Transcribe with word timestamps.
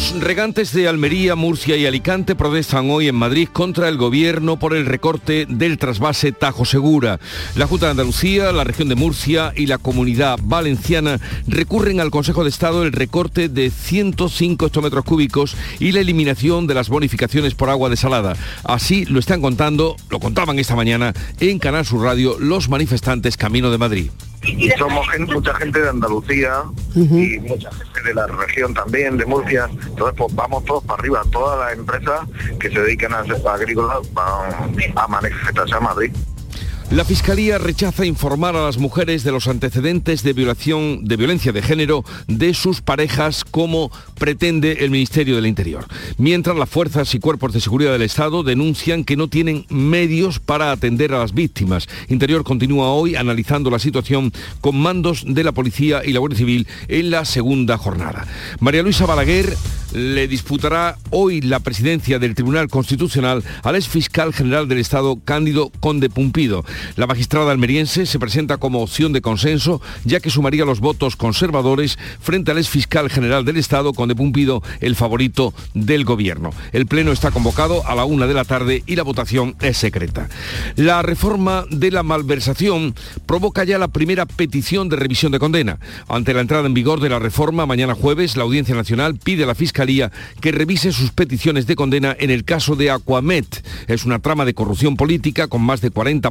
Los 0.00 0.18
regantes 0.18 0.72
de 0.72 0.88
Almería, 0.88 1.34
Murcia 1.34 1.76
y 1.76 1.84
Alicante 1.84 2.34
protestan 2.34 2.90
hoy 2.90 3.08
en 3.08 3.14
Madrid 3.14 3.50
contra 3.52 3.86
el 3.86 3.98
gobierno 3.98 4.58
por 4.58 4.74
el 4.74 4.86
recorte 4.86 5.44
del 5.46 5.76
trasvase 5.76 6.32
Tajo 6.32 6.64
Segura. 6.64 7.20
La 7.54 7.66
Junta 7.66 7.84
de 7.84 7.90
Andalucía, 7.90 8.50
la 8.50 8.64
región 8.64 8.88
de 8.88 8.94
Murcia 8.94 9.52
y 9.54 9.66
la 9.66 9.76
comunidad 9.76 10.38
valenciana 10.42 11.20
recurren 11.46 12.00
al 12.00 12.10
Consejo 12.10 12.44
de 12.44 12.48
Estado 12.48 12.82
el 12.82 12.92
recorte 12.92 13.50
de 13.50 13.70
105 13.70 14.66
hectómetros 14.66 15.04
cúbicos 15.04 15.54
y 15.78 15.92
la 15.92 16.00
eliminación 16.00 16.66
de 16.66 16.74
las 16.74 16.88
bonificaciones 16.88 17.54
por 17.54 17.68
agua 17.68 17.90
desalada. 17.90 18.36
Así 18.64 19.04
lo 19.04 19.20
están 19.20 19.42
contando, 19.42 19.96
lo 20.08 20.18
contaban 20.18 20.58
esta 20.58 20.76
mañana 20.76 21.12
en 21.40 21.58
Canal 21.58 21.84
Sur 21.84 22.04
Radio 22.04 22.38
los 22.40 22.70
manifestantes 22.70 23.36
Camino 23.36 23.70
de 23.70 23.78
Madrid 23.78 24.10
y 24.42 24.70
somos 24.70 25.06
mucha 25.28 25.54
gente 25.54 25.80
de 25.80 25.88
Andalucía 25.88 26.62
y 26.94 27.38
mucha 27.40 27.70
gente 27.72 28.02
de 28.02 28.14
la 28.14 28.26
región 28.26 28.72
también, 28.74 29.16
de 29.16 29.26
Murcia. 29.26 29.68
Entonces, 29.90 30.14
pues 30.16 30.34
vamos 30.34 30.64
todos 30.64 30.84
para 30.84 31.00
arriba, 31.00 31.22
todas 31.30 31.58
las 31.58 31.78
empresas 31.78 32.20
que 32.58 32.70
se 32.70 32.80
dedican 32.80 33.12
a 33.12 33.20
hacer 33.20 33.46
agrícola 33.46 34.00
van 34.12 34.74
a 34.96 35.06
manifestarse 35.08 35.74
a 35.74 35.80
Madrid. 35.80 36.12
La 36.90 37.04
Fiscalía 37.04 37.58
rechaza 37.58 38.04
informar 38.04 38.56
a 38.56 38.64
las 38.64 38.78
mujeres 38.78 39.22
de 39.22 39.30
los 39.30 39.46
antecedentes 39.46 40.24
de 40.24 40.32
violación 40.32 41.04
de 41.04 41.16
violencia 41.16 41.52
de 41.52 41.62
género 41.62 42.04
de 42.26 42.52
sus 42.52 42.80
parejas 42.80 43.44
como 43.44 43.92
pretende 44.18 44.72
el 44.80 44.90
Ministerio 44.90 45.36
del 45.36 45.46
Interior. 45.46 45.86
Mientras 46.18 46.56
las 46.56 46.68
fuerzas 46.68 47.14
y 47.14 47.20
cuerpos 47.20 47.52
de 47.52 47.60
seguridad 47.60 47.92
del 47.92 48.02
Estado 48.02 48.42
denuncian 48.42 49.04
que 49.04 49.16
no 49.16 49.28
tienen 49.28 49.66
medios 49.68 50.40
para 50.40 50.72
atender 50.72 51.14
a 51.14 51.20
las 51.20 51.32
víctimas. 51.32 51.86
Interior 52.08 52.42
continúa 52.42 52.90
hoy 52.90 53.14
analizando 53.14 53.70
la 53.70 53.78
situación 53.78 54.32
con 54.60 54.76
mandos 54.76 55.22
de 55.24 55.44
la 55.44 55.52
policía 55.52 56.02
y 56.04 56.12
la 56.12 56.18
Guardia 56.18 56.38
Civil 56.38 56.66
en 56.88 57.12
la 57.12 57.24
segunda 57.24 57.78
jornada. 57.78 58.26
María 58.58 58.82
Luisa 58.82 59.06
Balaguer 59.06 59.56
le 59.92 60.28
disputará 60.28 60.96
hoy 61.10 61.40
la 61.40 61.60
presidencia 61.60 62.18
del 62.18 62.34
Tribunal 62.34 62.68
Constitucional 62.68 63.42
al 63.62 63.76
ex 63.76 63.88
fiscal 63.88 64.32
general 64.32 64.68
del 64.68 64.78
Estado 64.78 65.18
Cándido 65.24 65.70
Conde 65.80 66.08
Pumpido. 66.08 66.64
La 66.96 67.06
magistrada 67.06 67.52
almeriense 67.52 68.06
se 68.06 68.18
presenta 68.18 68.58
como 68.58 68.82
opción 68.82 69.12
de 69.12 69.20
consenso, 69.20 69.80
ya 70.04 70.20
que 70.20 70.30
sumaría 70.30 70.64
los 70.64 70.80
votos 70.80 71.16
conservadores 71.16 71.98
frente 72.20 72.50
al 72.50 72.58
ex 72.58 72.68
fiscal 72.68 73.10
general 73.10 73.44
del 73.44 73.56
Estado, 73.56 73.92
Conde 73.92 74.14
Pumpido, 74.14 74.62
el 74.80 74.96
favorito 74.96 75.54
del 75.74 76.04
gobierno. 76.04 76.50
El 76.72 76.86
pleno 76.86 77.12
está 77.12 77.30
convocado 77.30 77.86
a 77.86 77.94
la 77.94 78.04
una 78.04 78.26
de 78.26 78.34
la 78.34 78.44
tarde 78.44 78.82
y 78.86 78.96
la 78.96 79.02
votación 79.02 79.56
es 79.60 79.76
secreta. 79.76 80.28
La 80.76 81.02
reforma 81.02 81.64
de 81.70 81.90
la 81.90 82.02
malversación 82.02 82.94
provoca 83.26 83.64
ya 83.64 83.78
la 83.78 83.88
primera 83.88 84.26
petición 84.26 84.88
de 84.88 84.96
revisión 84.96 85.32
de 85.32 85.38
condena. 85.38 85.78
Ante 86.08 86.34
la 86.34 86.40
entrada 86.40 86.66
en 86.66 86.74
vigor 86.74 87.00
de 87.00 87.08
la 87.08 87.18
reforma, 87.18 87.66
mañana 87.66 87.94
jueves, 87.94 88.36
la 88.36 88.44
Audiencia 88.44 88.74
Nacional 88.74 89.16
pide 89.16 89.44
a 89.44 89.46
la 89.46 89.54
Fiscalía 89.54 90.10
que 90.40 90.52
revise 90.52 90.92
sus 90.92 91.10
peticiones 91.10 91.66
de 91.66 91.76
condena 91.76 92.16
en 92.18 92.30
el 92.30 92.44
caso 92.44 92.76
de 92.76 92.90
Aquamet. 92.90 93.64
Es 93.86 94.04
una 94.04 94.18
trama 94.18 94.44
de 94.44 94.54
corrupción 94.54 94.96
política 94.96 95.48
con 95.48 95.62
más 95.62 95.80
de 95.80 95.90
40 95.90 96.30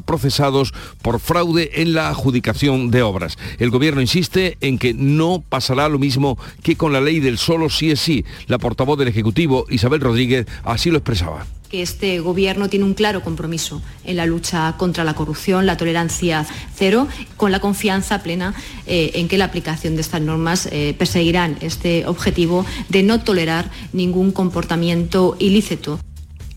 por 1.01 1.19
fraude 1.19 1.81
en 1.81 1.93
la 1.93 2.09
adjudicación 2.09 2.91
de 2.91 3.01
obras. 3.01 3.37
El 3.57 3.69
gobierno 3.69 4.01
insiste 4.01 4.57
en 4.61 4.77
que 4.77 4.93
no 4.93 5.43
pasará 5.47 5.89
lo 5.89 5.99
mismo 5.99 6.37
que 6.63 6.75
con 6.75 6.93
la 6.93 7.01
ley 7.01 7.19
del 7.19 7.37
solo 7.37 7.69
sí 7.69 7.91
es 7.91 7.99
sí. 7.99 8.25
La 8.47 8.57
portavoz 8.57 8.97
del 8.97 9.07
Ejecutivo, 9.07 9.65
Isabel 9.69 10.01
Rodríguez, 10.01 10.47
así 10.63 10.89
lo 10.89 10.97
expresaba 10.97 11.45
que 11.69 11.81
este 11.83 12.19
gobierno 12.19 12.67
tiene 12.67 12.85
un 12.85 12.95
claro 12.95 13.21
compromiso 13.21 13.81
en 14.03 14.17
la 14.17 14.25
lucha 14.25 14.75
contra 14.77 15.03
la 15.03 15.13
corrupción, 15.13 15.65
la 15.65 15.77
tolerancia 15.77 16.45
cero, 16.75 17.07
con 17.37 17.51
la 17.51 17.59
confianza 17.59 18.23
plena 18.23 18.55
eh, 18.87 19.11
en 19.15 19.27
que 19.27 19.37
la 19.37 19.45
aplicación 19.45 19.95
de 19.95 20.01
estas 20.01 20.21
normas 20.21 20.67
eh, 20.71 20.95
perseguirán 20.97 21.57
este 21.61 22.07
objetivo 22.07 22.65
de 22.89 23.03
no 23.03 23.21
tolerar 23.21 23.69
ningún 23.93 24.31
comportamiento 24.31 25.35
ilícito. 25.39 25.99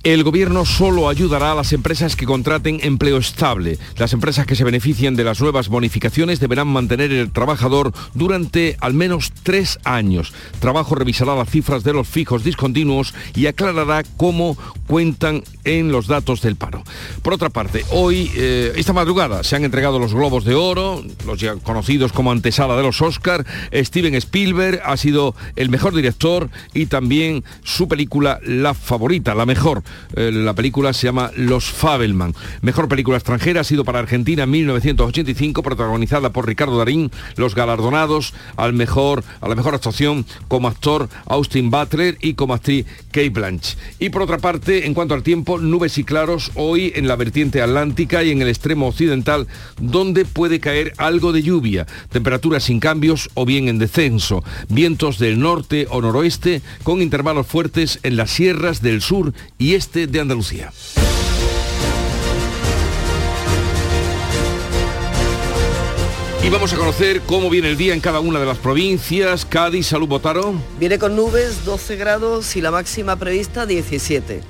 El 0.05 0.25
gobierno 0.25 0.67
solo 0.67 1.09
ayudará 1.09 1.53
a 1.53 1.55
las 1.55 1.73
empresas 1.73 2.17
que 2.17 2.27
contraten 2.27 2.81
empleo 2.83 3.19
estable. 3.19 3.79
Las 3.99 4.13
empresas 4.13 4.47
que 4.47 4.57
se 4.57 4.65
beneficien 4.65 5.15
de 5.15 5.23
las 5.23 5.41
nuevas 5.41 5.69
bonificaciones 5.69 6.41
deberán 6.41 6.67
mantener 6.67 7.13
el 7.13 7.31
trabajador 7.31 7.93
durante 8.13 8.77
al 8.81 8.95
menos 8.95 9.31
tres 9.45 9.79
años. 9.85 10.35
Trabajo 10.59 10.97
revisará 10.97 11.37
las 11.37 11.49
cifras 11.49 11.85
de 11.85 11.93
los 11.93 12.09
fijos 12.09 12.43
discontinuos 12.43 13.15
y 13.37 13.47
aclarará 13.47 14.03
cómo 14.17 14.59
cuentan 14.89 15.45
en 15.63 15.93
los 15.93 16.09
datos 16.09 16.43
del 16.43 16.57
paro. 16.57 16.83
Por 17.23 17.35
otra 17.35 17.51
parte, 17.51 17.85
hoy, 17.91 18.29
eh, 18.35 18.73
esta 18.75 18.93
madrugada, 18.93 19.45
se 19.45 19.55
han 19.55 19.63
entregado 19.63 20.01
los 20.01 20.15
Globos 20.15 20.45
de 20.45 20.57
Oro, 20.57 21.05
los 21.25 21.39
ya 21.39 21.55
conocidos 21.55 22.13
como 22.13 22.33
antesala 22.33 22.77
de 22.77 22.83
los 22.83 23.01
Oscar. 23.01 23.47
Steven 23.73 24.17
Spielberg 24.17 24.83
ha 24.85 24.97
sido 24.97 25.37
el 25.55 25.71
mejor 25.71 25.95
director 25.95 26.51
y 26.75 26.87
también 26.87 27.45
su 27.63 27.87
película 27.87 28.41
La 28.45 28.75
Favorita, 28.75 29.37
la 29.37 29.47
mejor. 29.47 29.85
Eh, 30.15 30.31
la 30.33 30.55
película 30.55 30.93
se 30.93 31.07
llama 31.07 31.31
Los 31.37 31.71
Fabelman. 31.71 32.35
Mejor 32.61 32.89
película 32.89 33.17
extranjera 33.17 33.63
ha 33.63 33.65
sido 33.65 33.85
para 33.85 33.99
Argentina 33.99 34.45
en 34.45 34.51
1985, 34.51 35.63
protagonizada 35.63 36.31
por 36.31 36.47
Ricardo 36.47 36.79
Darín, 36.79 37.11
los 37.37 37.55
galardonados 37.55 38.35
al 38.57 38.73
mejor, 38.73 39.25
a 39.41 39.49
la 39.49 39.55
mejor 39.55 39.75
actuación 39.75 40.27
como 40.49 40.69
actor 40.69 41.09
Austin 41.27 41.71
Butler 41.71 42.17
y 42.21 42.35
como 42.35 42.55
actriz 42.55 42.87
Kate 43.11 43.31
Blanche. 43.31 43.77
Y 43.99 44.11
por 44.11 44.23
otra 44.23 44.39
parte, 44.39 44.87
en 44.87 44.95
cuanto 44.95 45.15
al 45.15 45.23
tiempo, 45.23 45.59
nubes 45.59 45.99
y 45.99 46.05
claros 46.05 46.51
hoy 46.55 46.93
en 46.95 47.09
la 47.09 47.17
vertiente 47.17 47.63
atlántica 47.63 48.23
y 48.23 48.31
en 48.31 48.43
el 48.43 48.49
extremo 48.49 48.89
occidental, 48.89 49.47
donde 49.81 50.25
puede 50.25 50.61
caer 50.61 50.93
algo 50.97 51.33
de 51.33 51.43
lluvia, 51.43 51.87
temperaturas 52.11 52.65
sin 52.65 52.81
cambios 52.81 53.31
o 53.35 53.45
bien 53.45 53.69
en 53.69 53.79
descenso, 53.79 54.45
vientos 54.69 55.19
del 55.19 55.41
norte 55.41 55.87
o 55.91 56.01
noroeste 56.01 56.63
con 56.83 57.03
intervalos 57.03 57.47
fuertes 57.47 57.99
en 58.03 58.17
las 58.17 58.31
sierras 58.31 58.83
del 58.83 59.01
sur 59.01 59.33
y 59.59 59.75
este 59.75 59.82
de 59.91 60.21
Andalucía. 60.21 60.73
Y 66.45 66.51
vamos 66.51 66.73
a 66.73 66.77
conocer 66.77 67.21
cómo 67.23 67.51
viene 67.51 67.69
el 67.69 67.77
día 67.77 67.95
en 67.95 68.01
cada 68.01 68.21
una 68.21 68.39
de 68.41 68.47
las 68.47 68.59
provincias. 68.59 69.45
Cádiz, 69.45 69.87
Salud 69.87 70.09
Botaro. 70.09 70.55
Viene 70.79 70.99
con 70.99 71.15
nubes, 71.15 71.65
12 71.65 71.97
grados 71.97 72.57
y 72.57 72.61
la 72.61 72.71
máxima 72.71 73.17
prevista 73.17 73.67
17. 73.67 74.41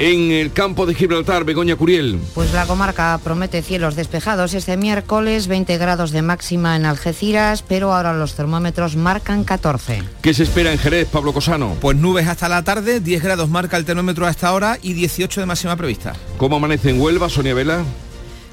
En 0.00 0.30
el 0.30 0.52
campo 0.52 0.86
de 0.86 0.94
Gibraltar, 0.94 1.42
Begoña 1.42 1.74
Curiel. 1.74 2.20
Pues 2.34 2.52
la 2.52 2.66
comarca 2.66 3.18
promete 3.24 3.62
cielos 3.62 3.96
despejados 3.96 4.54
este 4.54 4.76
miércoles, 4.76 5.48
20 5.48 5.76
grados 5.76 6.12
de 6.12 6.22
máxima 6.22 6.76
en 6.76 6.86
Algeciras, 6.86 7.62
pero 7.62 7.92
ahora 7.92 8.12
los 8.12 8.34
termómetros 8.34 8.94
marcan 8.94 9.42
14. 9.42 10.04
¿Qué 10.22 10.34
se 10.34 10.44
espera 10.44 10.70
en 10.70 10.78
Jerez, 10.78 11.08
Pablo 11.08 11.32
Cosano? 11.32 11.76
Pues 11.80 11.96
nubes 11.96 12.28
hasta 12.28 12.48
la 12.48 12.62
tarde, 12.62 13.00
10 13.00 13.22
grados 13.24 13.48
marca 13.48 13.76
el 13.76 13.84
termómetro 13.84 14.24
hasta 14.24 14.46
ahora 14.46 14.78
y 14.80 14.92
18 14.92 15.40
de 15.40 15.46
máxima 15.46 15.74
prevista. 15.74 16.14
¿Cómo 16.36 16.56
amanece 16.56 16.90
en 16.90 17.00
Huelva, 17.00 17.28
Sonia 17.28 17.54
Vela? 17.54 17.82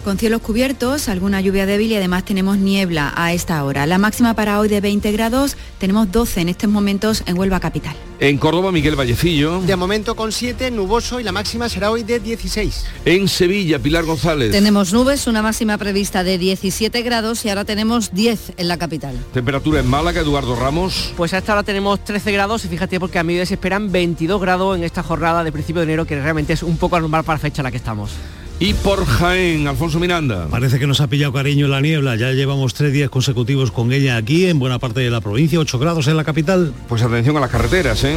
Con 0.06 0.20
cielos 0.20 0.42
cubiertos, 0.42 1.10
alguna 1.10 1.42
lluvia 1.42 1.66
débil 1.66 1.92
y 1.92 1.96
además 1.96 2.24
tenemos 2.24 2.60
niebla 2.60 3.12
a 3.16 3.34
esta 3.34 3.64
hora. 3.64 3.88
La 3.88 3.98
máxima 3.98 4.36
para 4.36 4.60
hoy 4.60 4.68
de 4.68 4.80
20 4.80 5.12
grados, 5.12 5.58
tenemos 5.80 6.12
12 6.12 6.42
en 6.42 6.50
estos 6.50 6.70
momentos 6.70 7.24
en 7.26 7.36
Huelva 7.36 7.60
Capital. 7.60 7.96
En 8.20 8.38
Córdoba, 8.38 8.72
Miguel 8.72 8.96
Vallecillo. 8.96 9.62
De 9.62 9.76
momento 9.76 10.16
con 10.16 10.32
7, 10.32 10.70
nuboso 10.70 11.20
y 11.20 11.24
la 11.24 11.32
máxima 11.32 11.70
será 11.70 11.90
hoy 11.90 12.04
de 12.04 12.20
16. 12.20 12.86
En 13.06 13.28
Sevilla, 13.28 13.80
Pilar 13.80 14.06
González. 14.06 14.52
Tenemos 14.52 14.94
nubes, 14.94 15.26
una 15.26 15.42
máxima 15.42 15.80
prevista 15.80 16.24
de 16.24 16.38
17 16.38 17.02
grados 17.02 17.44
y 17.44 17.50
ahora 17.50 17.66
tenemos 17.66 18.14
10 18.14 18.54
en 18.58 18.68
la 18.68 18.78
capital. 18.78 19.16
Temperatura 19.34 19.80
en 19.80 19.88
Málaga, 19.88 20.22
Eduardo 20.22 20.56
Ramos. 20.56 21.14
Pues 21.18 21.34
a 21.34 21.40
esta 21.40 21.54
hora 21.54 21.64
tenemos 21.64 22.04
13 22.04 22.32
grados 22.32 22.64
y 22.64 22.68
fíjate 22.68 23.00
porque 23.00 23.18
a 23.18 23.24
mí 23.24 23.44
se 23.44 23.56
esperan 23.56 23.92
22 23.92 24.40
grados 24.40 24.78
en 24.78 24.84
esta 24.84 25.02
jornada 25.02 25.44
de 25.44 25.52
principio 25.52 25.80
de 25.80 25.86
enero 25.86 26.06
que 26.06 26.22
realmente 26.22 26.54
es 26.54 26.62
un 26.62 26.78
poco 26.78 26.96
anormal 26.96 27.24
para 27.24 27.38
la 27.38 27.42
fecha 27.42 27.64
en 27.64 27.64
la 27.64 27.72
que 27.72 27.78
estamos. 27.78 28.12
Y 28.60 28.74
por 28.74 29.06
Jaén, 29.06 29.68
Alfonso 29.68 30.00
Miranda. 30.00 30.48
Parece 30.50 30.80
que 30.80 30.88
nos 30.88 31.02
ha 31.02 31.08
pillado 31.08 31.34
cariño 31.34 31.68
la 31.68 31.82
niebla. 31.82 32.16
Ya 32.16 32.32
llevamos 32.32 32.74
tres 32.74 32.94
días 32.94 33.10
consecutivos 33.10 33.72
con 33.72 33.92
ella 33.92 34.16
aquí, 34.16 34.46
en 34.46 34.60
buena 34.60 34.80
parte 34.80 35.02
de 35.02 35.10
la 35.10 35.20
provincia, 35.20 35.60
8 35.60 35.78
grados 35.78 36.08
en 36.08 36.16
la 36.16 36.24
capital. 36.24 36.74
Pues 36.88 37.02
atención 37.02 37.36
a 37.36 37.42
las 37.42 37.50
carreteras, 37.50 38.04
¿eh? 38.06 38.16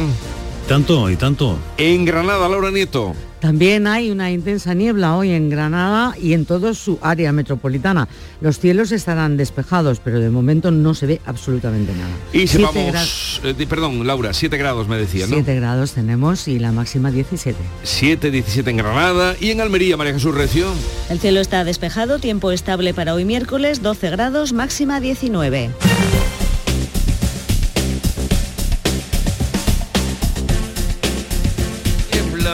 Tanto 0.67 1.09
y 1.09 1.17
tanto. 1.17 1.59
En 1.77 2.05
Granada, 2.05 2.47
Laura 2.47 2.71
Nieto. 2.71 3.13
También 3.39 3.87
hay 3.87 4.11
una 4.11 4.31
intensa 4.31 4.73
niebla 4.73 5.15
hoy 5.15 5.31
en 5.31 5.49
Granada 5.49 6.15
y 6.21 6.33
en 6.33 6.45
toda 6.45 6.73
su 6.73 6.99
área 7.01 7.31
metropolitana. 7.31 8.07
Los 8.41 8.59
cielos 8.59 8.91
estarán 8.91 9.37
despejados, 9.37 10.01
pero 10.03 10.19
de 10.19 10.29
momento 10.29 10.71
no 10.71 10.93
se 10.93 11.05
ve 11.05 11.21
absolutamente 11.25 11.93
nada. 11.93 12.09
Y 12.33 12.47
si 12.47 12.61
vamos, 12.61 13.41
eh, 13.43 13.65
perdón, 13.67 14.05
Laura, 14.05 14.33
7 14.33 14.57
grados 14.57 14.87
me 14.87 14.97
decía, 14.97 15.25
¿no? 15.27 15.35
7 15.35 15.55
grados 15.55 15.93
tenemos 15.93 16.47
y 16.47 16.59
la 16.59 16.71
máxima 16.71 17.11
17. 17.11 17.57
7, 17.83 18.31
17 18.31 18.69
en 18.69 18.77
Granada 18.77 19.35
y 19.39 19.51
en 19.51 19.61
Almería, 19.61 19.95
María 19.95 20.13
Jesús 20.13 20.35
Recio. 20.35 20.67
El 21.09 21.19
cielo 21.19 21.39
está 21.39 21.63
despejado, 21.63 22.19
tiempo 22.19 22.51
estable 22.51 22.93
para 22.93 23.13
hoy 23.13 23.23
miércoles, 23.23 23.81
12 23.81 24.09
grados, 24.09 24.51
máxima 24.51 24.99
19. 24.99 25.69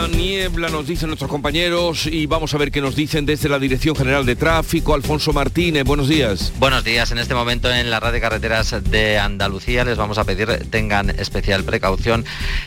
Niebla, 0.07 0.69
nos 0.69 0.86
dicen 0.86 1.07
nuestros 1.07 1.31
compañeros 1.31 2.06
y 2.06 2.28
vamos 2.28 2.54
a 2.54 2.57
ver 2.57 2.72
qué 2.72 2.80
nos 2.80 2.96
dicen 2.96 3.25
desde 3.25 3.50
la 3.50 3.57
Dirección 3.57 3.96
General 3.96 4.25
de 4.25 4.36
Tráfico. 4.36 4.94
Alfonso 4.94 5.34
Martínez, 5.34 5.84
buenos 5.84 6.07
días. 6.07 6.54
Buenos 6.60 6.84
días. 6.84 7.12
En 7.12 7.18
este 7.18 7.34
momento 7.34 7.74
en 7.74 7.90
la 7.90 8.00
red 8.00 8.12
de 8.12 8.22
carreteras 8.22 8.75
de 8.92 9.18
Andalucía 9.18 9.84
les 9.84 9.98
vamos 9.98 10.18
a 10.18 10.24
pedir 10.24 10.48
tengan 10.69 11.10
especial 11.10 11.63
precaución 11.63 12.24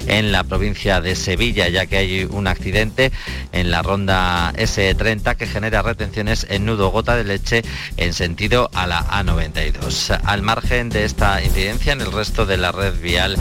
en 0.06 0.32
la 0.32 0.42
provincia 0.42 1.00
de 1.00 1.14
Sevilla, 1.14 1.68
ya 1.68 1.86
que 1.86 1.98
hay 1.98 2.24
un 2.24 2.46
accidente 2.46 3.12
en 3.52 3.70
la 3.70 3.82
ronda 3.82 4.52
S30 4.54 5.36
que 5.36 5.46
genera 5.46 5.82
retenciones 5.82 6.46
en 6.50 6.64
nudo 6.64 6.90
gota 6.90 7.14
de 7.14 7.24
leche 7.24 7.62
en 7.96 8.14
sentido 8.14 8.70
a 8.74 8.86
la 8.86 9.06
A92. 9.06 10.18
Al 10.24 10.42
margen 10.42 10.88
de 10.88 11.04
esta 11.04 11.42
incidencia, 11.42 11.92
en 11.92 12.00
el 12.00 12.10
resto 12.10 12.46
de 12.46 12.56
la 12.56 12.72
red 12.72 12.98
vial 13.00 13.36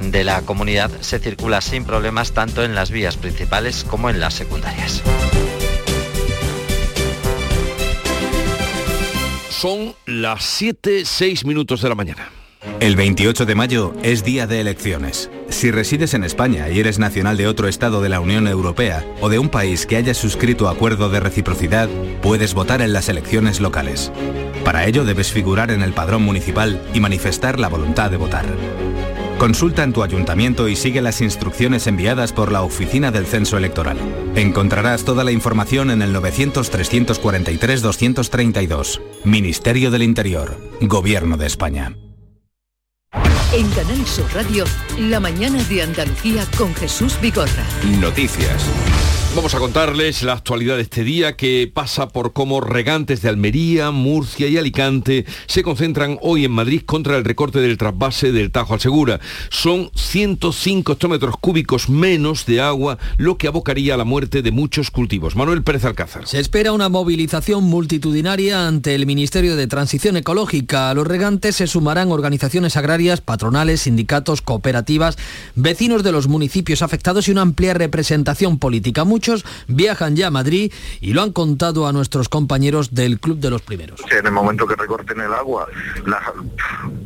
de 0.00 0.24
la 0.24 0.42
comunidad 0.42 0.90
se 1.00 1.18
circula 1.18 1.60
sin 1.60 1.84
problemas 1.84 2.32
tanto 2.32 2.62
en 2.62 2.74
las 2.74 2.90
vías 2.90 3.16
principales 3.16 3.39
como 3.88 4.10
en 4.10 4.20
las 4.20 4.34
secundarias. 4.34 5.02
Son 9.50 9.94
las 10.06 10.44
7, 10.44 11.04
6 11.04 11.44
minutos 11.44 11.82
de 11.82 11.88
la 11.88 11.94
mañana. 11.94 12.30
El 12.78 12.96
28 12.96 13.46
de 13.46 13.54
mayo 13.54 13.94
es 14.02 14.22
día 14.24 14.46
de 14.46 14.60
elecciones. 14.60 15.30
Si 15.48 15.70
resides 15.70 16.14
en 16.14 16.24
España 16.24 16.68
y 16.68 16.78
eres 16.78 16.98
nacional 16.98 17.36
de 17.36 17.46
otro 17.46 17.68
estado 17.68 18.02
de 18.02 18.08
la 18.08 18.20
Unión 18.20 18.46
Europea 18.46 19.04
o 19.20 19.28
de 19.28 19.38
un 19.38 19.48
país 19.48 19.86
que 19.86 19.96
haya 19.96 20.14
suscrito 20.14 20.68
acuerdo 20.68 21.08
de 21.08 21.20
reciprocidad, 21.20 21.88
puedes 22.22 22.54
votar 22.54 22.82
en 22.82 22.92
las 22.92 23.08
elecciones 23.08 23.60
locales. 23.60 24.12
Para 24.64 24.86
ello 24.86 25.04
debes 25.04 25.32
figurar 25.32 25.70
en 25.70 25.82
el 25.82 25.92
padrón 25.92 26.22
municipal 26.22 26.80
y 26.94 27.00
manifestar 27.00 27.58
la 27.58 27.68
voluntad 27.68 28.10
de 28.10 28.16
votar. 28.18 28.46
Consulta 29.40 29.82
en 29.84 29.92
tu 29.94 30.02
ayuntamiento 30.02 30.68
y 30.68 30.76
sigue 30.76 31.00
las 31.00 31.22
instrucciones 31.22 31.86
enviadas 31.86 32.34
por 32.34 32.52
la 32.52 32.60
Oficina 32.60 33.10
del 33.10 33.24
Censo 33.24 33.56
Electoral. 33.56 33.96
Encontrarás 34.34 35.06
toda 35.06 35.24
la 35.24 35.32
información 35.32 35.90
en 35.90 36.02
el 36.02 36.14
900-343-232. 36.14 39.00
Ministerio 39.24 39.90
del 39.90 40.02
Interior. 40.02 40.58
Gobierno 40.82 41.38
de 41.38 41.46
España. 41.46 41.96
En 43.54 43.70
Canal 43.70 44.06
Sur 44.06 44.26
Radio, 44.34 44.66
la 44.98 45.20
mañana 45.20 45.64
de 45.64 45.84
Andalucía 45.84 46.44
con 46.58 46.74
Jesús 46.74 47.18
Vigorra. 47.22 47.64
Noticias. 47.98 48.66
Vamos 49.36 49.54
a 49.54 49.60
contarles 49.60 50.24
la 50.24 50.32
actualidad 50.32 50.74
de 50.74 50.82
este 50.82 51.04
día 51.04 51.36
que 51.36 51.70
pasa 51.72 52.08
por 52.08 52.32
cómo 52.32 52.60
regantes 52.60 53.22
de 53.22 53.28
Almería, 53.28 53.92
Murcia 53.92 54.48
y 54.48 54.58
Alicante 54.58 55.24
se 55.46 55.62
concentran 55.62 56.18
hoy 56.20 56.44
en 56.44 56.50
Madrid 56.50 56.82
contra 56.84 57.16
el 57.16 57.24
recorte 57.24 57.60
del 57.60 57.78
trasvase 57.78 58.32
del 58.32 58.50
Tajo 58.50 58.74
al 58.74 58.80
Segura. 58.80 59.20
Son 59.48 59.92
105 59.94 60.92
hectómetros 60.92 61.36
cúbicos 61.40 61.88
menos 61.88 62.44
de 62.44 62.60
agua, 62.60 62.98
lo 63.18 63.38
que 63.38 63.46
abocaría 63.46 63.94
a 63.94 63.96
la 63.96 64.04
muerte 64.04 64.42
de 64.42 64.50
muchos 64.50 64.90
cultivos. 64.90 65.36
Manuel 65.36 65.62
Pérez 65.62 65.84
Alcázar. 65.84 66.26
Se 66.26 66.40
espera 66.40 66.72
una 66.72 66.88
movilización 66.88 67.62
multitudinaria 67.62 68.66
ante 68.66 68.96
el 68.96 69.06
Ministerio 69.06 69.54
de 69.54 69.68
Transición 69.68 70.16
Ecológica. 70.16 70.90
A 70.90 70.94
los 70.94 71.06
regantes 71.06 71.54
se 71.54 71.68
sumarán 71.68 72.10
organizaciones 72.10 72.76
agrarias, 72.76 73.20
patronales, 73.20 73.82
sindicatos, 73.82 74.42
cooperativas, 74.42 75.16
vecinos 75.54 76.02
de 76.02 76.10
los 76.10 76.26
municipios 76.26 76.82
afectados 76.82 77.28
y 77.28 77.30
una 77.30 77.42
amplia 77.42 77.74
representación 77.74 78.58
política. 78.58 79.04
Muchos 79.20 79.44
viajan 79.68 80.16
ya 80.16 80.28
a 80.28 80.30
Madrid 80.30 80.72
y 81.02 81.12
lo 81.12 81.20
han 81.20 81.32
contado 81.32 81.86
a 81.86 81.92
nuestros 81.92 82.30
compañeros 82.30 82.94
del 82.94 83.20
Club 83.20 83.36
de 83.38 83.50
los 83.50 83.60
Primeros. 83.60 84.00
En 84.10 84.24
el 84.24 84.32
momento 84.32 84.66
que 84.66 84.74
recorten 84.76 85.20
el 85.20 85.34
agua 85.34 85.66
la- 86.06 86.32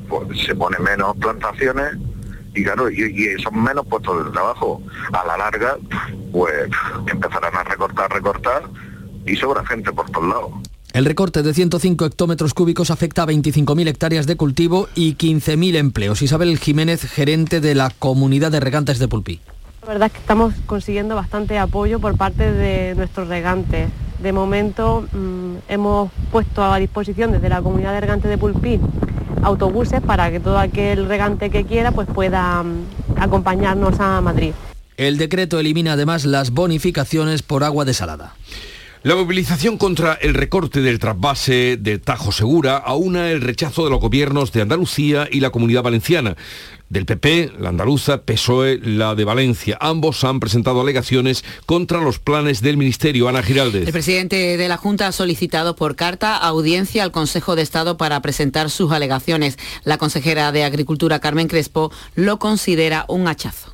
pues, 0.08 0.38
se 0.46 0.54
ponen 0.54 0.80
menos 0.84 1.16
plantaciones 1.16 1.96
y 2.54 2.62
claro, 2.62 2.88
y, 2.88 3.02
y 3.02 3.42
son 3.42 3.60
menos 3.60 3.84
puestos 3.88 4.26
de 4.26 4.30
trabajo. 4.30 4.80
A 5.12 5.26
la 5.26 5.36
larga, 5.38 5.76
pues 6.30 6.70
empezarán 7.10 7.56
a 7.56 7.64
recortar, 7.64 8.08
recortar 8.12 8.62
y 9.26 9.34
sobra 9.34 9.66
gente 9.66 9.90
por 9.92 10.08
todos 10.12 10.28
lados. 10.28 10.50
El 10.92 11.06
recorte 11.06 11.42
de 11.42 11.52
105 11.52 12.04
hectómetros 12.06 12.54
cúbicos 12.54 12.92
afecta 12.92 13.24
a 13.24 13.26
25.000 13.26 13.88
hectáreas 13.88 14.28
de 14.28 14.36
cultivo 14.36 14.88
y 14.94 15.16
15.000 15.16 15.74
empleos. 15.74 16.22
Isabel 16.22 16.56
Jiménez, 16.60 17.02
gerente 17.10 17.60
de 17.60 17.74
la 17.74 17.90
Comunidad 17.90 18.52
de 18.52 18.60
Regantes 18.60 19.00
de 19.00 19.08
Pulpí. 19.08 19.40
La 19.84 19.92
verdad 19.92 20.06
es 20.06 20.12
que 20.12 20.20
estamos 20.20 20.54
consiguiendo 20.64 21.14
bastante 21.14 21.58
apoyo 21.58 22.00
por 22.00 22.16
parte 22.16 22.50
de 22.50 22.94
nuestros 22.94 23.28
regantes. 23.28 23.90
De 24.18 24.32
momento 24.32 25.06
mm, 25.12 25.56
hemos 25.68 26.10
puesto 26.32 26.64
a 26.64 26.78
disposición 26.78 27.32
desde 27.32 27.50
la 27.50 27.60
comunidad 27.60 27.92
de 27.92 28.00
regantes 28.00 28.30
de 28.30 28.38
Pulpí 28.38 28.80
autobuses 29.42 30.00
para 30.00 30.30
que 30.30 30.40
todo 30.40 30.58
aquel 30.58 31.06
regante 31.06 31.50
que 31.50 31.66
quiera 31.66 31.92
pues 31.92 32.08
pueda 32.08 32.62
mm, 32.62 32.86
acompañarnos 33.18 34.00
a 34.00 34.22
Madrid. 34.22 34.52
El 34.96 35.18
decreto 35.18 35.60
elimina 35.60 35.92
además 35.92 36.24
las 36.24 36.50
bonificaciones 36.52 37.42
por 37.42 37.62
agua 37.62 37.84
desalada. 37.84 38.34
La 39.04 39.16
movilización 39.16 39.76
contra 39.76 40.14
el 40.14 40.32
recorte 40.32 40.80
del 40.80 40.98
trasvase 40.98 41.76
de 41.76 41.98
Tajo 41.98 42.32
Segura 42.32 42.78
aúna 42.78 43.30
el 43.30 43.42
rechazo 43.42 43.84
de 43.84 43.90
los 43.90 44.00
gobiernos 44.00 44.50
de 44.50 44.62
Andalucía 44.62 45.28
y 45.30 45.40
la 45.40 45.50
Comunidad 45.50 45.82
Valenciana. 45.82 46.36
Del 46.94 47.06
PP, 47.06 47.54
la 47.58 47.70
andaluza, 47.70 48.22
PSOE, 48.22 48.78
la 48.80 49.16
de 49.16 49.24
Valencia. 49.24 49.76
Ambos 49.80 50.22
han 50.22 50.38
presentado 50.38 50.80
alegaciones 50.80 51.44
contra 51.66 52.00
los 52.00 52.20
planes 52.20 52.62
del 52.62 52.76
Ministerio. 52.76 53.28
Ana 53.28 53.42
Giraldez. 53.42 53.88
El 53.88 53.92
presidente 53.92 54.56
de 54.56 54.68
la 54.68 54.76
Junta 54.76 55.08
ha 55.08 55.12
solicitado 55.12 55.74
por 55.74 55.96
carta 55.96 56.36
audiencia 56.36 57.02
al 57.02 57.10
Consejo 57.10 57.56
de 57.56 57.62
Estado 57.62 57.96
para 57.96 58.22
presentar 58.22 58.70
sus 58.70 58.92
alegaciones. 58.92 59.58
La 59.82 59.98
consejera 59.98 60.52
de 60.52 60.62
Agricultura, 60.62 61.18
Carmen 61.18 61.48
Crespo, 61.48 61.90
lo 62.14 62.38
considera 62.38 63.06
un 63.08 63.26
hachazo 63.26 63.73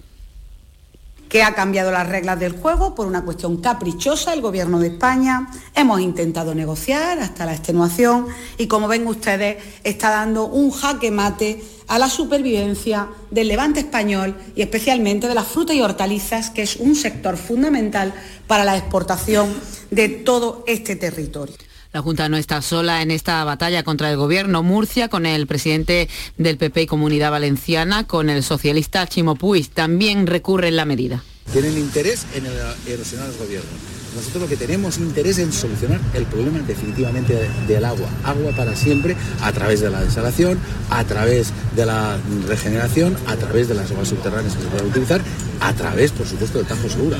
que 1.31 1.45
ha 1.45 1.55
cambiado 1.55 1.93
las 1.93 2.09
reglas 2.09 2.41
del 2.41 2.53
juego 2.53 2.95
por 2.95 3.07
una 3.07 3.25
cuestión 3.25 3.59
caprichosa 3.59 4.35
el 4.35 4.41
Gobierno 4.41 4.81
de 4.81 4.89
España. 4.89 5.49
Hemos 5.77 6.01
intentado 6.01 6.57
negociar 6.57 7.21
hasta 7.21 7.47
la 7.47 7.55
extenuación 7.55 8.27
y 8.59 8.67
como 8.67 8.89
ven 8.89 9.07
ustedes 9.07 9.63
está 9.85 10.11
dando 10.11 10.47
un 10.47 10.73
jaque 10.73 11.13
mate 11.13 11.63
a 11.87 12.01
la 12.01 12.11
supervivencia 12.11 13.09
del 13.31 13.47
levante 13.47 13.81
español 13.81 14.37
y 14.57 14.63
especialmente 14.63 15.29
de 15.29 15.37
las 15.37 15.47
frutas 15.47 15.77
y 15.77 15.81
hortalizas, 15.81 16.51
que 16.51 16.63
es 16.63 16.77
un 16.77 16.97
sector 16.97 17.37
fundamental 17.37 18.13
para 18.49 18.65
la 18.65 18.77
exportación 18.77 19.55
de 19.93 20.09
todo 20.09 20.65
este 20.67 20.97
territorio. 20.97 21.70
La 21.93 22.03
Junta 22.03 22.29
no 22.29 22.37
está 22.37 22.63
sola 22.63 23.03
en 23.03 23.11
esta 23.11 23.43
batalla 23.43 23.83
contra 23.83 24.11
el 24.11 24.17
gobierno. 24.17 24.63
Murcia, 24.63 25.09
con 25.09 25.27
el 25.27 25.49
presidente 25.49 26.09
del 26.39 26.57
PP 26.57 26.83
y 26.83 26.87
Comunidad 26.87 27.33
Valenciana, 27.33 28.07
con 28.07 28.31
el 28.31 28.45
socialista 28.45 29.09
Chimo 29.09 29.35
Puig, 29.35 29.69
también 29.71 30.29
recurren 30.29 30.77
la 30.77 30.85
medida. 30.85 31.25
Tienen 31.53 31.77
interés 31.77 32.27
en 32.35 32.47
erosionar 32.87 33.29
el 33.29 33.37
gobierno. 33.37 33.71
Nosotros 34.15 34.43
lo 34.43 34.49
que 34.49 34.57
tenemos 34.57 34.99
interés 34.99 35.39
en 35.39 35.53
solucionar 35.53 36.01
el 36.15 36.27
problema 36.27 36.61
definitivamente 36.61 37.49
del 37.67 37.85
agua. 37.85 38.09
Agua 38.23 38.53
para 38.53 38.77
siempre 38.77 39.17
a 39.41 39.51
través 39.53 39.81
de 39.81 39.91
la 39.91 40.01
desalación, 40.01 40.61
a 40.91 41.03
través 41.05 41.53
de 41.75 41.87
la 41.87 42.19
regeneración, 42.47 43.17
a 43.27 43.35
través 43.35 43.67
de 43.67 43.75
las 43.75 43.91
aguas 43.91 44.09
subterráneas 44.09 44.55
que 44.55 44.63
se 44.63 44.69
puedan 44.69 44.87
utilizar, 44.87 45.23
a 45.61 45.73
través, 45.73 46.13
por 46.13 46.27
supuesto, 46.27 46.59
del 46.59 46.69
Tajo 46.69 46.89
Segura. 46.89 47.19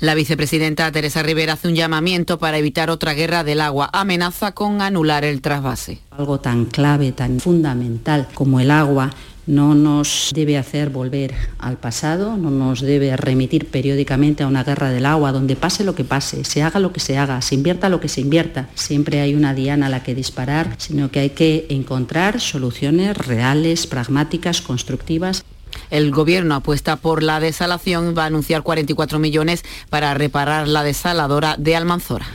La 0.00 0.14
vicepresidenta 0.14 0.90
Teresa 0.92 1.22
Rivera 1.22 1.54
hace 1.54 1.68
un 1.68 1.74
llamamiento 1.74 2.38
para 2.38 2.58
evitar 2.58 2.90
otra 2.90 3.14
guerra 3.14 3.44
del 3.44 3.60
agua. 3.60 3.90
Amenaza 3.92 4.52
con 4.52 4.82
anular 4.82 5.24
el 5.24 5.40
trasvase. 5.40 6.00
Algo 6.10 6.40
tan 6.40 6.66
clave, 6.66 7.12
tan 7.12 7.40
fundamental 7.40 8.28
como 8.34 8.60
el 8.60 8.70
agua 8.70 9.10
no 9.46 9.74
nos 9.74 10.32
debe 10.34 10.58
hacer 10.58 10.90
volver 10.90 11.32
al 11.58 11.78
pasado, 11.78 12.36
no 12.36 12.50
nos 12.50 12.80
debe 12.80 13.16
remitir 13.16 13.66
periódicamente 13.66 14.42
a 14.42 14.48
una 14.48 14.64
guerra 14.64 14.90
del 14.90 15.06
agua, 15.06 15.32
donde 15.32 15.56
pase 15.56 15.84
lo 15.84 15.94
que 15.94 16.04
pase, 16.04 16.44
se 16.44 16.62
haga 16.62 16.80
lo 16.80 16.92
que 16.92 17.00
se 17.00 17.16
haga, 17.16 17.40
se 17.40 17.54
invierta 17.54 17.88
lo 17.88 18.00
que 18.00 18.08
se 18.08 18.20
invierta. 18.20 18.68
Siempre 18.74 19.20
hay 19.20 19.34
una 19.34 19.54
diana 19.54 19.86
a 19.86 19.90
la 19.90 20.02
que 20.02 20.14
disparar, 20.14 20.74
sino 20.78 21.10
que 21.10 21.20
hay 21.20 21.30
que 21.30 21.66
encontrar 21.70 22.40
soluciones 22.40 23.16
reales, 23.16 23.86
pragmáticas, 23.86 24.60
constructivas. 24.60 25.44
El 25.90 26.10
gobierno 26.10 26.54
apuesta 26.54 26.96
por 26.96 27.22
la 27.22 27.40
desalación, 27.40 28.14
va 28.16 28.24
a 28.24 28.26
anunciar 28.26 28.62
44 28.62 29.18
millones 29.18 29.64
para 29.90 30.14
reparar 30.14 30.68
la 30.68 30.82
desaladora 30.82 31.56
de 31.58 31.76
Almanzora. 31.76 32.26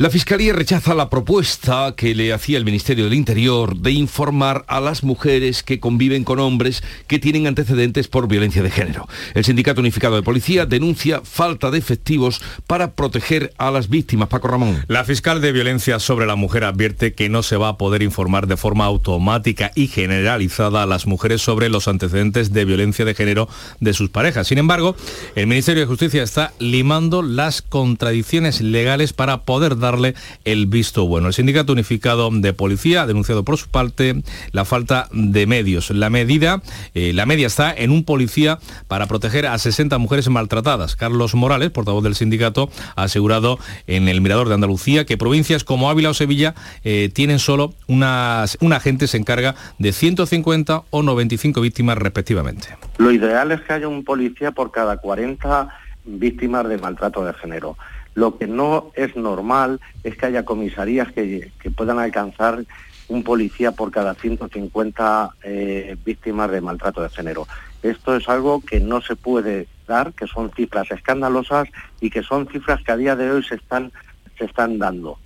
La 0.00 0.08
Fiscalía 0.08 0.54
rechaza 0.54 0.94
la 0.94 1.10
propuesta 1.10 1.92
que 1.94 2.14
le 2.14 2.32
hacía 2.32 2.56
el 2.56 2.64
Ministerio 2.64 3.04
del 3.04 3.12
Interior 3.12 3.76
de 3.76 3.90
informar 3.90 4.64
a 4.66 4.80
las 4.80 5.04
mujeres 5.04 5.62
que 5.62 5.78
conviven 5.78 6.24
con 6.24 6.38
hombres 6.38 6.82
que 7.06 7.18
tienen 7.18 7.46
antecedentes 7.46 8.08
por 8.08 8.26
violencia 8.26 8.62
de 8.62 8.70
género. 8.70 9.06
El 9.34 9.44
Sindicato 9.44 9.82
Unificado 9.82 10.16
de 10.16 10.22
Policía 10.22 10.64
denuncia 10.64 11.20
falta 11.22 11.70
de 11.70 11.76
efectivos 11.76 12.40
para 12.66 12.94
proteger 12.94 13.52
a 13.58 13.70
las 13.70 13.90
víctimas. 13.90 14.30
Paco 14.30 14.48
Ramón. 14.48 14.86
La 14.88 15.04
fiscal 15.04 15.42
de 15.42 15.52
violencia 15.52 15.98
sobre 15.98 16.24
la 16.24 16.34
mujer 16.34 16.64
advierte 16.64 17.12
que 17.12 17.28
no 17.28 17.42
se 17.42 17.58
va 17.58 17.68
a 17.68 17.76
poder 17.76 18.02
informar 18.02 18.46
de 18.46 18.56
forma 18.56 18.86
automática 18.86 19.70
y 19.74 19.88
generalizada 19.88 20.82
a 20.82 20.86
las 20.86 21.06
mujeres 21.06 21.42
sobre 21.42 21.68
los 21.68 21.88
antecedentes 21.88 22.54
de 22.54 22.64
violencia 22.64 23.04
de 23.04 23.14
género 23.14 23.50
de 23.80 23.92
sus 23.92 24.08
parejas. 24.08 24.46
Sin 24.46 24.56
embargo, 24.56 24.96
el 25.34 25.46
Ministerio 25.46 25.82
de 25.82 25.88
Justicia 25.88 26.22
está 26.22 26.54
limando 26.58 27.20
las 27.20 27.60
contradicciones 27.60 28.62
legales 28.62 29.12
para 29.12 29.42
poder 29.42 29.76
dar 29.76 29.89
darle 29.90 30.14
el 30.44 30.66
visto 30.66 31.06
bueno. 31.06 31.28
El 31.28 31.34
Sindicato 31.34 31.72
Unificado 31.72 32.30
de 32.32 32.52
Policía 32.52 33.02
ha 33.02 33.06
denunciado 33.06 33.44
por 33.44 33.56
su 33.56 33.68
parte 33.68 34.22
la 34.52 34.64
falta 34.64 35.08
de 35.12 35.46
medios. 35.46 35.90
La 35.90 36.10
medida, 36.10 36.62
eh, 36.94 37.12
la 37.12 37.26
media 37.26 37.46
está 37.46 37.74
en 37.74 37.90
un 37.90 38.04
policía 38.04 38.58
para 38.88 39.06
proteger 39.06 39.46
a 39.46 39.58
60 39.58 39.98
mujeres 39.98 40.28
maltratadas. 40.28 40.96
Carlos 40.96 41.34
Morales, 41.34 41.70
portavoz 41.70 42.04
del 42.04 42.14
sindicato, 42.14 42.70
ha 42.96 43.04
asegurado 43.04 43.58
en 43.86 44.08
el 44.08 44.20
Mirador 44.20 44.48
de 44.48 44.54
Andalucía 44.54 45.04
que 45.04 45.16
provincias 45.16 45.64
como 45.64 45.90
Ávila 45.90 46.10
o 46.10 46.14
Sevilla 46.14 46.54
eh, 46.84 47.10
tienen 47.12 47.38
solo 47.38 47.74
unas, 47.88 48.56
un 48.60 48.72
agente 48.72 49.08
se 49.08 49.16
encarga 49.16 49.54
de 49.78 49.92
150 49.92 50.82
o 50.90 51.02
95 51.02 51.60
víctimas 51.60 51.98
respectivamente. 51.98 52.68
Lo 52.98 53.10
ideal 53.10 53.50
es 53.52 53.60
que 53.62 53.72
haya 53.72 53.88
un 53.88 54.04
policía 54.04 54.52
por 54.52 54.70
cada 54.70 54.98
40 54.98 55.68
víctimas 56.04 56.68
de 56.68 56.78
maltrato 56.78 57.24
de 57.24 57.32
género. 57.34 57.76
Lo 58.14 58.36
que 58.38 58.46
no 58.46 58.90
es 58.94 59.16
normal 59.16 59.80
es 60.02 60.16
que 60.16 60.26
haya 60.26 60.44
comisarías 60.44 61.12
que, 61.12 61.50
puedan 61.76 61.98
alcanzar 61.98 62.64
un 63.08 63.22
policía 63.22 63.72
por 63.72 63.90
cada 63.90 64.14
150 64.14 65.30
eh, 65.42 65.96
víctimas 66.04 66.50
de 66.50 66.60
maltrato 66.60 67.02
de 67.02 67.08
género. 67.08 67.46
Esto 67.82 68.14
es 68.14 68.28
algo 68.28 68.60
que 68.60 68.80
no 68.80 69.00
se 69.00 69.16
puede 69.16 69.66
dar, 69.86 70.12
que 70.12 70.26
son 70.26 70.50
cifras 70.52 70.90
escandalosas 70.90 71.68
y 72.00 72.10
que 72.10 72.22
son 72.22 72.46
cifras 72.48 72.82
que 72.84 72.92
a 72.92 72.96
día 72.96 73.16
de 73.16 73.30
hoy 73.30 73.42
se 73.42 73.56
están, 73.56 73.92
se 74.38 74.44
están 74.44 74.78
dando. 74.78 75.18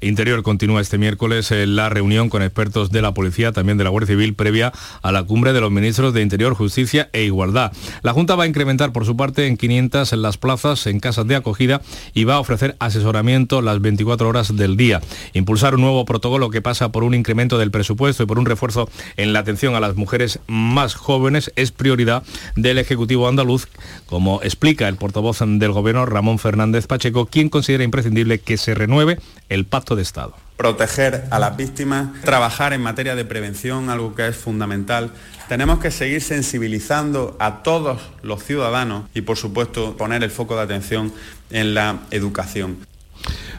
Interior 0.00 0.44
continúa 0.44 0.80
este 0.80 0.96
miércoles 0.96 1.50
la 1.50 1.88
reunión 1.88 2.28
con 2.28 2.42
expertos 2.42 2.92
de 2.92 3.02
la 3.02 3.14
policía, 3.14 3.50
también 3.50 3.78
de 3.78 3.84
la 3.84 3.90
Guardia 3.90 4.14
Civil, 4.14 4.34
previa 4.34 4.72
a 5.02 5.10
la 5.10 5.24
cumbre 5.24 5.52
de 5.52 5.60
los 5.60 5.72
ministros 5.72 6.14
de 6.14 6.22
Interior, 6.22 6.54
Justicia 6.54 7.10
e 7.12 7.24
Igualdad. 7.24 7.72
La 8.02 8.12
Junta 8.12 8.36
va 8.36 8.44
a 8.44 8.46
incrementar 8.46 8.92
por 8.92 9.04
su 9.04 9.16
parte 9.16 9.48
en 9.48 9.56
500 9.56 10.12
en 10.12 10.22
las 10.22 10.38
plazas, 10.38 10.86
en 10.86 11.00
casas 11.00 11.26
de 11.26 11.34
acogida 11.34 11.82
y 12.14 12.22
va 12.22 12.34
a 12.34 12.40
ofrecer 12.40 12.76
asesoramiento 12.78 13.60
las 13.60 13.80
24 13.80 14.28
horas 14.28 14.56
del 14.56 14.76
día. 14.76 15.00
Impulsar 15.32 15.74
un 15.74 15.80
nuevo 15.80 16.04
protocolo 16.04 16.50
que 16.50 16.62
pasa 16.62 16.92
por 16.92 17.02
un 17.02 17.14
incremento 17.14 17.58
del 17.58 17.72
presupuesto 17.72 18.22
y 18.22 18.26
por 18.26 18.38
un 18.38 18.46
refuerzo 18.46 18.88
en 19.16 19.32
la 19.32 19.40
atención 19.40 19.74
a 19.74 19.80
las 19.80 19.96
mujeres 19.96 20.38
más 20.46 20.94
jóvenes 20.94 21.50
es 21.56 21.72
prioridad 21.72 22.22
del 22.54 22.78
Ejecutivo 22.78 23.26
andaluz, 23.26 23.66
como 24.06 24.42
explica 24.44 24.86
el 24.86 24.94
portavoz 24.94 25.40
del 25.40 25.72
Gobierno 25.72 26.06
Ramón 26.06 26.38
Fernández 26.38 26.86
Pacheco, 26.86 27.26
quien 27.26 27.48
considera 27.48 27.82
imprescindible 27.82 28.38
que 28.38 28.56
se 28.56 28.74
renueve 28.74 29.18
el 29.48 29.64
pacto 29.64 29.96
de 29.96 30.02
Estado. 30.02 30.34
Proteger 30.56 31.26
a 31.30 31.38
las 31.38 31.56
víctimas, 31.56 32.20
trabajar 32.22 32.72
en 32.72 32.82
materia 32.82 33.14
de 33.14 33.24
prevención, 33.24 33.90
algo 33.90 34.14
que 34.14 34.26
es 34.26 34.36
fundamental. 34.36 35.12
Tenemos 35.48 35.78
que 35.78 35.90
seguir 35.90 36.20
sensibilizando 36.20 37.36
a 37.38 37.62
todos 37.62 38.00
los 38.22 38.42
ciudadanos 38.42 39.04
y, 39.14 39.20
por 39.20 39.36
supuesto, 39.36 39.96
poner 39.96 40.24
el 40.24 40.30
foco 40.30 40.56
de 40.56 40.62
atención 40.62 41.12
en 41.50 41.74
la 41.74 42.00
educación. 42.10 42.87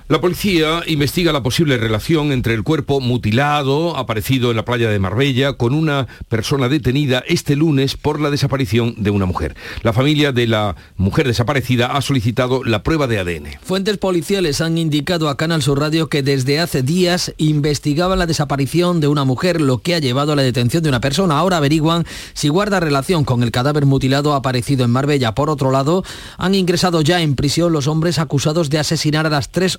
La 0.09 0.19
policía 0.19 0.81
investiga 0.87 1.31
la 1.31 1.43
posible 1.43 1.77
relación 1.77 2.31
entre 2.31 2.55
el 2.55 2.63
cuerpo 2.63 2.99
mutilado 2.99 3.95
aparecido 3.95 4.49
en 4.49 4.57
la 4.57 4.65
playa 4.65 4.89
de 4.89 4.97
Marbella 4.97 5.53
con 5.53 5.75
una 5.75 6.07
persona 6.27 6.67
detenida 6.67 7.23
este 7.27 7.55
lunes 7.55 7.95
por 7.95 8.19
la 8.19 8.31
desaparición 8.31 8.95
de 8.97 9.11
una 9.11 9.27
mujer. 9.27 9.55
La 9.83 9.93
familia 9.93 10.31
de 10.31 10.47
la 10.47 10.75
mujer 10.97 11.27
desaparecida 11.27 11.95
ha 11.95 12.01
solicitado 12.01 12.63
la 12.63 12.81
prueba 12.81 13.05
de 13.05 13.19
ADN. 13.19 13.59
Fuentes 13.61 13.99
policiales 13.99 14.61
han 14.61 14.79
indicado 14.79 15.29
a 15.29 15.37
Canal 15.37 15.61
Sur 15.61 15.79
Radio 15.79 16.09
que 16.09 16.23
desde 16.23 16.59
hace 16.59 16.81
días 16.81 17.35
investigaban 17.37 18.17
la 18.17 18.25
desaparición 18.25 19.01
de 19.01 19.09
una 19.09 19.25
mujer, 19.25 19.61
lo 19.61 19.77
que 19.77 19.93
ha 19.93 19.99
llevado 19.99 20.31
a 20.31 20.35
la 20.35 20.41
detención 20.41 20.81
de 20.81 20.89
una 20.89 21.01
persona. 21.01 21.37
Ahora 21.37 21.57
averiguan 21.57 22.03
si 22.33 22.49
guarda 22.49 22.79
relación 22.79 23.25
con 23.25 23.43
el 23.43 23.51
cadáver 23.51 23.85
mutilado 23.85 24.33
aparecido 24.33 24.85
en 24.85 24.89
Marbella. 24.89 25.35
Por 25.35 25.51
otro 25.51 25.69
lado, 25.69 26.03
han 26.39 26.55
ingresado 26.55 27.03
ya 27.03 27.21
en 27.21 27.35
prisión 27.35 27.71
los 27.71 27.85
hombres 27.85 28.17
acusados 28.17 28.71
de 28.71 28.79
asesinar 28.79 29.27
a 29.27 29.29
las 29.29 29.51
tres 29.51 29.77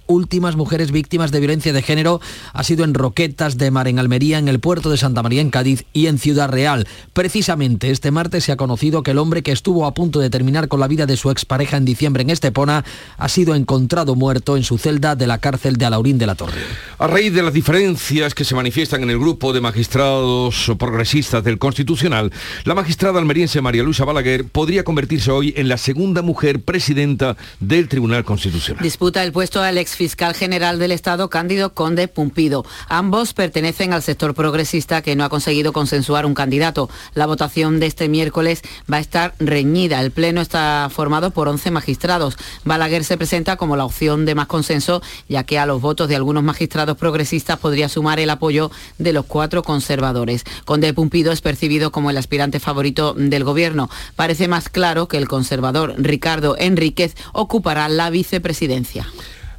mujeres 0.57 0.91
víctimas 0.91 1.31
de 1.31 1.41
violencia 1.41 1.73
de 1.73 1.83
género 1.83 2.21
ha 2.53 2.65
sido 2.65 2.85
en 2.85 2.95
Roquetas 2.95 3.57
de 3.59 3.71
Mar, 3.71 3.89
en 3.89 3.99
Almería, 3.99 4.39
en 4.39 4.49
el 4.49 4.61
puerto 4.61 4.91
de 4.91 4.97
Santa 4.97 5.23
María, 5.23 5.41
en 5.41 5.50
Cádiz 5.50 5.85
y 5.93 6.07
en 6.07 6.19
Ciudad 6.19 6.49
Real. 6.49 6.87
Precisamente 7.12 7.91
este 7.91 8.11
martes 8.11 8.45
se 8.45 8.53
ha 8.53 8.57
conocido 8.57 9.03
que 9.03 9.12
el 9.12 9.19
hombre 9.19 9.43
que 9.43 9.53
estuvo 9.53 9.87
a 9.87 9.95
punto 9.95 10.21
de 10.21 10.31
terminar 10.31 10.69
con 10.69 10.81
la 10.81 10.89
vida 10.89 11.07
de 11.07 11.17
su 11.17 11.31
expareja 11.31 11.77
en 11.77 11.85
diciembre 11.85 12.23
en 12.23 12.31
Estepona 12.31 12.85
ha 13.17 13.29
sido 13.29 13.55
encontrado 13.55 14.15
muerto 14.15 14.57
en 14.57 14.65
su 14.65 14.79
celda 14.79 15.17
de 15.17 15.27
la 15.27 15.39
cárcel 15.39 15.77
de 15.77 15.85
Alaurín 15.85 16.19
de 16.19 16.27
la 16.27 16.35
Torre. 16.35 16.61
A 16.99 17.07
raíz 17.07 17.33
de 17.33 17.43
las 17.43 17.53
diferencias 17.53 18.35
que 18.35 18.45
se 18.45 18.55
manifiestan 18.55 19.03
en 19.03 19.11
el 19.11 19.19
grupo 19.19 19.53
de 19.53 19.61
magistrados 19.61 20.73
progresistas 20.79 21.45
del 21.45 21.59
Constitucional, 21.59 22.33
la 22.65 22.75
magistrada 22.75 23.19
almeriense 23.19 23.61
María 23.61 23.83
Luisa 23.83 24.05
Balaguer 24.05 24.45
podría 24.45 24.85
convertirse 24.85 25.31
hoy 25.31 25.55
en 25.57 25.69
la 25.69 25.77
segunda 25.77 26.23
mujer 26.23 26.61
presidenta 26.62 27.37
del 27.59 27.89
Tribunal 27.89 28.25
Constitucional. 28.25 28.83
Disputa 28.83 29.23
el 29.23 29.33
puesto 29.33 29.62
al 29.62 29.79
ex 29.79 29.97
fiscal 30.11 30.35
general 30.35 30.81
del 30.81 30.90
Estado, 30.90 31.31
Cándido 31.31 31.73
Conde 31.73 32.09
Pumpido. 32.09 32.67
Ambos 32.88 33.33
pertenecen 33.33 33.93
al 33.93 34.02
sector 34.02 34.35
progresista 34.35 35.02
que 35.02 35.14
no 35.14 35.23
ha 35.23 35.29
conseguido 35.29 35.73
consensuar 35.73 36.26
un 36.26 36.35
candidato. 36.35 36.90
La 37.14 37.26
votación 37.26 37.79
de 37.79 37.87
este 37.87 38.09
miércoles 38.09 38.62
va 38.93 38.97
a 38.97 39.00
estar 39.00 39.35
reñida. 39.38 40.00
El 40.00 40.11
Pleno 40.11 40.40
está 40.40 40.88
formado 40.90 41.31
por 41.31 41.47
11 41.47 41.71
magistrados. 41.71 42.37
Balaguer 42.64 43.05
se 43.05 43.17
presenta 43.17 43.57
como 43.57 43.76
la 43.76 43.85
opción 43.85 44.25
de 44.25 44.35
más 44.35 44.49
consenso, 44.49 45.00
ya 45.29 45.45
que 45.45 45.61
a 45.61 45.67
los 45.67 45.81
votos 45.81 46.09
de 46.09 46.17
algunos 46.17 46.43
magistrados 46.43 46.97
progresistas 46.97 47.61
podría 47.61 47.88
sumar 47.88 48.19
el 48.19 48.31
apoyo 48.31 48.73
de 48.99 49.12
los 49.12 49.26
cuatro 49.26 49.62
conservadores. 49.62 50.43
Conde 50.64 50.93
Pumpido 50.93 51.31
es 51.31 51.40
percibido 51.40 51.93
como 51.93 52.11
el 52.11 52.17
aspirante 52.17 52.59
favorito 52.59 53.14
del 53.14 53.45
Gobierno. 53.45 53.88
Parece 54.17 54.49
más 54.49 54.71
claro 54.71 55.07
que 55.07 55.19
el 55.19 55.29
conservador 55.29 55.95
Ricardo 55.99 56.57
Enríquez 56.59 57.14
ocupará 57.33 57.88
la 57.88 58.11
vicepresidencia. 58.11 59.07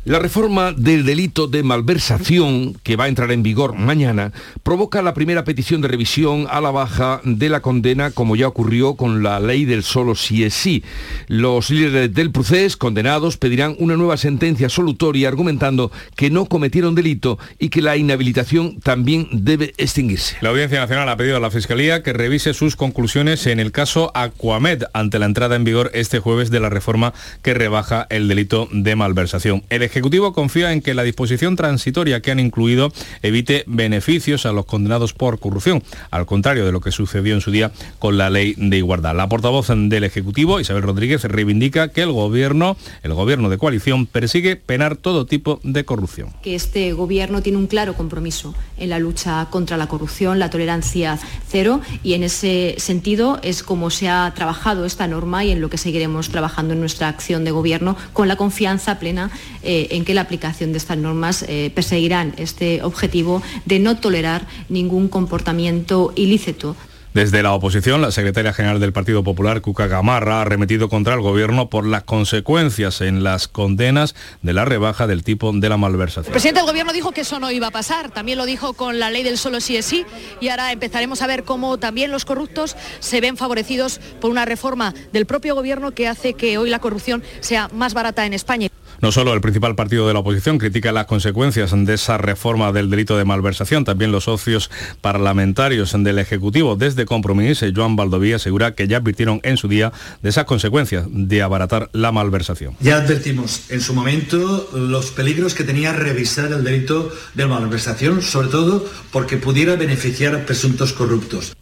La 0.03 0.17
reforma 0.17 0.71
del 0.71 1.05
delito 1.05 1.45
de 1.45 1.61
malversación, 1.61 2.73
que 2.81 2.95
va 2.95 3.03
a 3.03 3.07
entrar 3.07 3.31
en 3.31 3.43
vigor 3.43 3.75
mañana, 3.75 4.31
provoca 4.63 5.03
la 5.03 5.13
primera 5.13 5.43
petición 5.43 5.79
de 5.79 5.89
revisión 5.89 6.47
a 6.49 6.59
la 6.59 6.71
baja 6.71 7.21
de 7.23 7.49
la 7.49 7.59
condena, 7.59 8.09
como 8.09 8.35
ya 8.35 8.47
ocurrió 8.47 8.95
con 8.95 9.21
la 9.21 9.39
ley 9.39 9.63
del 9.63 9.83
solo 9.83 10.15
si 10.15 10.43
es 10.43 10.55
sí. 10.55 10.83
Los 11.27 11.69
líderes 11.69 12.15
del 12.15 12.31
procés, 12.31 12.77
condenados, 12.77 13.37
pedirán 13.37 13.75
una 13.77 13.95
nueva 13.95 14.17
sentencia 14.17 14.69
solutoria 14.69 15.27
argumentando 15.27 15.91
que 16.15 16.31
no 16.31 16.45
cometieron 16.45 16.95
delito 16.95 17.37
y 17.59 17.69
que 17.69 17.83
la 17.83 17.95
inhabilitación 17.95 18.79
también 18.79 19.27
debe 19.31 19.75
extinguirse. 19.77 20.37
La 20.41 20.49
Audiencia 20.49 20.79
Nacional 20.79 21.09
ha 21.09 21.17
pedido 21.17 21.37
a 21.37 21.39
la 21.39 21.51
Fiscalía 21.51 22.01
que 22.01 22.13
revise 22.13 22.55
sus 22.55 22.75
conclusiones 22.75 23.45
en 23.45 23.59
el 23.59 23.71
caso 23.71 24.11
Aquamed 24.15 24.85
ante 24.93 25.19
la 25.19 25.27
entrada 25.27 25.55
en 25.55 25.63
vigor 25.63 25.91
este 25.93 26.17
jueves 26.17 26.49
de 26.49 26.59
la 26.59 26.71
reforma 26.71 27.13
que 27.43 27.53
rebaja 27.53 28.07
el 28.09 28.27
delito 28.27 28.67
de 28.71 28.95
malversación. 28.95 29.61
Ejecutivo 29.91 30.31
confía 30.31 30.71
en 30.71 30.81
que 30.81 30.93
la 30.93 31.03
disposición 31.03 31.57
transitoria 31.57 32.21
que 32.21 32.31
han 32.31 32.39
incluido 32.39 32.93
evite 33.23 33.65
beneficios 33.67 34.45
a 34.45 34.53
los 34.53 34.65
condenados 34.65 35.11
por 35.11 35.37
corrupción, 35.37 35.83
al 36.11 36.25
contrario 36.25 36.65
de 36.65 36.71
lo 36.71 36.79
que 36.79 36.91
sucedió 36.91 37.35
en 37.35 37.41
su 37.41 37.51
día 37.51 37.73
con 37.99 38.17
la 38.17 38.29
ley 38.29 38.55
de 38.57 38.77
igualdad. 38.77 39.13
La 39.17 39.27
portavoz 39.27 39.67
del 39.67 40.05
Ejecutivo, 40.05 40.61
Isabel 40.61 40.83
Rodríguez, 40.83 41.25
reivindica 41.25 41.89
que 41.89 42.03
el 42.03 42.13
gobierno, 42.13 42.77
el 43.03 43.13
gobierno 43.13 43.49
de 43.49 43.57
coalición, 43.57 44.05
persigue 44.05 44.55
penar 44.55 44.95
todo 44.95 45.25
tipo 45.25 45.59
de 45.63 45.83
corrupción. 45.83 46.29
Que 46.41 46.55
este 46.55 46.93
gobierno 46.93 47.41
tiene 47.41 47.57
un 47.57 47.67
claro 47.67 47.93
compromiso 47.93 48.55
en 48.77 48.91
la 48.91 48.99
lucha 48.99 49.47
contra 49.49 49.75
la 49.75 49.87
corrupción, 49.87 50.39
la 50.39 50.49
tolerancia 50.49 51.19
cero 51.49 51.81
y 52.01 52.13
en 52.13 52.23
ese 52.23 52.75
sentido 52.77 53.41
es 53.43 53.61
como 53.61 53.89
se 53.89 54.07
ha 54.07 54.31
trabajado 54.33 54.85
esta 54.85 55.05
norma 55.07 55.43
y 55.43 55.51
en 55.51 55.59
lo 55.59 55.69
que 55.69 55.77
seguiremos 55.77 56.29
trabajando 56.29 56.73
en 56.73 56.79
nuestra 56.79 57.09
acción 57.09 57.43
de 57.43 57.51
gobierno 57.51 57.97
con 58.13 58.29
la 58.29 58.37
confianza 58.37 58.97
plena 58.97 59.31
eh, 59.63 59.80
en 59.91 60.05
que 60.05 60.13
la 60.13 60.21
aplicación 60.21 60.71
de 60.71 60.77
estas 60.77 60.97
normas 60.97 61.43
eh, 61.47 61.71
perseguirán 61.73 62.33
este 62.37 62.83
objetivo 62.83 63.41
de 63.65 63.79
no 63.79 63.97
tolerar 63.97 64.47
ningún 64.69 65.07
comportamiento 65.07 66.13
ilícito 66.15 66.75
desde 67.13 67.43
la 67.43 67.53
oposición, 67.53 68.01
la 68.01 68.11
secretaria 68.11 68.53
general 68.53 68.79
del 68.79 68.93
Partido 68.93 69.21
Popular, 69.21 69.59
Cuca 69.59 69.87
Gamarra, 69.87 70.41
ha 70.41 70.45
remetido 70.45 70.87
contra 70.87 71.13
el 71.13 71.19
gobierno 71.19 71.69
por 71.69 71.85
las 71.85 72.03
consecuencias 72.03 73.01
en 73.01 73.21
las 73.21 73.49
condenas 73.49 74.15
de 74.41 74.53
la 74.53 74.63
rebaja 74.63 75.07
del 75.07 75.21
tipo 75.21 75.51
de 75.51 75.67
la 75.67 75.75
malversación. 75.75 76.27
El 76.27 76.31
presidente 76.31 76.61
del 76.61 76.69
gobierno 76.69 76.93
dijo 76.93 77.11
que 77.11 77.21
eso 77.21 77.37
no 77.37 77.51
iba 77.51 77.67
a 77.67 77.71
pasar, 77.71 78.11
también 78.11 78.37
lo 78.37 78.45
dijo 78.45 78.71
con 78.71 78.97
la 78.97 79.11
ley 79.11 79.23
del 79.23 79.37
solo 79.37 79.59
sí 79.59 79.75
es 79.75 79.85
sí 79.85 80.05
y 80.39 80.47
ahora 80.47 80.71
empezaremos 80.71 81.21
a 81.21 81.27
ver 81.27 81.43
cómo 81.43 81.77
también 81.77 82.11
los 82.11 82.23
corruptos 82.23 82.77
se 83.01 83.19
ven 83.19 83.35
favorecidos 83.35 83.99
por 84.21 84.31
una 84.31 84.45
reforma 84.45 84.93
del 85.11 85.25
propio 85.25 85.53
gobierno 85.53 85.91
que 85.91 86.07
hace 86.07 86.33
que 86.33 86.57
hoy 86.57 86.69
la 86.69 86.79
corrupción 86.79 87.23
sea 87.41 87.67
más 87.73 87.93
barata 87.93 88.25
en 88.25 88.33
España. 88.33 88.69
No 89.01 89.11
solo 89.11 89.33
el 89.33 89.41
principal 89.41 89.75
partido 89.75 90.07
de 90.07 90.13
la 90.13 90.19
oposición 90.19 90.59
critica 90.59 90.91
las 90.91 91.07
consecuencias 91.07 91.71
de 91.73 91.93
esa 91.93 92.19
reforma 92.19 92.71
del 92.71 92.91
delito 92.91 93.17
de 93.17 93.25
malversación, 93.25 93.83
también 93.83 94.11
los 94.11 94.25
socios 94.25 94.69
parlamentarios 95.01 95.95
del 95.97 96.19
Ejecutivo 96.19 96.75
desde 96.75 97.05
Compromís, 97.05 97.65
Joan 97.75 97.95
Baldoví 97.95 98.33
asegura 98.33 98.75
que 98.75 98.87
ya 98.87 98.97
advirtieron 98.97 99.39
en 99.41 99.57
su 99.57 99.67
día 99.67 99.91
de 100.21 100.29
esas 100.29 100.45
consecuencias 100.45 101.05
de 101.09 101.41
abaratar 101.41 101.89
la 101.93 102.11
malversación. 102.11 102.75
Ya 102.79 102.97
advertimos 102.97 103.71
en 103.71 103.81
su 103.81 103.95
momento 103.95 104.69
los 104.75 105.09
peligros 105.09 105.55
que 105.55 105.63
tenía 105.63 105.93
revisar 105.93 106.51
el 106.51 106.63
delito 106.63 107.11
de 107.33 107.47
malversación, 107.47 108.21
sobre 108.21 108.49
todo 108.49 108.85
porque 109.11 109.37
pudiera 109.37 109.75
beneficiar 109.77 110.35
a 110.35 110.45
presuntos 110.45 110.93
corruptos. 110.93 111.53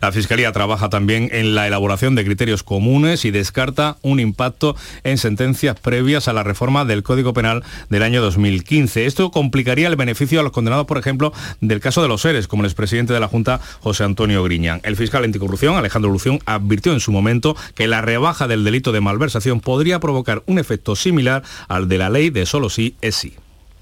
La 0.00 0.12
Fiscalía 0.12 0.52
trabaja 0.52 0.88
también 0.88 1.28
en 1.32 1.54
la 1.54 1.66
elaboración 1.66 2.14
de 2.14 2.24
criterios 2.24 2.62
comunes 2.62 3.24
y 3.24 3.30
descarta 3.30 3.96
un 4.02 4.20
impacto 4.20 4.76
en 5.04 5.18
sentencias 5.18 5.78
previas 5.80 6.28
a 6.28 6.32
la 6.32 6.42
reforma 6.42 6.84
del 6.84 7.02
Código 7.02 7.32
Penal 7.32 7.62
del 7.88 8.02
año 8.02 8.22
2015. 8.22 9.06
Esto 9.06 9.30
complicaría 9.30 9.88
el 9.88 9.96
beneficio 9.96 10.40
a 10.40 10.42
los 10.42 10.52
condenados, 10.52 10.86
por 10.86 10.98
ejemplo, 10.98 11.32
del 11.60 11.80
caso 11.80 12.02
de 12.02 12.08
los 12.08 12.22
seres, 12.22 12.48
como 12.48 12.62
el 12.62 12.66
expresidente 12.66 13.12
de 13.12 13.20
la 13.20 13.28
Junta, 13.28 13.60
José 13.80 14.04
Antonio 14.04 14.42
Griñán. 14.42 14.80
El 14.82 14.96
fiscal 14.96 15.24
anticorrupción, 15.24 15.76
Alejandro 15.76 16.10
Lución, 16.10 16.38
advirtió 16.46 16.92
en 16.92 17.00
su 17.00 17.12
momento 17.12 17.56
que 17.74 17.86
la 17.86 18.02
rebaja 18.02 18.48
del 18.48 18.64
delito 18.64 18.92
de 18.92 19.00
malversación 19.00 19.60
podría 19.60 20.00
provocar 20.00 20.42
un 20.46 20.58
efecto 20.58 20.96
similar 20.96 21.42
al 21.68 21.88
de 21.88 21.98
la 21.98 22.10
ley 22.10 22.30
de 22.30 22.46
solo 22.46 22.70
sí 22.70 22.94
es 23.00 23.16
sí. 23.16 23.34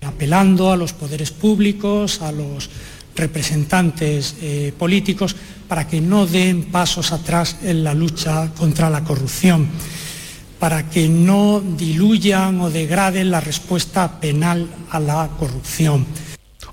Apelando 0.03 0.71
a 0.71 0.77
los 0.77 0.93
poderes 0.93 1.31
públicos, 1.31 2.21
a 2.21 2.31
los 2.31 2.69
representantes 3.17 4.37
eh, 4.41 4.73
políticos 4.77 5.37
para 5.69 5.87
que 5.87 6.01
no 6.01 6.27
den 6.27 6.71
pasos 6.71 7.13
atrás 7.13 7.59
en 7.63 7.85
la 7.85 7.95
lucha 7.95 8.51
contra 8.57 8.91
la 8.91 9.05
corrupción, 9.05 9.69
para 10.59 10.91
que 10.91 11.09
no 11.09 11.61
diluyan 11.61 12.61
o 12.61 12.71
degraden 12.71 13.31
la 13.31 13.41
respuesta 13.41 14.21
penal 14.21 14.69
a 14.91 15.01
la 15.01 15.31
corrupción. 15.39 16.07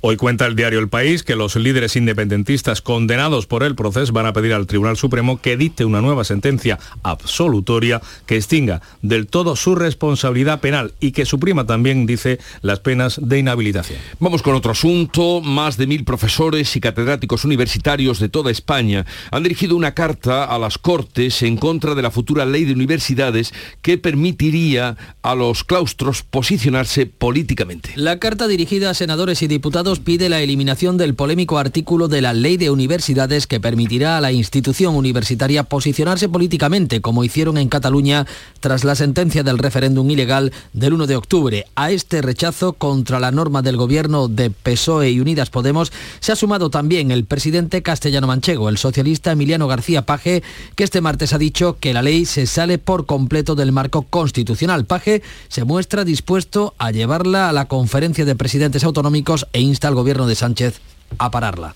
Hoy 0.03 0.17
cuenta 0.17 0.47
el 0.47 0.55
diario 0.55 0.79
El 0.79 0.89
País 0.89 1.21
que 1.21 1.35
los 1.35 1.55
líderes 1.55 1.95
independentistas 1.95 2.81
condenados 2.81 3.45
por 3.45 3.61
el 3.61 3.75
proceso 3.75 4.11
van 4.11 4.25
a 4.25 4.33
pedir 4.33 4.51
al 4.51 4.65
Tribunal 4.65 4.97
Supremo 4.97 5.39
que 5.39 5.57
dicte 5.57 5.85
una 5.85 6.01
nueva 6.01 6.23
sentencia 6.23 6.79
absolutoria 7.03 8.01
que 8.25 8.35
extinga 8.35 8.81
del 9.03 9.27
todo 9.27 9.55
su 9.55 9.75
responsabilidad 9.75 10.59
penal 10.59 10.95
y 10.99 11.11
que 11.11 11.27
suprima 11.27 11.67
también, 11.67 12.07
dice, 12.07 12.39
las 12.63 12.79
penas 12.79 13.19
de 13.21 13.37
inhabilitación. 13.37 13.99
Vamos 14.19 14.41
con 14.41 14.55
otro 14.55 14.71
asunto. 14.71 15.39
Más 15.39 15.77
de 15.77 15.85
mil 15.85 16.03
profesores 16.03 16.75
y 16.75 16.81
catedráticos 16.81 17.45
universitarios 17.45 18.19
de 18.19 18.29
toda 18.29 18.49
España 18.49 19.05
han 19.29 19.43
dirigido 19.43 19.75
una 19.75 19.93
carta 19.93 20.45
a 20.45 20.57
las 20.57 20.79
Cortes 20.79 21.43
en 21.43 21.57
contra 21.57 21.93
de 21.93 22.01
la 22.01 22.09
futura 22.09 22.47
ley 22.47 22.65
de 22.65 22.73
universidades 22.73 23.53
que 23.83 23.99
permitiría 23.99 24.97
a 25.21 25.35
los 25.35 25.63
claustros 25.63 26.23
posicionarse 26.23 27.05
políticamente. 27.05 27.91
La 27.97 28.17
carta 28.17 28.47
dirigida 28.47 28.89
a 28.89 28.95
senadores 28.95 29.43
y 29.43 29.47
diputados 29.47 29.90
pide 29.99 30.29
la 30.29 30.41
eliminación 30.41 30.97
del 30.97 31.15
polémico 31.15 31.57
artículo 31.57 32.07
de 32.07 32.21
la 32.21 32.33
Ley 32.33 32.57
de 32.57 32.69
Universidades 32.69 33.47
que 33.47 33.59
permitirá 33.59 34.17
a 34.17 34.21
la 34.21 34.31
institución 34.31 34.95
universitaria 34.95 35.63
posicionarse 35.63 36.29
políticamente, 36.29 37.01
como 37.01 37.23
hicieron 37.23 37.57
en 37.57 37.69
Cataluña 37.69 38.25
tras 38.59 38.83
la 38.83 38.95
sentencia 38.95 39.43
del 39.43 39.57
referéndum 39.57 40.09
ilegal 40.09 40.51
del 40.73 40.93
1 40.93 41.07
de 41.07 41.15
octubre. 41.15 41.65
A 41.75 41.91
este 41.91 42.21
rechazo 42.21 42.73
contra 42.73 43.19
la 43.19 43.31
norma 43.31 43.61
del 43.61 43.77
gobierno 43.77 44.27
de 44.27 44.49
PSOE 44.49 45.11
y 45.11 45.19
Unidas 45.19 45.49
Podemos 45.49 45.91
se 46.19 46.31
ha 46.31 46.35
sumado 46.35 46.69
también 46.69 47.11
el 47.11 47.25
presidente 47.25 47.81
castellano 47.81 48.27
manchego, 48.27 48.69
el 48.69 48.77
socialista 48.77 49.31
Emiliano 49.31 49.67
García 49.67 50.05
Paje, 50.05 50.43
que 50.75 50.83
este 50.83 51.01
martes 51.01 51.33
ha 51.33 51.37
dicho 51.37 51.77
que 51.79 51.93
la 51.93 52.01
ley 52.01 52.25
se 52.25 52.45
sale 52.45 52.77
por 52.77 53.05
completo 53.05 53.55
del 53.55 53.71
marco 53.71 54.03
constitucional. 54.03 54.85
Paje 54.85 55.21
se 55.47 55.63
muestra 55.63 56.05
dispuesto 56.05 56.73
a 56.77 56.91
llevarla 56.91 57.49
a 57.49 57.53
la 57.53 57.67
conferencia 57.67 58.25
de 58.25 58.35
presidentes 58.35 58.83
autonómicos 58.83 59.47
e 59.53 59.61
al 59.87 59.95
gobierno 59.95 60.27
de 60.27 60.35
Sánchez 60.35 60.79
a 61.17 61.31
pararla. 61.31 61.75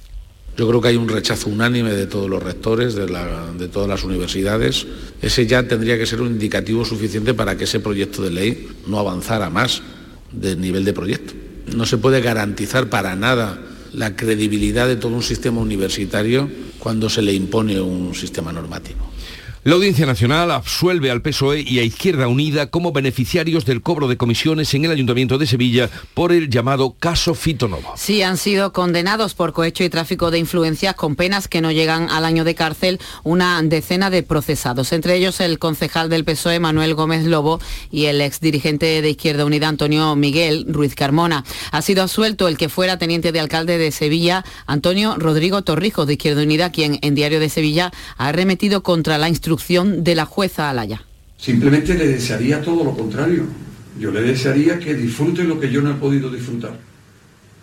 Yo 0.57 0.67
creo 0.69 0.79
que 0.79 0.88
hay 0.88 0.95
un 0.95 1.09
rechazo 1.09 1.50
unánime 1.50 1.91
de 1.91 2.07
todos 2.07 2.29
los 2.29 2.41
rectores, 2.41 2.95
de, 2.95 3.05
de, 3.05 3.67
todas 3.67 3.89
las 3.89 4.03
universidades. 4.05 4.88
Ese 5.21 5.45
ya 5.47 5.67
tendría 5.67 5.97
que 5.97 6.05
ser 6.05 6.21
un 6.21 6.27
indicativo 6.27 6.85
suficiente 6.85 7.33
para 7.33 7.57
que 7.57 7.65
ese 7.65 7.81
proyecto 7.81 8.21
de 8.21 8.31
ley 8.31 8.69
no 8.88 9.00
avanzara 9.00 9.50
más 9.50 9.81
del 10.31 10.62
nivel 10.62 10.85
de 10.85 10.93
proyecto. 10.93 11.33
No 11.75 11.85
se 11.85 11.97
puede 11.97 12.21
garantizar 12.21 12.89
para 12.89 13.15
nada 13.17 13.59
la 13.91 14.15
credibilidad 14.15 14.88
de 14.88 14.95
todo 14.95 15.13
un 15.13 15.24
sistema 15.24 15.59
universitario 15.59 16.50
cuando 16.79 17.09
se 17.09 17.21
le 17.21 17.33
impone 17.33 17.81
un 17.81 18.15
sistema 18.15 18.53
normativo. 18.53 19.14
La 19.67 19.74
Audiencia 19.74 20.05
Nacional 20.05 20.51
absuelve 20.51 21.10
al 21.10 21.24
PSOE 21.24 21.62
y 21.62 21.79
a 21.79 21.84
Izquierda 21.84 22.27
Unida 22.27 22.69
como 22.69 22.91
beneficiarios 22.91 23.65
del 23.65 23.81
cobro 23.81 24.07
de 24.07 24.15
comisiones 24.15 24.72
en 24.75 24.86
el 24.86 24.91
Ayuntamiento 24.91 25.39
de 25.39 25.48
Sevilla 25.48 25.89
por 26.13 26.31
el 26.31 26.51
llamado 26.51 26.93
caso 27.00 27.34
Fitonova. 27.34 27.98
Sí, 27.98 28.22
han 28.22 28.38
sido 28.38 28.74
condenados 28.74 29.34
por 29.34 29.53
cohecho 29.53 29.84
y 29.84 29.89
tráfico 29.89 30.29
de 30.29 30.38
influencias 30.38 30.93
con 30.93 31.15
penas 31.15 31.48
que 31.48 31.62
no 31.62 31.72
llegan 31.72 32.12
al 32.12 32.25
año 32.25 32.43
de 32.43 32.53
cárcel 32.53 33.00
una 33.24 33.60
decena 33.63 34.12
de 34.12 34.22
procesados, 34.22 34.93
entre 34.93 35.15
ellos 35.15 35.39
el 35.39 35.57
concejal 35.57 36.11
del 36.11 36.25
PSOE 36.25 36.59
Manuel 36.59 36.94
Gómez 36.94 37.25
Lobo 37.25 37.59
y 37.90 38.05
el 38.05 38.22
exdirigente 38.22 39.01
de 39.01 39.09
Izquierda 39.09 39.46
Unida 39.46 39.68
Antonio 39.68 40.16
Miguel 40.16 40.68
Ruiz 40.70 40.94
Carmona. 40.94 41.44
Ha 41.72 41.81
sido 41.81 42.03
absuelto 42.03 42.48
el 42.48 42.57
que 42.59 42.70
fuera 42.70 43.00
teniente 43.00 43.31
de 43.31 43.40
alcalde 43.40 43.79
de 43.79 43.90
Sevilla, 43.90 44.46
Antonio 44.68 45.16
Rodrigo 45.18 45.63
Torrijos 45.63 46.05
de 46.05 46.13
Izquierda 46.13 46.44
Unida, 46.44 46.72
quien 46.72 47.00
en 47.01 47.16
Diario 47.16 47.40
de 47.40 47.50
Sevilla 47.50 47.92
ha 48.18 48.27
arremetido 48.27 48.83
contra 48.83 49.18
la 49.18 49.27
instrucción 49.27 49.54
de 50.03 50.15
la 50.15 50.25
jueza 50.25 50.70
Alaya. 50.70 51.03
Simplemente 51.37 51.94
le 51.94 52.07
desearía 52.07 52.61
todo 52.61 52.83
lo 52.83 52.96
contrario. 52.96 53.46
Yo 54.00 54.11
le 54.11 54.22
desearía 54.22 54.79
que 54.79 54.94
disfrute 54.94 55.44
lo 55.44 55.59
que 55.59 55.72
yo 55.72 55.81
no 55.81 55.91
he 55.91 55.96
podido 55.96 56.29
disfrutar, 56.29 56.77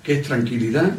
que 0.02 0.14
es 0.14 0.22
tranquilidad 0.22 0.92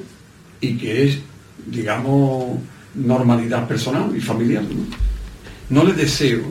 y 0.62 0.78
que 0.78 1.08
es, 1.08 1.20
digamos, 1.66 2.60
normalidad 2.96 3.68
personal 3.68 4.16
y 4.16 4.22
familiar. 4.22 4.64
No, 4.64 5.82
no 5.82 5.84
le 5.88 5.94
deseo 5.94 6.44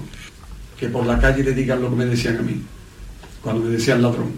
que 0.79 0.89
por 0.89 1.07
la 1.07 1.19
calle 1.19 1.45
le 1.45 1.53
digan 1.53 1.81
lo 1.81 1.91
que 1.91 1.97
me 1.97 2.07
decían 2.07 2.39
a 2.39 2.43
mí, 2.43 2.61
cuando 3.41 3.65
me 3.65 3.71
decían 3.71 4.03
ladrón. 4.03 4.33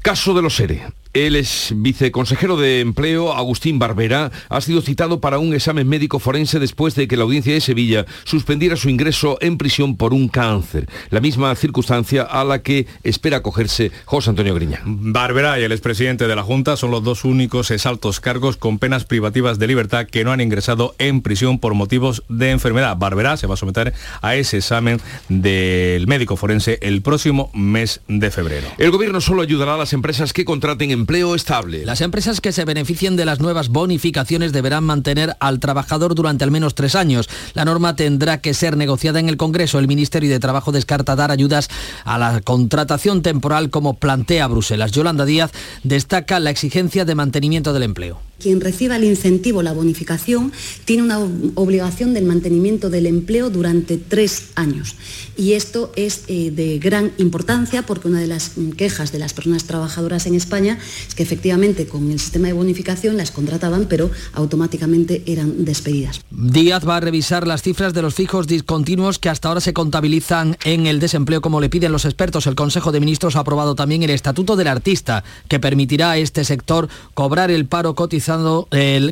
Caso 0.00 0.32
de 0.32 0.42
los 0.42 0.56
SERE. 0.56 0.86
El 1.18 1.34
ex 1.34 1.72
viceconsejero 1.74 2.56
de 2.56 2.78
Empleo, 2.78 3.32
Agustín 3.32 3.80
Barbera, 3.80 4.30
ha 4.48 4.60
sido 4.60 4.80
citado 4.82 5.20
para 5.20 5.40
un 5.40 5.52
examen 5.52 5.88
médico 5.88 6.20
forense 6.20 6.60
después 6.60 6.94
de 6.94 7.08
que 7.08 7.16
la 7.16 7.24
audiencia 7.24 7.52
de 7.52 7.60
Sevilla 7.60 8.06
suspendiera 8.22 8.76
su 8.76 8.88
ingreso 8.88 9.36
en 9.40 9.58
prisión 9.58 9.96
por 9.96 10.14
un 10.14 10.28
cáncer, 10.28 10.88
la 11.10 11.18
misma 11.18 11.52
circunstancia 11.56 12.22
a 12.22 12.44
la 12.44 12.62
que 12.62 12.86
espera 13.02 13.38
acogerse 13.38 13.90
José 14.04 14.30
Antonio 14.30 14.54
Griña. 14.54 14.80
Barbera 14.84 15.58
y 15.58 15.64
el 15.64 15.72
expresidente 15.72 16.28
de 16.28 16.36
la 16.36 16.44
Junta 16.44 16.76
son 16.76 16.92
los 16.92 17.02
dos 17.02 17.24
únicos 17.24 17.72
exaltos 17.72 18.20
cargos 18.20 18.56
con 18.56 18.78
penas 18.78 19.04
privativas 19.04 19.58
de 19.58 19.66
libertad 19.66 20.06
que 20.06 20.22
no 20.22 20.30
han 20.30 20.40
ingresado 20.40 20.94
en 20.98 21.20
prisión 21.20 21.58
por 21.58 21.74
motivos 21.74 22.22
de 22.28 22.52
enfermedad. 22.52 22.96
Barbera 22.96 23.36
se 23.36 23.48
va 23.48 23.54
a 23.54 23.56
someter 23.56 23.92
a 24.22 24.36
ese 24.36 24.58
examen 24.58 25.00
del 25.28 26.06
médico 26.06 26.36
forense 26.36 26.78
el 26.80 27.02
próximo 27.02 27.50
mes 27.54 28.02
de 28.06 28.30
febrero. 28.30 28.68
El 28.78 28.92
gobierno 28.92 29.20
solo 29.20 29.42
ayudará 29.42 29.74
a 29.74 29.78
las 29.78 29.92
empresas 29.92 30.32
que 30.32 30.44
contraten 30.44 30.92
empleo 31.08 31.34
estable. 31.34 31.86
Las 31.86 32.02
empresas 32.02 32.42
que 32.42 32.52
se 32.52 32.66
beneficien 32.66 33.16
de 33.16 33.24
las 33.24 33.40
nuevas 33.40 33.70
bonificaciones 33.70 34.52
deberán 34.52 34.84
mantener 34.84 35.34
al 35.40 35.58
trabajador 35.58 36.14
durante 36.14 36.44
al 36.44 36.50
menos 36.50 36.74
tres 36.74 36.94
años. 36.94 37.30
La 37.54 37.64
norma 37.64 37.96
tendrá 37.96 38.42
que 38.42 38.52
ser 38.52 38.76
negociada 38.76 39.18
en 39.18 39.30
el 39.30 39.38
Congreso. 39.38 39.78
El 39.78 39.88
Ministerio 39.88 40.28
de 40.28 40.38
Trabajo 40.38 40.70
descarta 40.70 41.16
dar 41.16 41.30
ayudas 41.30 41.70
a 42.04 42.18
la 42.18 42.42
contratación 42.42 43.22
temporal 43.22 43.70
como 43.70 43.94
plantea 43.94 44.48
Bruselas. 44.48 44.92
Yolanda 44.92 45.24
Díaz 45.24 45.50
destaca 45.82 46.40
la 46.40 46.50
exigencia 46.50 47.06
de 47.06 47.14
mantenimiento 47.14 47.72
del 47.72 47.84
empleo. 47.84 48.27
Quien 48.38 48.60
reciba 48.60 48.94
el 48.94 49.02
incentivo, 49.02 49.64
la 49.64 49.72
bonificación, 49.72 50.52
tiene 50.84 51.02
una 51.02 51.18
obligación 51.56 52.14
del 52.14 52.24
mantenimiento 52.24 52.88
del 52.88 53.06
empleo 53.06 53.50
durante 53.50 53.96
tres 53.96 54.50
años. 54.54 54.94
Y 55.36 55.54
esto 55.54 55.92
es 55.96 56.22
eh, 56.28 56.52
de 56.52 56.78
gran 56.78 57.10
importancia 57.18 57.82
porque 57.82 58.06
una 58.06 58.20
de 58.20 58.28
las 58.28 58.52
quejas 58.76 59.10
de 59.10 59.18
las 59.18 59.32
personas 59.32 59.64
trabajadoras 59.64 60.26
en 60.26 60.36
España 60.36 60.78
es 61.08 61.16
que 61.16 61.24
efectivamente 61.24 61.88
con 61.88 62.12
el 62.12 62.20
sistema 62.20 62.46
de 62.46 62.52
bonificación 62.52 63.16
las 63.16 63.32
contrataban, 63.32 63.86
pero 63.88 64.08
automáticamente 64.34 65.24
eran 65.26 65.64
despedidas. 65.64 66.20
Díaz 66.30 66.86
va 66.86 66.98
a 66.98 67.00
revisar 67.00 67.44
las 67.44 67.62
cifras 67.62 67.92
de 67.92 68.02
los 68.02 68.14
fijos 68.14 68.46
discontinuos 68.46 69.18
que 69.18 69.30
hasta 69.30 69.48
ahora 69.48 69.60
se 69.60 69.72
contabilizan 69.72 70.56
en 70.62 70.86
el 70.86 71.00
desempleo 71.00 71.40
como 71.40 71.60
le 71.60 71.70
piden 71.70 71.90
los 71.90 72.04
expertos. 72.04 72.46
El 72.46 72.54
Consejo 72.54 72.92
de 72.92 73.00
Ministros 73.00 73.34
ha 73.34 73.40
aprobado 73.40 73.74
también 73.74 74.04
el 74.04 74.10
Estatuto 74.10 74.54
del 74.54 74.68
Artista, 74.68 75.24
que 75.48 75.58
permitirá 75.58 76.12
a 76.12 76.18
este 76.18 76.44
sector 76.44 76.88
cobrar 77.14 77.50
el 77.50 77.66
paro 77.66 77.96
cotizado 77.96 78.27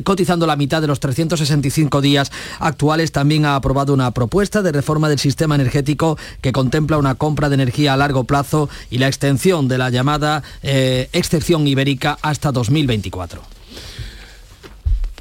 cotizando 0.03 0.47
la 0.47 0.55
mitad 0.55 0.81
de 0.81 0.87
los 0.87 0.99
365 0.99 2.01
días 2.01 2.31
actuales. 2.59 3.11
También 3.11 3.45
ha 3.45 3.55
aprobado 3.55 3.93
una 3.93 4.11
propuesta 4.11 4.61
de 4.61 4.71
reforma 4.71 5.09
del 5.09 5.19
sistema 5.19 5.55
energético 5.55 6.17
que 6.41 6.51
contempla 6.51 6.97
una 6.97 7.15
compra 7.15 7.49
de 7.49 7.55
energía 7.55 7.93
a 7.93 7.97
largo 7.97 8.23
plazo 8.23 8.69
y 8.89 8.99
la 8.99 9.07
extensión 9.07 9.67
de 9.67 9.77
la 9.77 9.89
llamada 9.89 10.43
eh, 10.63 11.09
excepción 11.13 11.67
ibérica 11.67 12.17
hasta 12.21 12.51
2024. 12.51 13.56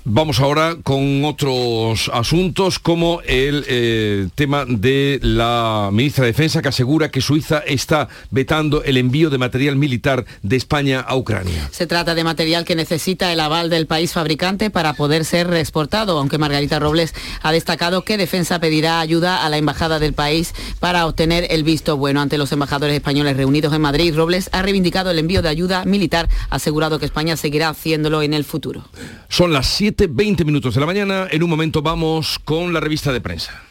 Vamos 0.09 0.39
ahora 0.39 0.77
con 0.85 1.25
otros 1.25 2.13
asuntos 2.15 2.79
como 2.79 3.23
el 3.23 3.65
eh, 3.67 4.29
tema 4.37 4.65
de 4.65 5.19
la 5.21 5.91
ministra 5.93 6.23
de 6.23 6.31
Defensa 6.31 6.63
que 6.63 6.69
asegura 6.69 7.11
que 7.11 7.21
Suiza 7.21 7.59
está 7.67 8.07
vetando 8.31 8.85
el 8.85 8.99
envío 8.99 9.31
de 9.31 9.39
material 9.39 9.75
militar 9.75 10.25
de 10.45 10.55
España 10.55 11.01
a 11.01 11.17
Ucrania. 11.17 11.69
Se 11.73 11.89
trata 11.89 12.15
de 12.15 12.23
material 12.23 12.65
que 12.65 12.77
necesita 12.77 13.33
el 13.33 13.41
aval 13.41 13.69
del 13.69 13.89
país 13.89 14.13
fabricante 14.13 14.71
para 14.71 14.93
poder 14.93 15.25
ser 15.25 15.49
reexportado, 15.49 16.17
aunque 16.21 16.39
Margarita 16.39 16.79
Robles 16.79 17.13
ha 17.43 17.51
destacado 17.51 18.03
que 18.03 18.17
Defensa 18.17 18.61
pedirá 18.61 19.01
ayuda 19.01 19.45
a 19.45 19.49
la 19.49 19.59
embajada 19.59 19.99
del 19.99 20.13
país 20.13 20.55
para 20.79 21.05
obtener 21.07 21.49
el 21.51 21.65
visto 21.65 21.97
bueno. 21.97 22.21
Ante 22.21 22.39
los 22.39 22.53
embajadores 22.53 22.95
españoles 22.95 23.37
reunidos 23.37 23.75
en 23.75 23.81
Madrid, 23.81 24.15
Robles 24.15 24.51
ha 24.53 24.63
reivindicado 24.63 25.11
el 25.11 25.19
envío 25.19 25.43
de 25.43 25.49
ayuda 25.49 25.85
militar, 25.85 26.29
asegurado 26.49 27.01
que 27.01 27.07
España 27.07 27.37
seguirá 27.37 27.71
haciéndolo 27.71 28.23
en 28.23 28.35
el 28.35 28.45
futuro. 28.45 28.85
Son 29.29 29.53
las 29.53 29.67
7 29.67 29.96
20 30.07 30.45
minutos 30.45 30.75
de 30.75 30.81
la 30.81 30.87
mañana. 30.87 31.27
En 31.31 31.43
un 31.43 31.51
momento 31.51 31.81
vamos 31.81 32.39
con 32.45 32.73
la 32.73 32.81
revista 32.81 33.13
de 33.13 33.21
prensa. 33.21 33.63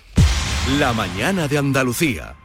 La 0.79 0.93
mañana 0.93 1.47
de 1.47 1.57
Andalucía. 1.59 2.35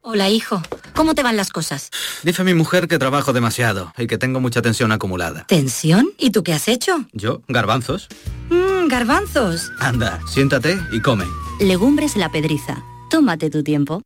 Hola, 0.00 0.28
hijo. 0.28 0.62
¿Cómo 0.94 1.14
te 1.14 1.22
van 1.22 1.36
las 1.36 1.50
cosas? 1.50 1.90
Dice 2.22 2.42
mi 2.42 2.54
mujer 2.54 2.88
que 2.88 2.98
trabajo 2.98 3.32
demasiado 3.32 3.92
y 3.98 4.06
que 4.06 4.18
tengo 4.18 4.40
mucha 4.40 4.62
tensión 4.62 4.90
acumulada. 4.90 5.44
¿Tensión? 5.46 6.08
¿Y 6.18 6.30
tú 6.30 6.42
qué 6.42 6.52
has 6.52 6.66
hecho? 6.68 7.04
Yo, 7.12 7.42
garbanzos. 7.46 8.08
Mmm, 8.50 8.88
garbanzos. 8.88 9.70
Anda, 9.78 10.20
siéntate 10.26 10.78
y 10.92 11.00
come. 11.00 11.26
Legumbres 11.60 12.16
la 12.16 12.30
pedriza. 12.30 12.82
Tómate 13.10 13.50
tu 13.50 13.62
tiempo. 13.62 14.02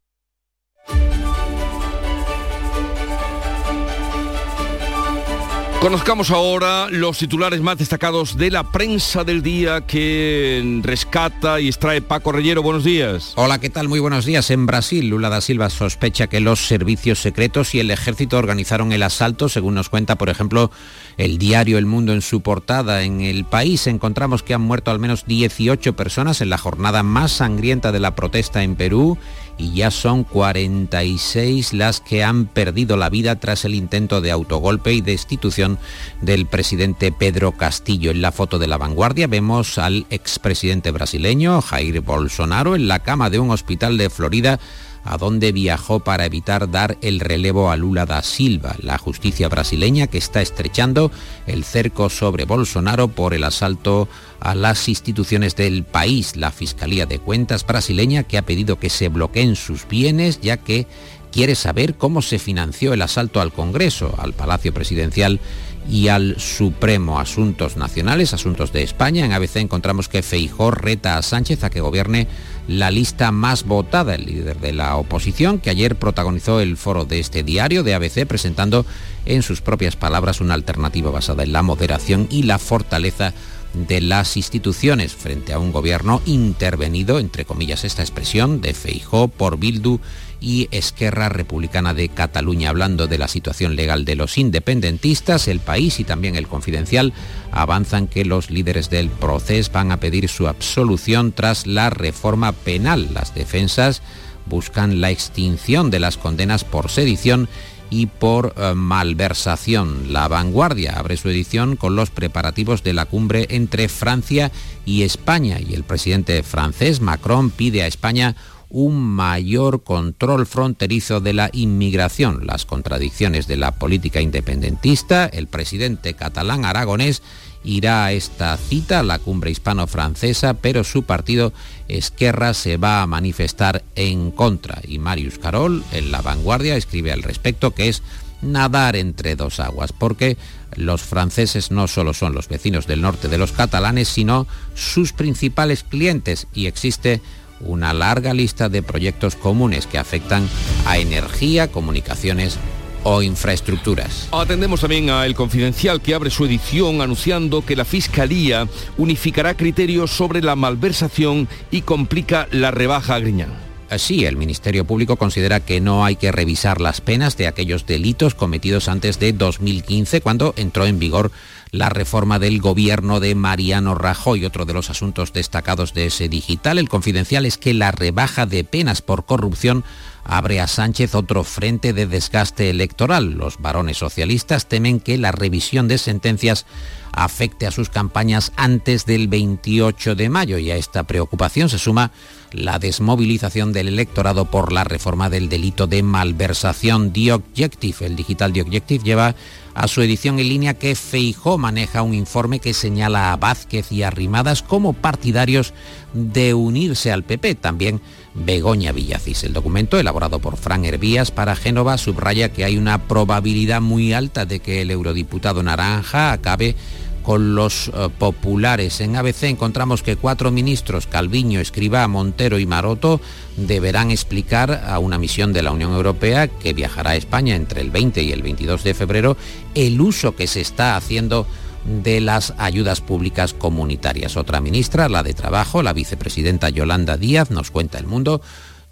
Conozcamos 5.83 6.31
ahora 6.31 6.87
los 6.91 7.19
titulares 7.19 7.61
más 7.61 7.77
destacados 7.77 8.37
de 8.37 8.53
la 8.53 8.71
prensa 8.71 9.25
del 9.25 9.43
día 9.43 9.81
que 9.81 10.81
rescata 10.81 11.59
y 11.59 11.67
extrae 11.67 12.01
Paco 12.01 12.31
Reyero. 12.31 12.63
Buenos 12.63 12.85
días. 12.85 13.33
Hola, 13.35 13.59
¿qué 13.59 13.69
tal? 13.69 13.89
Muy 13.89 13.99
buenos 13.99 14.25
días. 14.25 14.53
En 14.53 14.65
Brasil, 14.67 15.09
Lula 15.09 15.29
da 15.29 15.41
Silva 15.41 15.71
sospecha 15.71 16.29
que 16.29 16.39
los 16.39 16.69
servicios 16.69 17.19
secretos 17.19 17.75
y 17.75 17.81
el 17.81 17.91
ejército 17.91 18.39
organizaron 18.39 18.93
el 18.93 19.03
asalto, 19.03 19.49
según 19.49 19.75
nos 19.75 19.89
cuenta, 19.89 20.15
por 20.15 20.29
ejemplo, 20.29 20.71
el 21.17 21.37
diario 21.39 21.79
El 21.79 21.87
Mundo 21.87 22.13
en 22.13 22.23
su 22.23 22.43
portada. 22.43 23.03
En 23.03 23.21
el 23.21 23.45
país 23.45 23.89
encontramos 23.89 24.45
que 24.45 24.55
han 24.55 24.61
muerto 24.61 24.93
al 24.93 25.01
menos 25.01 25.27
18 25.27 25.97
personas 25.97 26.41
en 26.41 26.51
la 26.51 26.59
jornada 26.59 27.03
más 27.03 27.33
sangrienta 27.33 27.91
de 27.91 27.99
la 27.99 28.15
protesta 28.15 28.63
en 28.63 28.77
Perú 28.77 29.19
y 29.59 29.75
ya 29.75 29.91
son 29.91 30.25
46 30.25 31.73
las 31.73 32.01
que 32.01 32.25
han 32.25 32.47
perdido 32.47 32.97
la 32.97 33.09
vida 33.09 33.37
tras 33.37 33.65
el 33.65 33.75
intento 33.75 34.21
de 34.21 34.31
autogolpe 34.31 34.93
y 34.93 35.01
destitución 35.01 35.79
del 36.21 36.47
presidente 36.47 37.13
Pedro 37.13 37.53
Castillo. 37.53 38.11
En 38.11 38.23
la 38.23 38.33
foto 38.33 38.59
de 38.59 38.67
la 38.67 38.79
vanguardia 38.79 39.27
vemos 39.27 39.79
al 39.79 40.07
expresidente 40.11 40.91
brasileño 40.91 41.61
Jair 41.61 42.01
Bolsonaro 42.01 42.75
en 42.77 42.89
la 42.89 43.01
cama 43.01 43.31
de 43.31 43.39
un 43.39 43.51
hospital 43.51 43.99
de 43.99 44.11
Florida 44.11 44.59
a 45.05 45.17
donde 45.19 45.53
viajó 45.53 46.01
para 46.01 46.27
evitar 46.27 46.71
dar 46.71 46.99
el 47.01 47.21
relevo 47.21 47.71
a 47.71 47.77
Lula 47.77 48.07
da 48.07 48.23
Silva, 48.23 48.77
la 48.81 48.99
justicia 48.99 49.49
brasileña 49.49 50.07
que 50.07 50.19
está 50.19 50.43
estrechando 50.43 51.11
el 51.47 51.65
cerco 51.65 52.09
sobre 52.09 52.45
Bolsonaro 52.45 53.09
por 53.09 53.35
el 53.35 53.45
asalto 53.45 54.09
a 54.41 54.55
las 54.55 54.89
instituciones 54.89 55.57
del 55.57 55.85
país. 55.85 56.37
La 56.37 56.51
Fiscalía 56.51 57.07
de 57.07 57.19
Cuentas 57.19 57.67
brasileña 57.67 58.23
que 58.23 58.39
ha 58.39 58.43
pedido 58.43 58.79
que 58.79 58.91
se 58.91 59.09
bloqueen 59.09 59.57
sus 59.57 59.87
bienes 59.89 60.41
ya 60.41 60.57
que 60.57 60.87
quiere 61.33 61.55
saber 61.55 61.97
cómo 61.97 62.23
se 62.23 62.39
financió 62.39 62.93
el 62.93 63.03
asalto 63.03 63.41
al 63.41 63.53
Congreso, 63.53 64.15
al 64.19 64.35
Palacio 64.35 64.73
Presidencial 64.73 65.41
y 65.89 66.09
al 66.09 66.39
Supremo 66.39 67.19
Asuntos 67.19 67.77
Nacionales, 67.77 68.35
Asuntos 68.35 68.73
de 68.73 68.83
España. 68.83 69.25
En 69.25 69.33
ABC 69.33 69.57
encontramos 69.57 70.09
que 70.09 70.23
Feijó 70.23 70.71
reta 70.71 71.19
a 71.19 71.23
Sánchez 71.23 71.65
a 71.65 71.71
que 71.71 71.81
gobierne 71.81 72.29
la 72.69 72.91
lista 72.91 73.33
más 73.33 73.65
votada, 73.65 74.15
el 74.15 74.27
líder 74.27 74.61
de 74.61 74.73
la 74.73 74.97
oposición, 74.97 75.59
que 75.59 75.71
ayer 75.71 75.97
protagonizó 75.97 76.61
el 76.61 76.77
foro 76.77 77.05
de 77.05 77.19
este 77.19 77.43
diario 77.43 77.83
de 77.83 77.95
ABC 77.95 78.27
presentando 78.27 78.87
en 79.27 79.43
sus 79.43 79.61
propias 79.61 79.97
palabras 79.97 80.41
una 80.41 80.55
alternativa 80.55 81.11
basada 81.11 81.43
en 81.43 81.53
la 81.53 81.63
moderación 81.63 82.29
y 82.31 82.45
la 82.45 82.59
fortaleza 82.59 83.33
de 83.75 84.01
las 84.01 84.37
instituciones 84.37 85.15
frente 85.15 85.53
a 85.53 85.59
un 85.59 85.73
gobierno 85.73 86.21
intervenido, 86.27 87.19
entre 87.19 87.45
comillas 87.45 87.85
esta 87.85 88.03
expresión, 88.03 88.61
de 88.61 88.75
Feijó 88.75 89.29
por 89.29 89.59
Bildu 89.59 90.01
y 90.43 90.69
Esquerra 90.73 91.29
Republicana 91.29 91.95
de 91.95 92.09
Cataluña. 92.09 92.69
Hablando 92.69 93.07
de 93.07 93.17
la 93.17 93.29
situación 93.29 93.77
legal 93.77 94.05
de 94.05 94.17
los 94.17 94.37
independentistas, 94.37 95.49
el 95.49 95.61
país 95.61 96.01
y 96.01 96.05
también 96.05 96.35
el 96.37 96.49
confidencial 96.49 97.13
avanzan 97.53 98.09
que 98.09 98.25
los 98.25 98.51
líderes 98.51 98.91
del 98.91 99.09
proceso 99.09 99.71
van 99.73 99.93
a 99.93 99.99
pedir 99.99 100.29
su 100.29 100.49
absolución 100.49 101.33
tras 101.33 101.67
la 101.67 101.89
reforma 101.89 102.53
penal. 102.53 103.09
Las 103.15 103.35
defensas 103.35 104.03
buscan 104.47 105.01
la 105.01 105.11
extinción 105.11 105.91
de 105.91 106.01
las 106.01 106.17
condenas 106.17 106.65
por 106.65 106.91
sedición 106.91 107.49
y 107.93 108.07
por 108.07 108.55
eh, 108.57 108.73
malversación. 108.75 110.15
La 110.15 110.27
vanguardia 110.27 110.95
abre 110.99 111.19
su 111.19 111.29
edición 111.29 111.77
con 111.77 111.95
los 111.95 112.09
preparativos 112.09 112.83
de 112.83 112.95
la 112.95 113.05
cumbre 113.05 113.47
entre 113.51 113.89
Francia 113.89 114.51
y 114.87 115.03
España 115.03 115.61
y 115.61 115.75
el 115.75 115.85
presidente 115.85 116.43
francés 116.43 117.01
Macron 117.01 117.51
pide 117.51 117.83
a 117.83 117.87
España 117.87 118.35
un 118.73 118.99
mayor 118.99 119.85
control 119.85 120.47
fronterizo 120.47 121.21
de 121.21 121.35
la 121.35 121.51
inmigración. 121.53 122.47
Las 122.47 122.65
contradicciones 122.65 123.47
de 123.47 123.59
la 123.59 123.73
política 123.73 124.23
independentista, 124.23 125.27
el 125.27 125.47
presidente 125.47 126.15
catalán 126.15 126.65
aragonés 126.65 127.23
irá 127.65 128.07
a 128.07 128.13
esta 128.13 128.57
cita, 128.57 129.03
la 129.03 129.19
cumbre 129.19 129.51
hispano-francesa, 129.51 130.55
pero 130.55 130.85
su 130.85 131.03
partido 131.03 131.53
Esquerra 131.87 132.55
se 132.55 132.79
va 132.79 133.03
a 133.03 133.07
manifestar 133.07 133.85
en 133.95 134.31
contra. 134.31 134.81
Y 134.89 134.99
Marius 134.99 135.39
Carol, 135.39 135.85
en 135.93 136.11
La 136.11 136.23
Vanguardia, 136.23 136.75
escribe 136.75 137.13
al 137.13 137.23
respecto 137.23 137.73
que 137.73 137.91
es 137.91 138.03
nadar 138.41 138.97
entre 138.97 139.37
dos 139.37 139.61
aguas, 139.61 139.93
porque 139.93 140.39
los 140.77 141.03
franceses 141.03 141.71
no 141.71 141.89
solo 141.89 142.15
son 142.15 142.35
los 142.35 142.49
vecinos 142.49 142.87
del 142.87 143.03
norte 143.03 143.29
de 143.29 143.37
los 143.37 143.53
catalanes, 143.53 144.09
sino 144.09 144.47
sus 144.75 145.13
principales 145.13 145.85
clientes 145.85 146.47
y 146.55 146.67
existe 146.67 147.21
una 147.65 147.93
larga 147.93 148.35
lista 148.35 148.69
de 148.69 148.83
proyectos 148.83 149.37
comunes 149.37 149.87
que 149.87 149.99
afectan 149.99 150.49
a 150.87 150.99
energía, 150.99 151.71
comunicaciones 151.71 152.59
o 153.05 153.23
infraestructuras. 153.23 154.29
Atendemos 154.33 154.81
también 154.81 155.11
a 155.11 155.27
El 155.27 155.35
Confidencial 155.35 156.01
que 156.01 156.15
abre 156.15 156.31
su 156.31 156.45
edición 156.45 157.01
anunciando 157.01 157.65
que 157.65 157.77
la 157.77 157.85
Fiscalía 157.85 158.69
unificará 158.97 159.57
criterios 159.57 160.11
sobre 160.11 160.43
la 160.43 160.57
malversación 160.57 161.49
y 161.71 161.83
complica 161.83 162.49
la 162.51 162.71
rebaja 162.71 163.17
a 163.17 163.19
Griñán. 163.19 163.72
Así, 163.93 164.25
el 164.25 164.39
Ministerio 164.39 164.87
Público 164.87 165.17
considera 165.17 165.61
que 165.61 165.79
no 165.83 166.03
hay 166.07 166.17
que 166.17 166.33
revisar 166.33 166.81
las 166.81 167.03
penas 167.03 167.37
de 167.37 167.47
aquellos 167.47 167.85
delitos 167.85 168.35
cometidos 168.35 168.89
antes 168.89 169.19
de 169.19 169.35
2015, 169.35 170.23
cuando 170.23 170.55
entró 170.57 170.87
en 170.87 170.99
vigor 170.99 171.31
la 171.73 171.91
reforma 171.91 172.39
del 172.39 172.59
gobierno 172.59 173.21
de 173.21 173.35
Mariano 173.35 173.95
Rajoy. 173.95 174.47
Otro 174.47 174.65
de 174.65 174.73
los 174.73 174.89
asuntos 174.89 175.35
destacados 175.35 175.93
de 175.93 176.07
ese 176.07 176.31
digital, 176.31 176.79
el 176.79 176.89
confidencial, 176.89 177.45
es 177.45 177.59
que 177.59 177.75
la 177.75 177.93
rebaja 177.93 178.47
de 178.47 178.65
penas 178.65 179.03
por 179.03 179.27
corrupción 179.27 179.85
abre 180.25 180.61
a 180.61 180.67
Sánchez 180.67 181.15
otro 181.15 181.45
frente 181.45 181.93
de 181.93 182.07
desgaste 182.07 182.71
electoral. 182.71 183.33
Los 183.33 183.59
varones 183.59 183.99
socialistas 183.99 184.67
temen 184.67 185.01
que 185.01 185.19
la 185.19 185.33
revisión 185.33 185.89
de 185.89 185.99
sentencias 185.99 186.67
afecte 187.13 187.67
a 187.67 187.71
sus 187.71 187.91
campañas 187.91 188.53
antes 188.57 189.05
del 189.05 189.29
28 189.29 190.15
de 190.15 190.29
mayo 190.29 190.59
y 190.59 190.71
a 190.71 190.77
esta 190.77 191.03
preocupación 191.03 191.69
se 191.69 191.79
suma 191.79 192.11
la 192.53 192.79
desmovilización 192.79 193.73
del 193.73 193.89
electorado 193.89 194.47
por 194.47 194.73
la 194.73 194.85
reforma 194.85 195.29
del 195.29 195.49
delito 195.49 195.87
de 195.87 196.03
malversación. 196.03 197.13
The 197.13 197.33
Objective, 197.33 198.07
el 198.07 198.17
digital 198.17 198.53
The 198.53 198.63
Objective, 198.63 199.05
lleva 199.05 199.35
a 199.75 199.89
su 199.89 200.03
edición 200.03 200.39
en 200.39 200.49
línea 200.49 200.75
que 200.75 200.95
Feijó 200.95 201.59
maneja 201.59 202.03
un 202.03 202.15
informe 202.15 202.61
que 202.61 202.75
señala 202.75 203.33
a 203.33 203.37
Vázquez 203.37 203.91
y 203.93 204.03
a 204.03 204.11
Rimadas 204.11 204.63
como 204.63 204.93
partidarios 204.93 205.73
de 206.13 206.55
unirse 206.55 207.13
al 207.13 207.25
PP. 207.25 207.55
También 207.57 208.01
Begoña 208.35 208.93
Villacís. 208.93 209.45
El 209.45 209.53
documento, 209.53 209.99
elaborado 209.99 210.39
por 210.39 210.57
Fran 210.57 210.85
Hervías 210.85 211.31
para 211.31 211.57
Génova, 211.57 211.99
subraya 211.99 212.53
que 212.53 212.65
hay 212.65 212.77
una 212.77 213.07
probabilidad 213.07 213.81
muy 213.81 214.13
alta 214.13 214.47
de 214.47 214.61
que 214.61 214.83
el 214.83 214.91
eurodiputado 214.91 215.63
naranja 215.63 216.33
acabe 216.33 216.75
con 217.23 217.55
los 217.55 217.89
eh, 217.89 218.09
populares. 218.19 219.01
En 219.01 219.17
ABC 219.17 219.45
encontramos 219.45 220.03
que 220.03 220.17
cuatro 220.17 220.51
ministros, 220.51 221.07
Calviño, 221.07 221.61
Escribá, 221.61 222.07
Montero 222.09 222.59
y 222.59 222.67
Maroto, 222.67 223.21
deberán 223.57 224.11
explicar 224.11 224.85
a 224.87 224.99
una 224.99 225.19
misión 225.19 225.53
de 225.53 225.63
la 225.63 225.73
Unión 225.73 225.93
Europea 225.93 226.49
que 226.49 226.73
viajará 226.73 227.11
a 227.11 227.17
España 227.17 227.55
entre 227.55 227.81
el 227.81 227.91
20 227.91 228.23
y 228.23 228.33
el 228.33 228.43
22 228.43 228.83
de 228.83 228.95
febrero 228.95 229.37
el 229.75 230.01
uso 230.01 230.35
que 230.35 230.47
se 230.47 230.61
está 230.61 230.97
haciendo 230.97 231.47
de 231.85 232.21
las 232.21 232.55
ayudas 232.59 233.01
públicas 233.01 233.55
comunitarias. 233.55 234.37
Otra 234.37 234.61
ministra, 234.61 235.09
la 235.09 235.23
de 235.23 235.35
Trabajo, 235.35 235.83
la 235.83 235.93
vicepresidenta 235.93 236.71
Yolanda 236.71 237.17
Díaz, 237.17 237.51
nos 237.51 237.71
cuenta 237.71 237.99
el 237.99 238.07
mundo, 238.07 238.41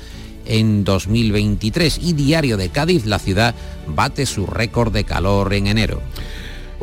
en 0.45 0.83
2023 0.83 1.99
y 2.01 2.13
Diario 2.13 2.57
de 2.57 2.69
Cádiz, 2.69 3.05
la 3.05 3.19
ciudad 3.19 3.55
bate 3.87 4.25
su 4.25 4.45
récord 4.45 4.93
de 4.93 5.03
calor 5.03 5.53
en 5.53 5.67
enero. 5.67 6.01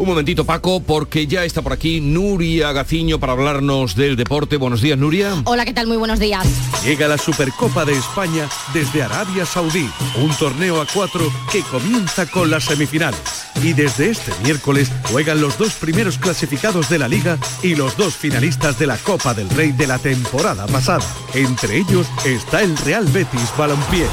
Un 0.01 0.09
momentito, 0.09 0.47
Paco, 0.47 0.81
porque 0.81 1.27
ya 1.27 1.45
está 1.45 1.61
por 1.61 1.75
aquí 1.75 2.01
Nuria 2.01 2.73
Gaciño 2.73 3.21
para 3.21 3.35
hablarnos 3.35 3.95
del 3.95 4.17
deporte. 4.17 4.57
Buenos 4.57 4.81
días, 4.81 4.97
Nuria. 4.97 5.43
Hola, 5.45 5.67
¿qué 5.67 5.75
tal? 5.75 5.89
Muy 5.89 5.99
buenos 5.99 6.19
días. 6.19 6.47
Llega 6.83 7.07
la 7.07 7.19
Supercopa 7.19 7.85
de 7.85 7.93
España 7.93 8.49
desde 8.73 9.03
Arabia 9.03 9.45
Saudí, 9.45 9.91
un 10.17 10.35
torneo 10.37 10.81
a 10.81 10.87
cuatro 10.87 11.31
que 11.53 11.61
comienza 11.61 12.25
con 12.25 12.51
las 12.51 12.65
semifinales. 12.65 13.21
Y 13.63 13.75
desde 13.75 14.09
este 14.09 14.33
miércoles 14.43 14.91
juegan 15.13 15.43
los 15.43 15.59
dos 15.59 15.75
primeros 15.75 16.17
clasificados 16.17 16.89
de 16.89 16.99
la 16.99 17.07
liga 17.07 17.37
y 17.63 17.75
los 17.75 17.99
dos 17.99 18.17
finalistas 18.17 18.79
de 18.79 18.87
la 18.87 18.97
Copa 18.97 19.35
del 19.35 19.51
Rey 19.51 19.73
de 19.73 19.87
la 19.87 19.99
temporada 19.99 20.67
pasada. 20.67 21.05
Entre 21.35 21.77
ellos 21.77 22.07
está 22.25 22.63
el 22.63 22.75
Real 22.79 23.05
Betis 23.05 23.53
Balompié 23.59 24.07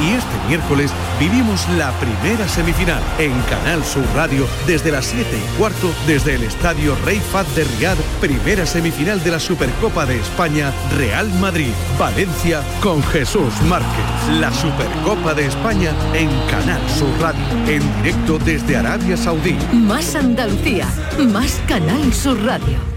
y 0.00 0.12
este 0.12 0.48
miércoles 0.48 0.90
vivimos 1.20 1.68
la 1.76 1.92
primera 1.98 2.48
semifinal 2.48 3.02
en 3.18 3.32
Canal 3.42 3.84
Sur 3.84 4.04
Radio 4.14 4.46
desde 4.66 4.90
las 4.90 5.06
7 5.06 5.33
y 5.36 5.58
cuarto 5.58 5.92
desde 6.06 6.34
el 6.34 6.44
Estadio 6.44 6.96
Rey 7.04 7.20
Fad 7.20 7.46
de 7.54 7.64
Riad, 7.64 7.96
primera 8.20 8.66
semifinal 8.66 9.22
de 9.22 9.30
la 9.30 9.40
Supercopa 9.40 10.06
de 10.06 10.18
España, 10.18 10.72
Real 10.96 11.28
Madrid, 11.40 11.72
Valencia 11.98 12.62
con 12.80 13.02
Jesús 13.02 13.52
Márquez. 13.68 14.38
La 14.40 14.52
Supercopa 14.52 15.34
de 15.34 15.46
España 15.46 15.92
en 16.14 16.28
Canal 16.50 16.80
Sur 16.90 17.10
Radio, 17.20 17.42
en 17.66 17.82
directo 18.02 18.38
desde 18.38 18.76
Arabia 18.76 19.16
Saudí. 19.16 19.56
Más 19.72 20.14
Andalucía, 20.14 20.86
más 21.18 21.60
Canal 21.66 22.12
Sur 22.12 22.42
Radio. 22.44 22.93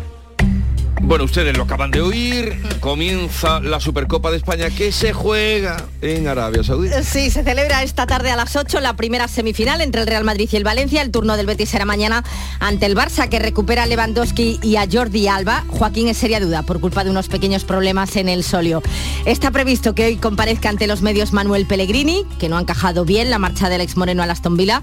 Bueno, 1.01 1.23
ustedes 1.23 1.55
lo 1.55 1.63
acaban 1.63 1.91
de 1.91 2.01
oír, 2.01 2.61
comienza 2.79 3.59
la 3.59 3.79
Supercopa 3.79 4.31
de 4.31 4.37
España 4.37 4.69
que 4.69 4.91
se 4.91 5.13
juega 5.13 5.85
en 6.01 6.27
Arabia 6.27 6.63
Saudí. 6.63 6.89
Sí, 7.03 7.29
se 7.29 7.43
celebra 7.43 7.83
esta 7.83 8.07
tarde 8.07 8.31
a 8.31 8.35
las 8.35 8.55
8 8.55 8.81
la 8.81 8.95
primera 8.95 9.27
semifinal 9.27 9.81
entre 9.81 10.01
el 10.01 10.07
Real 10.07 10.23
Madrid 10.23 10.49
y 10.51 10.55
el 10.55 10.63
Valencia. 10.63 11.01
El 11.01 11.11
turno 11.11 11.37
del 11.37 11.45
Betis 11.45 11.69
será 11.69 11.85
mañana 11.85 12.23
ante 12.59 12.87
el 12.87 12.95
Barça 12.95 13.29
que 13.29 13.39
recupera 13.39 13.83
a 13.83 13.85
Lewandowski 13.85 14.59
y 14.61 14.75
a 14.75 14.87
Jordi 14.91 15.27
Alba. 15.27 15.63
Joaquín 15.69 16.07
es 16.07 16.17
seria 16.17 16.39
duda 16.39 16.63
por 16.63 16.81
culpa 16.81 17.03
de 17.03 17.11
unos 17.11 17.27
pequeños 17.27 17.63
problemas 17.63 18.15
en 18.15 18.27
el 18.27 18.43
solio. 18.43 18.81
Está 19.25 19.51
previsto 19.51 19.93
que 19.95 20.05
hoy 20.05 20.15
comparezca 20.17 20.69
ante 20.69 20.87
los 20.87 21.01
medios 21.01 21.31
Manuel 21.31 21.67
Pellegrini, 21.67 22.25
que 22.39 22.49
no 22.49 22.57
ha 22.57 22.61
encajado 22.61 23.05
bien 23.05 23.29
la 23.29 23.39
marcha 23.39 23.69
del 23.69 23.81
ex 23.81 23.97
Moreno 23.97 24.23
a 24.23 24.25
Aston 24.25 24.57
Villa. 24.57 24.81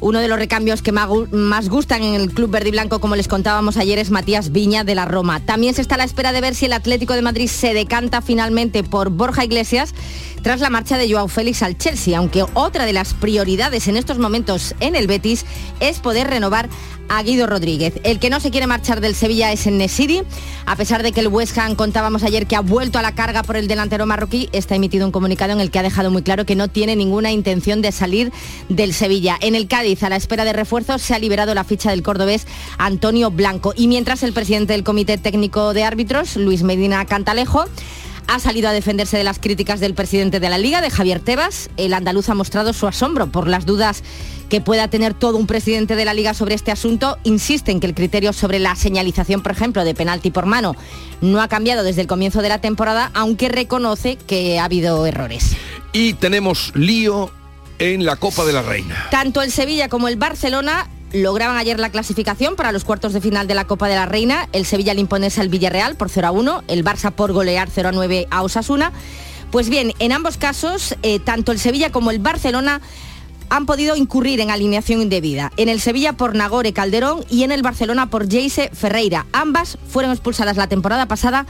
Uno 0.00 0.20
de 0.20 0.28
los 0.28 0.38
recambios 0.38 0.80
que 0.80 0.92
más 0.92 1.68
gustan 1.68 2.02
en 2.02 2.14
el 2.14 2.32
club 2.32 2.50
verde 2.50 2.68
y 2.68 2.72
blanco, 2.72 3.00
como 3.00 3.16
les 3.16 3.26
contábamos 3.26 3.76
ayer, 3.76 3.98
es 3.98 4.10
Matías 4.10 4.52
Viña 4.52 4.84
de 4.84 4.94
la 4.94 5.04
Roma. 5.04 5.40
También 5.40 5.74
se 5.74 5.80
está 5.80 5.96
a 5.96 5.98
la 5.98 6.04
espera 6.04 6.32
de 6.32 6.40
ver 6.40 6.54
si 6.54 6.66
el 6.66 6.72
Atlético 6.72 7.14
de 7.14 7.22
Madrid 7.22 7.48
se 7.48 7.74
decanta 7.74 8.22
finalmente 8.22 8.84
por 8.84 9.10
Borja 9.10 9.44
Iglesias 9.44 9.94
tras 10.42 10.60
la 10.60 10.70
marcha 10.70 10.98
de 10.98 11.10
Joao 11.10 11.28
Félix 11.28 11.62
al 11.62 11.78
Chelsea, 11.78 12.16
aunque 12.16 12.44
otra 12.54 12.86
de 12.86 12.92
las 12.92 13.14
prioridades 13.14 13.88
en 13.88 13.96
estos 13.96 14.18
momentos 14.18 14.74
en 14.80 14.96
el 14.96 15.06
Betis 15.06 15.44
es 15.80 15.98
poder 15.98 16.28
renovar 16.28 16.68
a 17.08 17.22
Guido 17.22 17.46
Rodríguez. 17.46 17.94
El 18.04 18.18
que 18.18 18.30
no 18.30 18.40
se 18.40 18.50
quiere 18.50 18.66
marchar 18.66 19.00
del 19.00 19.14
Sevilla 19.14 19.52
es 19.52 19.66
en 19.66 19.78
Nesiri. 19.78 20.22
A 20.66 20.76
pesar 20.76 21.02
de 21.02 21.12
que 21.12 21.20
el 21.20 21.28
West 21.28 21.56
Ham 21.58 21.74
contábamos 21.74 22.22
ayer 22.22 22.46
que 22.46 22.56
ha 22.56 22.60
vuelto 22.60 22.98
a 22.98 23.02
la 23.02 23.14
carga 23.14 23.42
por 23.42 23.56
el 23.56 23.68
delantero 23.68 24.06
marroquí, 24.06 24.48
está 24.52 24.74
emitido 24.74 25.06
un 25.06 25.12
comunicado 25.12 25.52
en 25.52 25.60
el 25.60 25.70
que 25.70 25.78
ha 25.78 25.82
dejado 25.82 26.10
muy 26.10 26.22
claro 26.22 26.44
que 26.44 26.54
no 26.54 26.68
tiene 26.68 26.96
ninguna 26.96 27.32
intención 27.32 27.82
de 27.82 27.92
salir 27.92 28.32
del 28.68 28.92
Sevilla. 28.92 29.36
En 29.40 29.54
el 29.54 29.68
Cádiz, 29.68 30.02
a 30.02 30.10
la 30.10 30.16
espera 30.16 30.44
de 30.44 30.52
refuerzos, 30.52 31.02
se 31.02 31.14
ha 31.14 31.18
liberado 31.18 31.54
la 31.54 31.64
ficha 31.64 31.90
del 31.90 32.02
cordobés 32.02 32.46
Antonio 32.76 33.30
Blanco. 33.30 33.72
Y 33.76 33.88
mientras 33.88 34.22
el 34.22 34.32
presidente 34.32 34.74
del 34.74 34.84
Comité 34.84 35.18
Técnico 35.18 35.72
de 35.72 35.84
Árbitros, 35.84 36.36
Luis 36.36 36.62
Medina 36.62 37.04
Cantalejo, 37.06 37.64
ha 38.28 38.38
salido 38.38 38.68
a 38.68 38.72
defenderse 38.72 39.16
de 39.16 39.24
las 39.24 39.38
críticas 39.38 39.80
del 39.80 39.94
presidente 39.94 40.38
de 40.38 40.50
la 40.50 40.58
Liga, 40.58 40.82
de 40.82 40.90
Javier 40.90 41.18
Tebas. 41.18 41.70
El 41.78 41.94
andaluz 41.94 42.28
ha 42.28 42.34
mostrado 42.34 42.74
su 42.74 42.86
asombro 42.86 43.32
por 43.32 43.48
las 43.48 43.64
dudas 43.64 44.04
que 44.50 44.60
pueda 44.60 44.88
tener 44.88 45.14
todo 45.14 45.38
un 45.38 45.46
presidente 45.46 45.96
de 45.96 46.04
la 46.04 46.12
Liga 46.12 46.34
sobre 46.34 46.54
este 46.54 46.70
asunto. 46.70 47.16
Insiste 47.24 47.72
en 47.72 47.80
que 47.80 47.86
el 47.86 47.94
criterio 47.94 48.34
sobre 48.34 48.58
la 48.58 48.76
señalización, 48.76 49.42
por 49.42 49.52
ejemplo, 49.52 49.82
de 49.82 49.94
penalti 49.94 50.30
por 50.30 50.44
mano 50.44 50.76
no 51.22 51.40
ha 51.40 51.48
cambiado 51.48 51.82
desde 51.82 52.02
el 52.02 52.06
comienzo 52.06 52.42
de 52.42 52.50
la 52.50 52.60
temporada, 52.60 53.10
aunque 53.14 53.48
reconoce 53.48 54.16
que 54.16 54.58
ha 54.58 54.64
habido 54.64 55.06
errores. 55.06 55.56
Y 55.94 56.12
tenemos 56.12 56.72
lío 56.74 57.30
en 57.78 58.04
la 58.04 58.16
Copa 58.16 58.44
de 58.44 58.52
la 58.52 58.60
Reina. 58.60 59.06
Tanto 59.10 59.40
el 59.40 59.50
Sevilla 59.50 59.88
como 59.88 60.06
el 60.06 60.16
Barcelona 60.16 60.86
lograban 61.12 61.56
ayer 61.56 61.78
la 61.80 61.90
clasificación 61.90 62.56
para 62.56 62.72
los 62.72 62.84
cuartos 62.84 63.12
de 63.12 63.20
final 63.20 63.46
de 63.46 63.54
la 63.54 63.66
Copa 63.66 63.88
de 63.88 63.94
la 63.94 64.06
Reina. 64.06 64.48
El 64.52 64.66
Sevilla 64.66 64.94
le 64.94 65.00
imponerse 65.00 65.40
al 65.40 65.48
Villarreal 65.48 65.96
por 65.96 66.10
0 66.10 66.28
a 66.28 66.30
1, 66.30 66.64
el 66.68 66.84
Barça 66.84 67.12
por 67.12 67.32
golear 67.32 67.68
0 67.70 67.88
a 67.88 67.92
9 67.92 68.26
a 68.30 68.42
Osasuna. 68.42 68.92
Pues 69.50 69.70
bien, 69.70 69.92
en 69.98 70.12
ambos 70.12 70.36
casos, 70.36 70.94
eh, 71.02 71.20
tanto 71.20 71.52
el 71.52 71.58
Sevilla 71.58 71.90
como 71.90 72.10
el 72.10 72.18
Barcelona 72.18 72.80
han 73.50 73.64
podido 73.64 73.96
incurrir 73.96 74.40
en 74.40 74.50
alineación 74.50 75.00
indebida. 75.00 75.52
En 75.56 75.68
el 75.68 75.80
Sevilla 75.80 76.12
por 76.12 76.34
Nagore 76.34 76.74
Calderón 76.74 77.24
y 77.30 77.44
en 77.44 77.52
el 77.52 77.62
Barcelona 77.62 78.10
por 78.10 78.30
Jace 78.30 78.70
Ferreira. 78.74 79.26
Ambas 79.32 79.78
fueron 79.88 80.12
expulsadas 80.12 80.56
la 80.58 80.66
temporada 80.66 81.06
pasada 81.06 81.46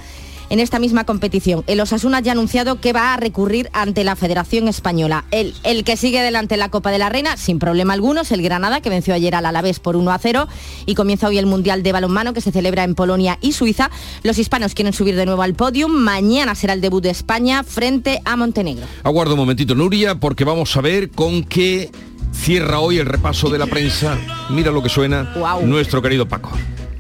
en 0.51 0.61
esta 0.61 0.79
misma 0.79 1.05
competición. 1.05 1.65
El 1.67 1.81
Osasuna 1.81 2.21
ya 2.21 2.33
ha 2.33 2.35
anunciado 2.35 2.81
que 2.81 2.93
va 2.93 3.15
a 3.15 3.17
recurrir 3.17 3.69
ante 3.73 4.05
la 4.05 4.17
Federación 4.17 4.69
Española. 4.69 5.25
El, 5.31 5.55
el 5.65 5.85
que 5.85 5.97
sigue 5.97 6.23
delante 6.23 6.55
en 6.55 6.61
la 6.61 6.71
Copa 6.71 6.91
de 6.91 6.99
la 6.99 7.09
Reina, 7.09 7.37
sin 7.37 7.59
problema 7.59 7.93
alguno, 7.93 8.23
es 8.23 8.33
el 8.33 8.43
Granada, 8.43 8.81
que 8.81 8.91
venció 8.91 9.15
ayer 9.15 9.35
al 9.35 9.47
Alavés 9.47 9.81
por 9.81 9.97
1 9.97 10.11
a 10.11 10.19
0 10.19 10.49
y 10.87 10.95
comienza 10.95 11.29
hoy 11.29 11.39
el 11.39 11.47
Mundial 11.47 11.83
de 11.83 11.93
Balonmano 11.93 12.33
que 12.33 12.41
se 12.41 12.53
celebra 12.53 12.85
en 12.85 12.95
Polonia 12.95 13.39
y 13.41 13.53
Suiza. 13.53 13.91
Los 14.23 14.39
hispanos 14.39 14.75
quieren 14.75 14.93
subir 14.93 15.17
de 15.17 15.27
nuevo 15.27 15.43
al 15.43 15.55
podium. 15.55 15.93
Mañana 15.93 16.55
será 16.55 16.73
el 16.73 16.81
debut 16.81 17.03
de 17.03 17.11
España 17.11 17.63
frente 17.65 18.21
a 18.25 18.37
Montenegro. 18.37 18.87
Aguardo 19.03 19.35
un 19.35 19.41
momentito, 19.41 19.75
Nuria, 19.75 20.17
porque 20.17 20.45
vamos 20.45 20.77
a 20.77 20.81
ver 20.81 21.11
con 21.11 21.45
qué 21.45 21.91
cierra 22.33 22.81
hoy 22.81 22.99
el 22.99 23.07
repaso 23.07 23.51
de 23.51 23.59
la 23.59 23.67
prensa. 23.67 24.17
Mira 24.51 24.71
lo 24.71 24.83
que 24.83 24.89
suena 24.89 25.35
nuestro 25.63 26.03
querido 26.03 26.27
Paco. 26.27 26.51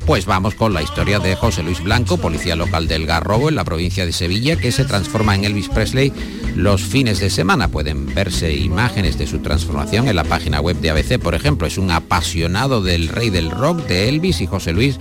Pues 0.08 0.24
vamos 0.24 0.54
con 0.54 0.72
la 0.72 0.82
historia 0.82 1.18
de 1.18 1.36
José 1.36 1.62
Luis 1.62 1.84
Blanco, 1.84 2.16
policía 2.16 2.56
local 2.56 2.88
del 2.88 3.04
Garrobo 3.04 3.50
en 3.50 3.56
la 3.56 3.64
provincia 3.64 4.06
de 4.06 4.12
Sevilla, 4.12 4.56
que 4.56 4.72
se 4.72 4.86
transforma 4.86 5.34
en 5.34 5.44
Elvis 5.44 5.68
Presley 5.68 6.14
los 6.56 6.80
fines 6.80 7.20
de 7.20 7.28
semana. 7.28 7.68
Pueden 7.68 8.06
verse 8.14 8.56
imágenes 8.56 9.18
de 9.18 9.26
su 9.26 9.40
transformación 9.40 10.08
en 10.08 10.16
la 10.16 10.24
página 10.24 10.62
web 10.62 10.78
de 10.78 10.88
ABC, 10.88 11.18
por 11.18 11.34
ejemplo. 11.34 11.66
Es 11.66 11.76
un 11.76 11.90
apasionado 11.90 12.80
del 12.80 13.08
rey 13.08 13.28
del 13.28 13.50
rock 13.50 13.86
de 13.86 14.08
Elvis 14.08 14.40
y 14.40 14.46
José 14.46 14.72
Luis. 14.72 14.98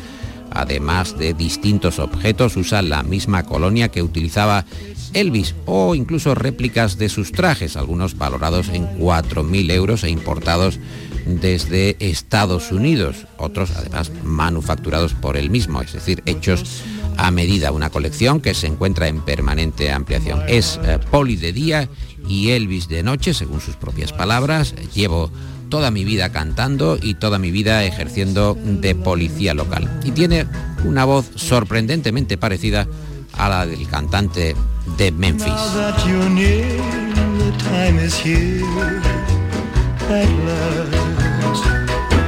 Además 0.52 1.18
de 1.18 1.34
distintos 1.34 2.00
objetos, 2.00 2.58
usa 2.58 2.82
la 2.82 3.02
misma 3.02 3.44
colonia 3.44 3.88
que 3.88 4.04
utilizaba 4.04 4.66
Elvis 5.14 5.56
o 5.66 5.96
incluso 5.96 6.36
réplicas 6.36 6.98
de 6.98 7.08
sus 7.08 7.32
trajes, 7.32 7.78
algunos 7.78 8.18
valorados 8.18 8.68
en 8.68 8.86
4.000 9.00 9.72
euros 9.72 10.04
e 10.04 10.10
importados 10.10 10.82
desde 11.28 11.98
Estados 12.00 12.72
Unidos, 12.72 13.28
otros 13.38 13.72
además 13.76 14.12
manufacturados 14.24 15.14
por 15.14 15.38
él 15.38 15.50
mismo, 15.50 15.82
es 15.82 15.94
decir, 15.94 16.24
hechos 16.26 16.84
a 17.18 17.32
medida, 17.32 17.72
una 17.72 17.90
colección 17.90 18.42
que 18.42 18.54
se 18.54 18.68
encuentra 18.68 19.08
en 19.08 19.22
permanente 19.22 19.92
ampliación. 19.92 20.42
Es 20.48 20.80
eh, 20.84 21.00
Poli 21.12 21.36
de 21.36 21.52
día 21.52 21.90
y 22.28 22.52
Elvis 22.52 22.88
de 22.88 23.04
noche, 23.04 23.34
según 23.34 23.60
sus 23.60 23.76
propias 23.76 24.14
palabras. 24.14 24.76
Llevo 24.94 25.32
toda 25.70 25.92
mi 25.92 26.06
vida 26.06 26.32
cantando 26.32 26.98
y 27.02 27.16
toda 27.16 27.40
mi 27.40 27.52
vida 27.52 27.84
ejerciendo 27.84 28.56
de 28.64 28.96
policía 28.96 29.54
local. 29.54 30.00
Y 30.04 30.12
tiene 30.12 30.46
una 30.86 31.06
voz 31.06 31.30
sorprendentemente 31.36 32.38
parecida 32.38 32.88
a 33.34 33.50
la 33.50 33.66
del 33.66 33.88
cantante 33.88 34.56
de 34.98 35.12
Memphis. 35.12 35.54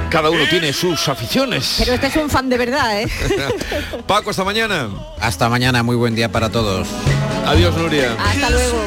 Cada 0.10 0.30
uno 0.32 0.44
tiene 0.50 0.74
sus 0.74 1.08
aficiones. 1.08 1.76
Pero 1.78 1.94
este 1.94 2.08
es 2.08 2.16
un 2.16 2.30
fan 2.30 2.50
de 2.50 2.58
verdad, 2.58 3.02
¿eh? 3.02 3.08
Paco, 4.08 4.32
hasta 4.32 4.44
mañana. 4.44 4.90
Hasta 5.20 5.48
mañana, 5.50 5.84
muy 5.84 5.96
buen 5.96 6.16
día 6.16 6.32
para 6.32 6.50
todos. 6.50 6.88
Adiós, 7.46 7.76
Nuria. 7.78 8.16
Hasta 8.20 8.50
luego. 8.50 8.86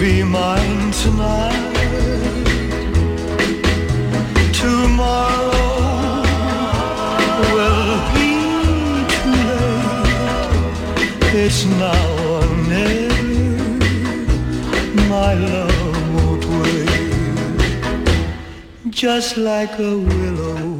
Be 0.00 0.24
mine 0.24 0.90
tonight. 1.02 1.52
Tomorrow 4.54 6.22
will 7.52 8.00
be 8.14 8.30
too 9.12 9.34
late. 9.44 11.44
It's 11.44 11.66
now 11.66 12.32
or 12.32 12.46
never. 12.66 13.10
My 15.10 15.34
love 15.34 15.69
Just 18.90 19.36
like 19.36 19.72
a 19.78 19.96
willow. 19.96 20.78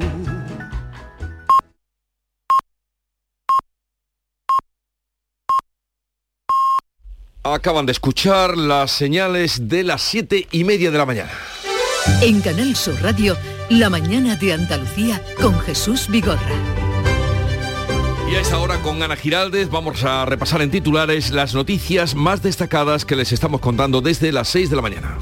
Acaban 7.43 7.87
de 7.87 7.93
escuchar 7.93 8.57
las 8.57 8.91
señales 8.91 9.69
de 9.69 9.85
las 9.85 10.03
siete 10.03 10.47
y 10.51 10.65
media 10.65 10.91
de 10.91 10.99
la 10.99 11.07
mañana. 11.07 11.31
En 12.21 12.41
Canal 12.41 12.77
Sur 12.77 13.01
Radio, 13.01 13.37
La 13.69 13.89
mañana 13.89 14.37
de 14.37 14.53
Andalucía 14.53 15.23
con 15.41 15.59
Jesús 15.61 16.09
Vigorra. 16.09 16.41
Y 18.31 18.35
a 18.35 18.41
esta 18.41 18.59
hora 18.59 18.81
con 18.83 19.03
Ana 19.03 19.17
Giraldez 19.17 19.71
vamos 19.71 20.05
a 20.05 20.25
repasar 20.27 20.63
en 20.63 20.71
titulares 20.71 21.31
las 21.31 21.55
noticias 21.55 22.15
más 22.15 22.43
destacadas 22.43 23.05
que 23.05 23.17
les 23.17 23.33
estamos 23.33 23.61
contando 23.61 24.01
desde 24.01 24.33
las 24.33 24.49
6 24.49 24.71
de 24.71 24.77
la 24.77 24.83
mañana. 24.83 25.19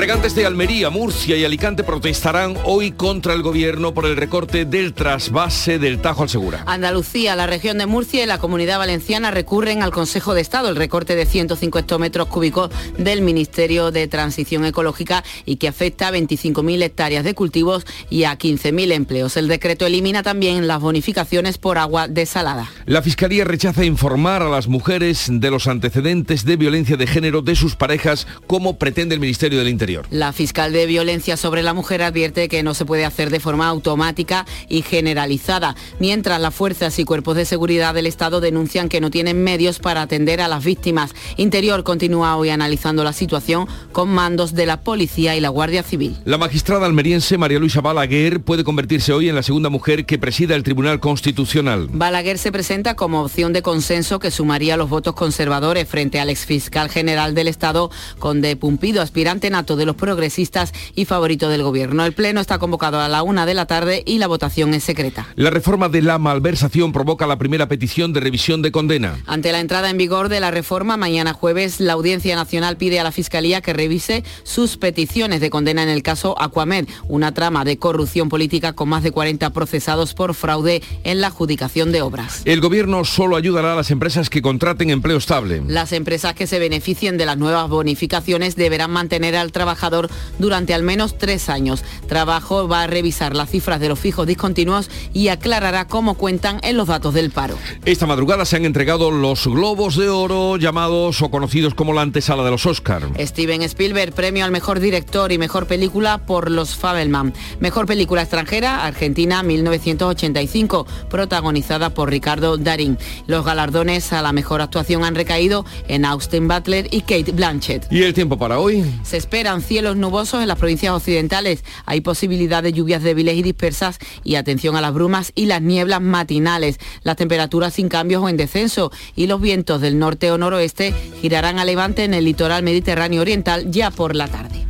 Regantes 0.00 0.34
de 0.34 0.46
Almería, 0.46 0.88
Murcia 0.88 1.36
y 1.36 1.44
Alicante 1.44 1.84
protestarán 1.84 2.56
hoy 2.64 2.90
contra 2.90 3.34
el 3.34 3.42
gobierno 3.42 3.92
por 3.92 4.06
el 4.06 4.16
recorte 4.16 4.64
del 4.64 4.94
trasvase 4.94 5.78
del 5.78 6.00
Tajo 6.00 6.22
al 6.22 6.30
Segura. 6.30 6.64
Andalucía, 6.66 7.36
la 7.36 7.46
región 7.46 7.76
de 7.76 7.84
Murcia 7.84 8.22
y 8.22 8.26
la 8.26 8.38
Comunidad 8.38 8.78
Valenciana 8.78 9.30
recurren 9.30 9.82
al 9.82 9.90
Consejo 9.90 10.32
de 10.32 10.40
Estado 10.40 10.70
el 10.70 10.76
recorte 10.76 11.16
de 11.16 11.26
105 11.26 11.80
hectómetros 11.80 12.28
cúbicos 12.28 12.70
del 12.96 13.20
Ministerio 13.20 13.90
de 13.90 14.08
Transición 14.08 14.64
Ecológica 14.64 15.22
y 15.44 15.56
que 15.56 15.68
afecta 15.68 16.08
a 16.08 16.12
25.000 16.12 16.82
hectáreas 16.82 17.22
de 17.22 17.34
cultivos 17.34 17.84
y 18.08 18.24
a 18.24 18.38
15.000 18.38 18.92
empleos. 18.92 19.36
El 19.36 19.48
decreto 19.48 19.84
elimina 19.84 20.22
también 20.22 20.66
las 20.66 20.80
bonificaciones 20.80 21.58
por 21.58 21.76
agua 21.76 22.08
desalada. 22.08 22.70
La 22.86 23.02
Fiscalía 23.02 23.44
rechaza 23.44 23.84
informar 23.84 24.40
a 24.40 24.48
las 24.48 24.66
mujeres 24.66 25.26
de 25.30 25.50
los 25.50 25.66
antecedentes 25.66 26.46
de 26.46 26.56
violencia 26.56 26.96
de 26.96 27.06
género 27.06 27.42
de 27.42 27.54
sus 27.54 27.76
parejas 27.76 28.26
como 28.46 28.78
pretende 28.78 29.14
el 29.14 29.20
Ministerio 29.20 29.58
del 29.58 29.68
Interior. 29.68 29.89
La 30.10 30.32
fiscal 30.32 30.72
de 30.72 30.86
violencia 30.86 31.36
sobre 31.36 31.62
la 31.62 31.74
mujer 31.74 32.02
advierte 32.02 32.48
que 32.48 32.62
no 32.62 32.74
se 32.74 32.84
puede 32.84 33.04
hacer 33.04 33.30
de 33.30 33.40
forma 33.40 33.68
automática 33.68 34.46
y 34.68 34.82
generalizada, 34.82 35.76
mientras 35.98 36.40
las 36.40 36.54
fuerzas 36.54 36.98
y 36.98 37.04
cuerpos 37.04 37.36
de 37.36 37.44
seguridad 37.44 37.94
del 37.94 38.06
Estado 38.06 38.40
denuncian 38.40 38.88
que 38.88 39.00
no 39.00 39.10
tienen 39.10 39.42
medios 39.42 39.78
para 39.78 40.02
atender 40.02 40.40
a 40.40 40.48
las 40.48 40.64
víctimas. 40.64 41.14
Interior 41.36 41.84
continúa 41.84 42.36
hoy 42.36 42.50
analizando 42.50 43.04
la 43.04 43.12
situación 43.12 43.66
con 43.92 44.08
mandos 44.08 44.54
de 44.54 44.66
la 44.66 44.80
policía 44.82 45.36
y 45.36 45.40
la 45.40 45.48
Guardia 45.48 45.82
Civil. 45.82 46.16
La 46.24 46.38
magistrada 46.38 46.86
almeriense 46.86 47.38
María 47.38 47.58
Luisa 47.58 47.80
Balaguer 47.80 48.40
puede 48.40 48.64
convertirse 48.64 49.12
hoy 49.12 49.28
en 49.28 49.34
la 49.34 49.42
segunda 49.42 49.68
mujer 49.68 50.06
que 50.06 50.18
presida 50.18 50.54
el 50.54 50.62
Tribunal 50.62 51.00
Constitucional. 51.00 51.88
Balaguer 51.92 52.38
se 52.38 52.52
presenta 52.52 52.96
como 52.96 53.22
opción 53.22 53.52
de 53.52 53.62
consenso 53.62 54.18
que 54.18 54.30
sumaría 54.30 54.76
los 54.76 54.88
votos 54.88 55.14
conservadores 55.14 55.88
frente 55.88 56.20
al 56.20 56.30
exfiscal 56.30 56.88
general 56.88 57.34
del 57.34 57.48
Estado, 57.48 57.90
Conde 58.18 58.56
Pumpido, 58.56 59.02
aspirante 59.02 59.50
nato 59.50 59.76
de 59.80 59.86
los 59.86 59.96
progresistas 59.96 60.72
y 60.94 61.06
favorito 61.06 61.48
del 61.48 61.64
gobierno. 61.64 62.04
El 62.04 62.12
pleno 62.12 62.40
está 62.40 62.58
convocado 62.58 63.00
a 63.00 63.08
la 63.08 63.24
una 63.24 63.46
de 63.46 63.54
la 63.54 63.66
tarde 63.66 64.04
y 64.06 64.18
la 64.18 64.28
votación 64.28 64.74
es 64.74 64.84
secreta. 64.84 65.26
La 65.34 65.50
reforma 65.50 65.88
de 65.88 66.02
la 66.02 66.18
malversación 66.18 66.92
provoca 66.92 67.26
la 67.26 67.38
primera 67.38 67.66
petición 67.66 68.12
de 68.12 68.20
revisión 68.20 68.62
de 68.62 68.70
condena. 68.70 69.18
Ante 69.26 69.52
la 69.52 69.60
entrada 69.60 69.90
en 69.90 69.96
vigor 69.96 70.28
de 70.28 70.40
la 70.40 70.50
reforma, 70.50 70.96
mañana 70.96 71.32
jueves, 71.32 71.80
la 71.80 71.94
Audiencia 71.94 72.36
Nacional 72.36 72.76
pide 72.76 73.00
a 73.00 73.04
la 73.04 73.10
Fiscalía 73.10 73.60
que 73.62 73.72
revise 73.72 74.22
sus 74.42 74.76
peticiones 74.76 75.40
de 75.40 75.50
condena 75.50 75.82
en 75.82 75.88
el 75.88 76.02
caso 76.02 76.40
Aquamed, 76.40 76.86
una 77.08 77.32
trama 77.32 77.64
de 77.64 77.78
corrupción 77.78 78.28
política 78.28 78.74
con 78.74 78.90
más 78.90 79.02
de 79.02 79.10
40 79.10 79.50
procesados 79.50 80.12
por 80.14 80.34
fraude 80.34 80.82
en 81.04 81.20
la 81.20 81.28
adjudicación 81.28 81.90
de 81.92 82.02
obras. 82.02 82.42
El 82.44 82.60
gobierno 82.60 83.04
solo 83.04 83.36
ayudará 83.36 83.72
a 83.72 83.76
las 83.76 83.90
empresas 83.90 84.28
que 84.28 84.42
contraten 84.42 84.90
empleo 84.90 85.16
estable. 85.16 85.62
Las 85.66 85.92
empresas 85.92 86.34
que 86.34 86.46
se 86.46 86.58
beneficien 86.58 87.16
de 87.16 87.26
las 87.26 87.38
nuevas 87.38 87.68
bonificaciones 87.68 88.56
deberán 88.56 88.90
mantener 88.90 89.36
al 89.36 89.52
trabajador 89.60 90.08
durante 90.38 90.72
al 90.72 90.82
menos 90.82 91.18
tres 91.18 91.50
años. 91.50 91.84
Trabajo 92.08 92.66
va 92.66 92.84
a 92.84 92.86
revisar 92.86 93.36
las 93.36 93.50
cifras 93.50 93.78
de 93.78 93.90
los 93.90 93.98
fijos 93.98 94.26
discontinuos 94.26 94.88
y 95.12 95.28
aclarará 95.28 95.86
cómo 95.86 96.14
cuentan 96.14 96.60
en 96.62 96.78
los 96.78 96.88
datos 96.88 97.12
del 97.12 97.30
paro. 97.30 97.58
Esta 97.84 98.06
madrugada 98.06 98.46
se 98.46 98.56
han 98.56 98.64
entregado 98.64 99.10
los 99.10 99.46
globos 99.46 99.96
de 99.96 100.08
oro 100.08 100.56
llamados 100.56 101.20
o 101.20 101.30
conocidos 101.30 101.74
como 101.74 101.92
la 101.92 102.00
antesala 102.00 102.42
de 102.42 102.50
los 102.50 102.64
Oscar. 102.64 103.02
Steven 103.18 103.60
Spielberg, 103.60 104.14
premio 104.14 104.46
al 104.46 104.50
mejor 104.50 104.80
director 104.80 105.30
y 105.30 105.36
mejor 105.36 105.66
película 105.66 106.24
por 106.24 106.50
Los 106.50 106.74
Fabelman. 106.74 107.34
Mejor 107.58 107.84
película 107.84 108.22
extranjera, 108.22 108.86
Argentina 108.86 109.42
1985, 109.42 110.86
protagonizada 111.10 111.90
por 111.90 112.08
Ricardo 112.08 112.56
Darín. 112.56 112.96
Los 113.26 113.44
galardones 113.44 114.14
a 114.14 114.22
la 114.22 114.32
mejor 114.32 114.62
actuación 114.62 115.04
han 115.04 115.14
recaído 115.14 115.66
en 115.86 116.06
Austin 116.06 116.48
Butler 116.48 116.88
y 116.90 117.02
Kate 117.02 117.32
Blanchett. 117.32 117.86
¿Y 117.92 118.04
el 118.04 118.14
tiempo 118.14 118.38
para 118.38 118.58
hoy? 118.58 118.84
Se 119.02 119.18
cielos 119.58 119.96
nubosos 119.96 120.42
en 120.42 120.48
las 120.48 120.58
provincias 120.58 120.92
occidentales. 120.92 121.64
Hay 121.86 122.00
posibilidad 122.00 122.62
de 122.62 122.72
lluvias 122.72 123.02
débiles 123.02 123.36
y 123.36 123.42
dispersas 123.42 123.98
y 124.22 124.36
atención 124.36 124.76
a 124.76 124.80
las 124.80 124.94
brumas 124.94 125.32
y 125.34 125.46
las 125.46 125.60
nieblas 125.60 126.00
matinales. 126.00 126.78
Las 127.02 127.16
temperaturas 127.16 127.74
sin 127.74 127.88
cambios 127.88 128.22
o 128.22 128.28
en 128.28 128.36
descenso 128.36 128.92
y 129.16 129.26
los 129.26 129.40
vientos 129.40 129.80
del 129.80 129.98
norte 129.98 130.30
o 130.30 130.38
noroeste 130.38 130.94
girarán 131.20 131.58
a 131.58 131.64
levante 131.64 132.04
en 132.04 132.14
el 132.14 132.24
litoral 132.24 132.62
mediterráneo 132.62 133.22
oriental 133.22 133.70
ya 133.70 133.90
por 133.90 134.14
la 134.14 134.28
tarde. 134.28 134.69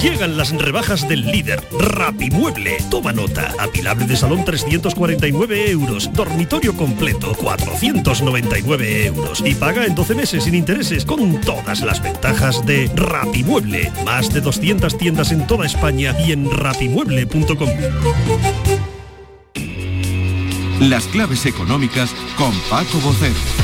Llegan 0.00 0.36
las 0.36 0.52
rebajas 0.52 1.08
del 1.08 1.26
líder, 1.26 1.62
Rapimueble. 1.78 2.78
Toma 2.90 3.12
nota. 3.12 3.52
Apilable 3.58 4.06
de 4.06 4.16
salón 4.16 4.44
349 4.44 5.70
euros. 5.70 6.12
Dormitorio 6.12 6.76
completo 6.76 7.34
499 7.34 9.06
euros. 9.06 9.42
Y 9.44 9.54
paga 9.54 9.86
en 9.86 9.94
12 9.94 10.14
meses 10.14 10.44
sin 10.44 10.54
intereses 10.54 11.04
con 11.04 11.40
todas 11.40 11.80
las 11.80 12.02
ventajas 12.02 12.64
de 12.66 12.90
Rapimueble. 12.94 13.90
Más 14.04 14.32
de 14.32 14.40
200 14.40 14.98
tiendas 14.98 15.32
en 15.32 15.46
toda 15.46 15.66
España 15.66 16.14
y 16.26 16.32
en 16.32 16.50
rapimueble.com. 16.50 17.70
Las 20.80 21.04
claves 21.06 21.46
económicas 21.46 22.14
con 22.36 22.52
Paco 22.68 22.98
Bocero. 22.98 23.63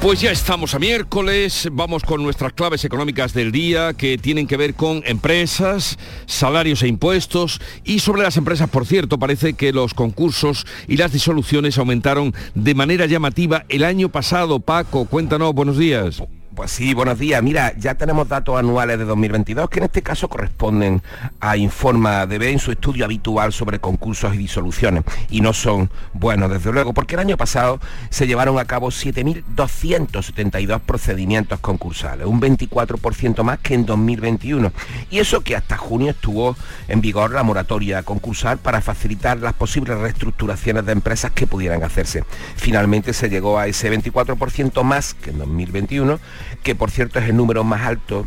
Pues 0.00 0.20
ya 0.20 0.30
estamos 0.30 0.76
a 0.76 0.78
miércoles, 0.78 1.68
vamos 1.72 2.04
con 2.04 2.22
nuestras 2.22 2.52
claves 2.52 2.84
económicas 2.84 3.34
del 3.34 3.50
día 3.50 3.94
que 3.94 4.16
tienen 4.16 4.46
que 4.46 4.56
ver 4.56 4.74
con 4.74 5.02
empresas, 5.04 5.98
salarios 6.24 6.84
e 6.84 6.88
impuestos 6.88 7.60
y 7.82 7.98
sobre 7.98 8.22
las 8.22 8.36
empresas, 8.36 8.70
por 8.70 8.86
cierto, 8.86 9.18
parece 9.18 9.54
que 9.54 9.72
los 9.72 9.94
concursos 9.94 10.66
y 10.86 10.98
las 10.98 11.12
disoluciones 11.12 11.78
aumentaron 11.78 12.32
de 12.54 12.74
manera 12.76 13.06
llamativa 13.06 13.64
el 13.68 13.82
año 13.82 14.08
pasado. 14.08 14.60
Paco, 14.60 15.06
cuéntanos, 15.06 15.52
buenos 15.52 15.76
días. 15.76 16.22
Pues 16.58 16.72
sí, 16.72 16.92
buenos 16.92 17.20
días. 17.20 17.40
Mira, 17.40 17.72
ya 17.76 17.94
tenemos 17.94 18.28
datos 18.28 18.58
anuales 18.58 18.98
de 18.98 19.04
2022 19.04 19.70
que 19.70 19.78
en 19.78 19.84
este 19.84 20.02
caso 20.02 20.26
corresponden 20.26 21.02
a 21.38 21.56
Informa 21.56 22.26
DB 22.26 22.48
en 22.48 22.58
su 22.58 22.72
estudio 22.72 23.04
habitual 23.04 23.52
sobre 23.52 23.78
concursos 23.78 24.34
y 24.34 24.38
disoluciones. 24.38 25.04
Y 25.30 25.40
no 25.40 25.52
son 25.52 25.88
buenos, 26.14 26.50
desde 26.50 26.72
luego, 26.72 26.92
porque 26.92 27.14
el 27.14 27.20
año 27.20 27.36
pasado 27.36 27.78
se 28.10 28.26
llevaron 28.26 28.58
a 28.58 28.64
cabo 28.64 28.88
7.272 28.88 30.80
procedimientos 30.80 31.60
concursales, 31.60 32.26
un 32.26 32.40
24% 32.40 33.44
más 33.44 33.60
que 33.60 33.74
en 33.74 33.86
2021. 33.86 34.72
Y 35.10 35.20
eso 35.20 35.42
que 35.42 35.54
hasta 35.54 35.76
junio 35.76 36.10
estuvo 36.10 36.56
en 36.88 37.00
vigor 37.00 37.30
la 37.30 37.44
moratoria 37.44 38.02
concursal 38.02 38.58
para 38.58 38.80
facilitar 38.80 39.38
las 39.38 39.52
posibles 39.52 39.96
reestructuraciones 39.96 40.84
de 40.84 40.90
empresas 40.90 41.30
que 41.30 41.46
pudieran 41.46 41.84
hacerse. 41.84 42.24
Finalmente 42.56 43.12
se 43.12 43.30
llegó 43.30 43.60
a 43.60 43.68
ese 43.68 43.92
24% 43.92 44.82
más 44.82 45.14
que 45.14 45.30
en 45.30 45.38
2021 45.38 46.18
que 46.62 46.74
por 46.74 46.90
cierto 46.90 47.18
es 47.18 47.28
el 47.28 47.36
número 47.36 47.64
más 47.64 47.82
alto 47.82 48.26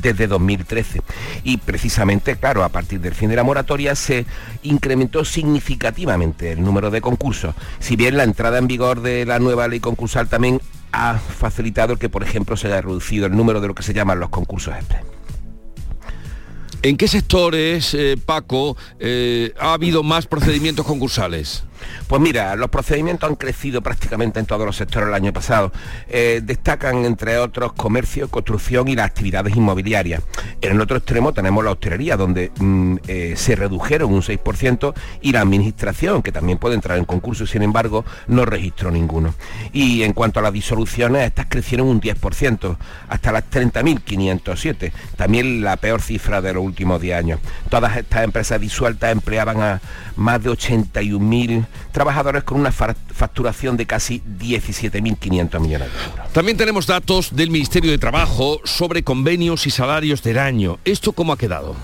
desde 0.00 0.26
2013. 0.26 1.02
Y 1.44 1.58
precisamente, 1.58 2.36
claro, 2.36 2.64
a 2.64 2.68
partir 2.68 3.00
del 3.00 3.14
fin 3.14 3.28
de 3.28 3.36
la 3.36 3.44
moratoria 3.44 3.94
se 3.94 4.26
incrementó 4.62 5.24
significativamente 5.24 6.52
el 6.52 6.62
número 6.62 6.90
de 6.90 7.00
concursos. 7.00 7.54
Si 7.78 7.96
bien 7.96 8.16
la 8.16 8.24
entrada 8.24 8.58
en 8.58 8.68
vigor 8.68 9.02
de 9.02 9.26
la 9.26 9.38
nueva 9.38 9.68
ley 9.68 9.80
concursal 9.80 10.28
también 10.28 10.60
ha 10.92 11.18
facilitado 11.18 11.96
que, 11.96 12.08
por 12.08 12.22
ejemplo, 12.22 12.56
se 12.56 12.68
haya 12.68 12.82
reducido 12.82 13.26
el 13.26 13.36
número 13.36 13.60
de 13.60 13.68
lo 13.68 13.74
que 13.74 13.82
se 13.82 13.94
llaman 13.94 14.20
los 14.20 14.28
concursos 14.28 14.74
express. 14.74 15.02
¿En 16.82 16.96
qué 16.96 17.06
sectores, 17.06 17.94
eh, 17.94 18.16
Paco, 18.24 18.76
eh, 18.98 19.54
ha 19.58 19.72
habido 19.72 20.02
más 20.02 20.26
procedimientos 20.26 20.84
concursales? 20.84 21.62
Pues 22.06 22.20
mira, 22.20 22.56
los 22.56 22.70
procedimientos 22.70 23.28
han 23.28 23.36
crecido 23.36 23.82
prácticamente 23.82 24.40
en 24.40 24.46
todos 24.46 24.66
los 24.66 24.76
sectores 24.76 25.08
el 25.08 25.14
año 25.14 25.32
pasado. 25.32 25.72
Eh, 26.08 26.40
destacan, 26.44 27.04
entre 27.04 27.38
otros, 27.38 27.72
comercio, 27.72 28.28
construcción 28.28 28.88
y 28.88 28.96
las 28.96 29.06
actividades 29.06 29.56
inmobiliarias. 29.56 30.22
En 30.60 30.72
el 30.72 30.80
otro 30.80 30.96
extremo 30.96 31.32
tenemos 31.32 31.64
la 31.64 31.72
hostelería, 31.72 32.16
donde 32.16 32.50
mm, 32.58 32.96
eh, 33.06 33.34
se 33.36 33.56
redujeron 33.56 34.12
un 34.12 34.22
6%, 34.22 34.94
y 35.20 35.32
la 35.32 35.40
administración, 35.40 36.22
que 36.22 36.32
también 36.32 36.58
puede 36.58 36.74
entrar 36.74 36.98
en 36.98 37.04
concurso, 37.04 37.46
sin 37.46 37.62
embargo, 37.62 38.04
no 38.26 38.44
registró 38.44 38.90
ninguno. 38.90 39.34
Y 39.72 40.02
en 40.02 40.12
cuanto 40.12 40.40
a 40.40 40.42
las 40.42 40.52
disoluciones, 40.52 41.26
estas 41.26 41.46
crecieron 41.48 41.88
un 41.88 42.00
10%, 42.00 42.76
hasta 43.08 43.32
las 43.32 43.44
30.507, 43.50 44.92
también 45.16 45.62
la 45.62 45.76
peor 45.76 46.00
cifra 46.00 46.40
de 46.40 46.52
los 46.52 46.64
últimos 46.64 47.00
10 47.00 47.16
años. 47.16 47.40
Todas 47.68 47.96
estas 47.96 48.24
empresas 48.24 48.60
disueltas 48.60 49.12
empleaban 49.12 49.60
a 49.60 49.80
más 50.16 50.42
de 50.42 50.50
81.000 50.50 51.66
trabajadores 51.92 52.44
con 52.44 52.58
una 52.60 52.72
facturación 52.72 53.76
de 53.76 53.86
casi 53.86 54.22
17.500 54.38 55.60
millones 55.60 55.88
de 55.92 56.04
euros. 56.04 56.32
También 56.32 56.56
tenemos 56.56 56.86
datos 56.86 57.34
del 57.34 57.50
Ministerio 57.50 57.90
de 57.90 57.98
Trabajo 57.98 58.60
sobre 58.64 59.02
convenios 59.02 59.66
y 59.66 59.70
salarios 59.70 60.22
del 60.22 60.38
año. 60.38 60.78
¿Esto 60.84 61.12
cómo 61.12 61.32
ha 61.32 61.38
quedado? 61.38 61.76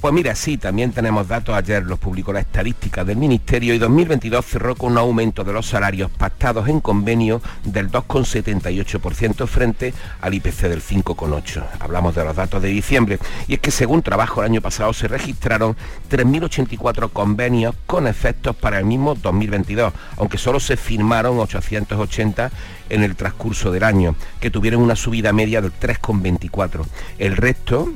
Pues 0.00 0.14
mira, 0.14 0.36
sí, 0.36 0.58
también 0.58 0.92
tenemos 0.92 1.26
datos. 1.26 1.56
Ayer 1.56 1.82
los 1.82 1.98
publicó 1.98 2.32
la 2.32 2.38
estadística 2.38 3.04
del 3.04 3.16
Ministerio 3.16 3.74
y 3.74 3.78
2022 3.78 4.46
cerró 4.46 4.76
con 4.76 4.92
un 4.92 4.98
aumento 4.98 5.42
de 5.42 5.52
los 5.52 5.66
salarios 5.66 6.08
pactados 6.08 6.68
en 6.68 6.78
convenio 6.78 7.42
del 7.64 7.90
2,78% 7.90 9.48
frente 9.48 9.92
al 10.20 10.34
IPC 10.34 10.68
del 10.68 10.82
5,8%. 10.82 11.64
Hablamos 11.80 12.14
de 12.14 12.24
los 12.24 12.36
datos 12.36 12.62
de 12.62 12.68
diciembre. 12.68 13.18
Y 13.48 13.54
es 13.54 13.60
que 13.60 13.72
según 13.72 14.02
trabajo 14.02 14.40
el 14.40 14.46
año 14.46 14.60
pasado 14.60 14.92
se 14.92 15.08
registraron 15.08 15.76
3.084 16.08 17.10
convenios 17.10 17.74
con 17.86 18.06
efectos 18.06 18.54
para 18.54 18.78
el 18.78 18.84
mismo 18.84 19.16
2022, 19.16 19.92
aunque 20.16 20.38
solo 20.38 20.60
se 20.60 20.76
firmaron 20.76 21.40
880 21.40 22.52
en 22.88 23.02
el 23.02 23.16
transcurso 23.16 23.72
del 23.72 23.82
año, 23.82 24.14
que 24.38 24.52
tuvieron 24.52 24.80
una 24.80 24.94
subida 24.94 25.32
media 25.32 25.60
del 25.60 25.72
3,24. 25.72 26.84
El 27.18 27.36
resto 27.36 27.90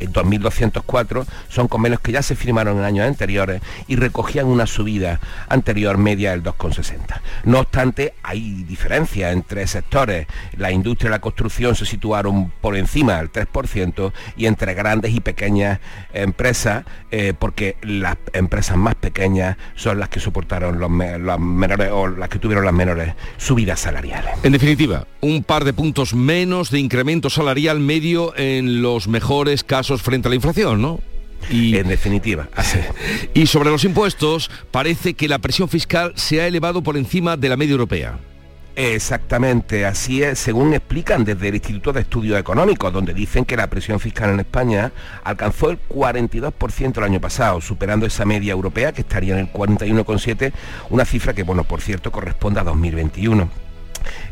2.204 0.00 1.26
son 1.48 1.68
convenios 1.68 2.00
que 2.00 2.12
ya 2.12 2.22
se 2.22 2.36
firmaron 2.36 2.78
en 2.78 2.84
años 2.84 3.06
anteriores 3.06 3.62
y 3.86 3.96
recogían 3.96 4.46
una 4.46 4.66
subida 4.66 5.20
anterior 5.48 5.98
media 5.98 6.30
del 6.30 6.42
2,60. 6.42 7.20
No 7.44 7.60
obstante, 7.60 8.14
hay 8.22 8.64
diferencias 8.64 9.32
entre 9.32 9.66
sectores. 9.66 10.26
La 10.56 10.70
industria 10.70 11.08
y 11.08 11.10
la 11.12 11.20
construcción 11.20 11.74
se 11.74 11.86
situaron 11.86 12.50
por 12.60 12.76
encima 12.76 13.16
del 13.16 13.32
3% 13.32 14.12
y 14.36 14.46
entre 14.46 14.74
grandes 14.74 15.14
y 15.14 15.20
pequeñas 15.20 15.80
empresas, 16.12 16.84
eh, 17.10 17.34
porque 17.38 17.76
las 17.82 18.16
empresas 18.32 18.76
más 18.76 18.94
pequeñas 18.94 19.56
son 19.74 19.98
las 19.98 20.08
que 20.08 20.20
soportaron 20.20 20.78
los, 20.78 20.90
menores 20.90 21.90
las 22.16 22.28
que 22.28 22.38
tuvieron 22.38 22.64
las 22.64 22.74
menores 22.74 23.14
subidas 23.36 23.80
salariales. 23.80 24.32
En 24.42 24.52
definitiva, 24.52 25.06
un 25.20 25.42
par 25.42 25.64
de 25.64 25.72
puntos 25.72 26.14
menos 26.14 26.70
de 26.70 26.78
incremento 26.78 27.30
salarial 27.30 27.80
medio 27.80 28.36
en 28.36 28.82
los 28.82 29.08
mejores 29.08 29.64
casos 29.64 29.87
frente 29.96 30.28
a 30.28 30.30
la 30.30 30.34
inflación, 30.36 30.82
¿no? 30.82 31.00
Y, 31.50 31.76
en 31.76 31.88
definitiva. 31.88 32.48
Y 33.34 33.46
sobre 33.46 33.70
los 33.70 33.84
impuestos, 33.84 34.50
parece 34.70 35.14
que 35.14 35.28
la 35.28 35.38
presión 35.38 35.68
fiscal 35.68 36.12
se 36.16 36.40
ha 36.40 36.46
elevado 36.46 36.82
por 36.82 36.96
encima 36.96 37.36
de 37.36 37.48
la 37.48 37.56
media 37.56 37.72
europea. 37.72 38.18
Exactamente, 38.80 39.84
así 39.86 40.22
es, 40.22 40.38
según 40.38 40.72
explican 40.72 41.24
desde 41.24 41.48
el 41.48 41.56
Instituto 41.56 41.92
de 41.92 42.02
Estudios 42.02 42.38
Económicos, 42.38 42.92
donde 42.92 43.12
dicen 43.12 43.44
que 43.44 43.56
la 43.56 43.66
presión 43.66 43.98
fiscal 43.98 44.30
en 44.30 44.38
España 44.38 44.92
alcanzó 45.24 45.70
el 45.70 45.80
42% 45.88 46.98
el 46.98 47.02
año 47.02 47.20
pasado, 47.20 47.60
superando 47.60 48.06
esa 48.06 48.24
media 48.24 48.52
europea 48.52 48.92
que 48.92 49.00
estaría 49.00 49.34
en 49.34 49.40
el 49.40 49.52
41,7, 49.52 50.52
una 50.90 51.04
cifra 51.04 51.32
que, 51.32 51.42
bueno, 51.42 51.64
por 51.64 51.80
cierto, 51.80 52.12
corresponde 52.12 52.60
a 52.60 52.64
2021. 52.64 53.48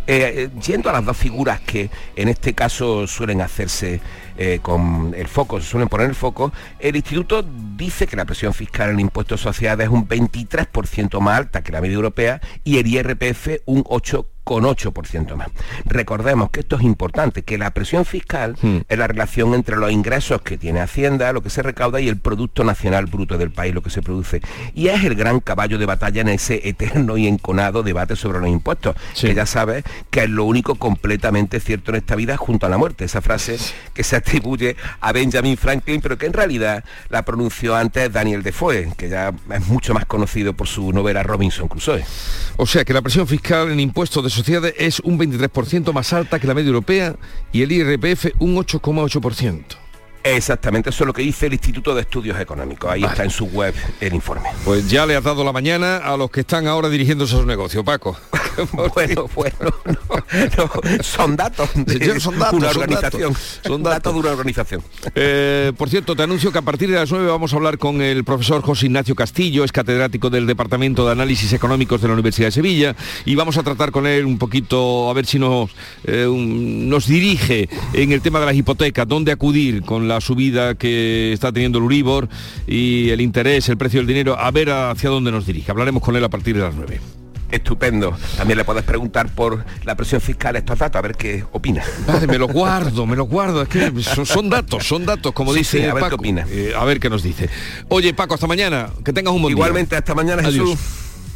Eh, 0.07 0.49
yendo 0.65 0.91
a 0.91 0.93
las 0.93 1.05
dos 1.05 1.17
figuras 1.17 1.61
que 1.61 1.91
en 2.15 2.29
este 2.29 2.55
caso 2.55 3.09
suelen 3.09 3.41
hacerse 3.41 4.01
eh, 4.39 4.61
con 4.63 5.15
el 5.17 5.29
foco, 5.29 5.61
se 5.61 5.67
suelen 5.67 5.89
poner 5.89 6.09
el 6.09 6.15
foco, 6.15 6.53
el 6.79 6.97
instituto 6.97 7.45
dice 7.77 8.07
que 8.07 8.17
la 8.17 8.25
presión 8.25 8.53
fiscal 8.55 8.91
en 8.91 8.97
el 8.97 9.01
impuesto 9.01 9.37
de 9.37 9.43
sociedades 9.43 9.87
es 9.87 9.93
un 9.93 10.09
23% 10.09 11.21
más 11.21 11.39
alta 11.39 11.63
que 11.63 11.73
la 11.73 11.81
media 11.81 11.95
europea 11.95 12.41
y 12.65 12.79
el 12.79 12.87
IRPF 12.87 13.63
un 13.67 13.85
8% 13.85 14.27
con 14.45 14.63
8% 14.63 15.35
más. 15.35 15.49
Recordemos 15.87 16.51
que 16.51 16.61
esto 16.61 16.77
es 16.77 16.83
importante, 16.83 17.43
que 17.43 17.59
la 17.59 17.73
presión 17.73 18.05
fiscal 18.05 18.47
Hmm. 18.61 18.79
es 18.89 18.99
la 18.99 19.07
relación 19.07 19.55
entre 19.55 19.77
los 19.77 19.91
ingresos 19.91 20.43
que 20.43 20.57
tiene 20.57 20.81
Hacienda, 20.81 21.33
lo 21.33 21.43
que 21.43 21.51
se 21.51 21.63
recauda, 21.63 22.01
y 22.01 22.09
el 22.09 22.19
Producto 22.19 22.65
Nacional 22.65 23.07
Bruto 23.07 23.39
del 23.39 23.51
país, 23.51 23.75
lo 23.75 23.83
que 23.83 23.91
se 23.91 24.03
produce. 24.03 24.41
Y 24.75 24.89
es 24.89 25.05
el 25.05 25.15
gran 25.15 25.41
caballo 25.41 25.79
de 25.79 25.87
batalla 25.87 26.21
en 26.21 26.29
ese 26.29 26.69
eterno 26.69 27.17
y 27.17 27.27
enconado 27.27 27.83
debate 27.83 28.17
sobre 28.17 28.41
los 28.41 28.49
impuestos, 28.49 28.97
que 29.21 29.35
ya 29.35 29.47
sabes 29.47 29.85
que 30.11 30.25
es 30.25 30.31
lo 30.31 30.45
único 30.45 30.77
completamente 30.77 31.61
cierto 31.61 31.91
en 31.91 31.97
esta 31.97 32.17
vida 32.17 32.37
junto 32.37 32.67
a 32.67 32.69
la 32.69 32.79
muerte. 32.79 33.05
Esa 33.05 33.21
frase 33.21 33.59
que 33.95 34.03
se 34.03 34.17
atribuye 34.27 34.77
a 35.01 35.13
Benjamin 35.13 35.57
Franklin, 35.57 36.01
pero 36.01 36.19
que 36.19 36.27
en 36.27 36.33
realidad 36.33 36.85
la 37.09 37.25
pronunció 37.25 37.77
antes 37.77 38.13
Daniel 38.13 38.43
Defoe, 38.43 38.93
que 38.97 39.09
ya 39.09 39.33
es 39.51 39.67
mucho 39.69 39.95
más 39.95 40.05
conocido 40.05 40.53
por 40.53 40.67
su 40.67 40.93
novela 40.93 41.23
Robinson 41.23 41.69
Crusoe. 41.69 42.05
O 42.57 42.67
sea 42.67 42.85
que 42.85 42.93
la 42.93 43.03
presión 43.03 43.27
fiscal 43.27 43.71
en 43.71 43.79
impuestos 43.79 44.25
de 44.25 44.31
sociedades 44.31 44.75
es 44.79 45.01
un 45.01 45.19
23% 45.19 45.93
más 45.93 46.13
alta 46.13 46.41
que 46.41 46.47
la 46.47 46.55
media 46.55 46.69
europea 46.69 47.15
y 47.53 47.63
el 47.63 47.71
IRPF 47.71 48.27
un 48.41 48.57
8,8%. 48.57 49.86
Exactamente, 50.35 50.91
eso 50.91 51.05
es 51.05 51.07
lo 51.07 51.13
que 51.13 51.23
dice 51.23 51.47
el 51.47 51.53
Instituto 51.53 51.95
de 51.95 52.01
Estudios 52.03 52.39
Económicos. 52.41 52.91
Ahí 52.91 53.05
está 53.05 53.23
en 53.25 53.31
su 53.31 53.47
web 53.47 53.75
el 54.01 54.15
informe. 54.15 54.49
Pues 54.65 54.89
ya 54.91 55.07
le 55.07 55.15
has 55.15 55.23
dado 55.23 55.45
la 55.45 55.53
mañana 55.53 55.99
a 55.99 56.17
los 56.17 56.31
que 56.31 56.41
están 56.41 56.67
ahora 56.67 56.89
dirigiéndose 56.89 57.37
a 57.37 57.39
su 57.39 57.47
negocio, 57.47 57.85
Paco. 57.85 58.17
bueno, 58.95 59.29
bueno, 59.35 59.57
no, 59.85 59.95
no, 60.57 61.03
son 61.03 61.37
datos 61.37 61.69
de 61.75 62.19
Son 62.21 62.39
datos, 62.39 62.55
una 62.59 62.73
son 62.73 62.83
organización. 62.83 63.33
datos, 63.33 63.61
son 63.65 63.83
datos 63.83 64.15
de 64.15 64.19
una 64.21 64.31
organización. 64.33 64.83
Eh, 65.15 65.73
por 65.77 65.89
cierto, 65.91 66.17
te 66.17 66.23
anuncio 66.25 66.51
que 66.51 66.59
a 66.59 66.63
partir 66.63 66.91
de 66.91 66.97
las 66.97 67.11
9 67.11 67.27
vamos 67.29 67.53
a 67.53 67.57
hablar 67.57 67.79
con 67.79 68.01
el 68.03 68.25
profesor 68.25 68.63
José 68.63 68.87
Ignacio 68.87 69.15
Castillo, 69.15 69.63
es 69.63 69.73
catedrático 69.73 70.29
del 70.31 70.47
Departamento 70.47 71.07
de 71.07 71.13
Análisis 71.13 71.53
Económicos 71.53 72.01
de 72.01 72.09
la 72.09 72.15
Universidad 72.15 72.49
de 72.49 72.53
Sevilla, 72.53 72.97
y 73.25 73.35
vamos 73.37 73.59
a 73.59 73.63
tratar 73.63 73.91
con 73.93 74.07
él 74.07 74.25
un 74.25 74.39
poquito, 74.39 75.09
a 75.09 75.13
ver 75.13 75.27
si 75.27 75.39
nos, 75.39 75.71
eh, 76.05 76.27
un- 76.27 76.89
nos 76.89 77.07
dirige 77.07 77.69
en 77.93 78.11
el 78.13 78.21
tema 78.23 78.41
de 78.41 78.47
las 78.47 78.57
hipotecas, 78.57 79.07
dónde 79.07 79.31
acudir 79.33 79.83
con 79.83 80.09
la 80.09 80.16
subida 80.21 80.75
que 80.75 81.33
está 81.33 81.53
teniendo 81.53 81.79
el 81.79 81.85
Uribor 81.85 82.29
y 82.67 83.11
el 83.11 83.21
interés, 83.21 83.69
el 83.69 83.77
precio 83.77 84.01
del 84.01 84.07
dinero, 84.07 84.39
a 84.39 84.51
ver 84.51 84.71
hacia 84.71 85.11
dónde 85.11 85.31
nos 85.33 85.47
dirige. 85.47 85.71
Hablaremos 85.71 86.03
con 86.03 86.17
él 86.17 86.25
a 86.25 86.29
partir 86.29 86.57
de 86.57 86.63
las 86.63 86.75
9. 86.75 87.01
Estupendo. 87.51 88.17
También 88.37 88.59
le 88.59 88.65
puedes 88.65 88.83
preguntar 88.83 89.29
por 89.33 89.65
la 89.85 89.95
presión 89.95 90.21
fiscal 90.21 90.57
estos 90.57 90.79
datos, 90.81 90.99
a 90.99 91.03
ver 91.03 91.15
qué 91.15 91.45
opina. 91.53 91.83
Vale, 92.07 92.27
me 92.27 92.39
lo 92.39 92.49
guardo, 92.49 93.07
me 93.07 93.15
lo 93.15 93.25
guardo. 93.25 93.63
Es 93.63 93.69
que 93.69 93.93
son, 94.03 94.27
son 94.27 94.51
datos, 94.51 94.85
son 94.85 95.07
datos, 95.07 95.33
como 95.33 95.53
Sí, 95.53 95.61
dice 95.61 95.79
sí, 95.79 95.85
a 95.85 95.95
ver 95.95 96.09
qué 96.09 96.15
opina. 96.17 96.45
Eh, 96.51 96.73
a 96.77 96.85
ver 96.85 96.99
qué 96.99 97.09
nos 97.09 97.23
dice. 97.23 97.49
Oye, 97.89 98.13
Paco, 98.15 98.35
hasta 98.35 98.49
mañana. 98.49 98.91
Que 99.05 99.13
tengas 99.13 99.33
un 99.33 99.43
buen 99.43 99.55
día. 99.55 99.61
Igualmente, 99.61 99.95
hasta 99.97 100.15
mañana, 100.15 100.43
Adiós. 100.43 100.71
Jesús. 100.71 100.85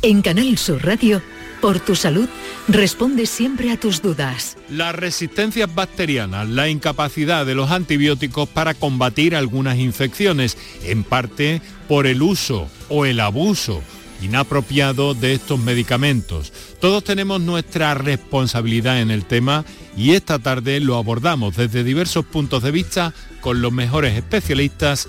En 0.03 0.21
Canal 0.23 0.59
Sur 0.59 0.85
Radio, 0.85 1.23
por 1.61 1.81
tu 1.81 1.95
salud, 1.95 2.29
responde 2.69 3.27
siempre 3.27 3.71
a 3.71 3.79
tus 3.79 4.03
dudas. 4.03 4.57
Las 4.69 4.95
resistencias 4.95 5.73
bacterianas, 5.75 6.49
la 6.49 6.69
incapacidad 6.69 7.47
de 7.47 7.55
los 7.55 7.71
antibióticos 7.71 8.49
para 8.49 8.75
combatir 8.75 9.37
algunas 9.37 9.79
infecciones, 9.79 10.57
en 10.85 11.05
parte 11.05 11.63
por 11.89 12.07
el 12.07 12.23
uso 12.23 12.69
o 12.89 13.07
el 13.07 13.21
abuso 13.21 13.83
inapropiado 14.23 15.15
de 15.15 15.33
estos 15.35 15.59
medicamentos. 15.59 16.53
Todos 16.81 17.05
tenemos 17.05 17.41
nuestra 17.41 17.95
responsabilidad 17.95 19.01
en 19.01 19.11
el 19.11 19.25
tema 19.25 19.65
y 19.97 20.13
esta 20.13 20.39
tarde 20.39 20.81
lo 20.81 20.97
abordamos 20.97 21.57
desde 21.57 21.85
diversos 21.85 22.25
puntos 22.25 22.63
de 22.63 22.71
vista 22.71 23.15
con 23.41 23.63
los 23.63 23.73
mejores 23.73 24.17
especialistas 24.17 25.09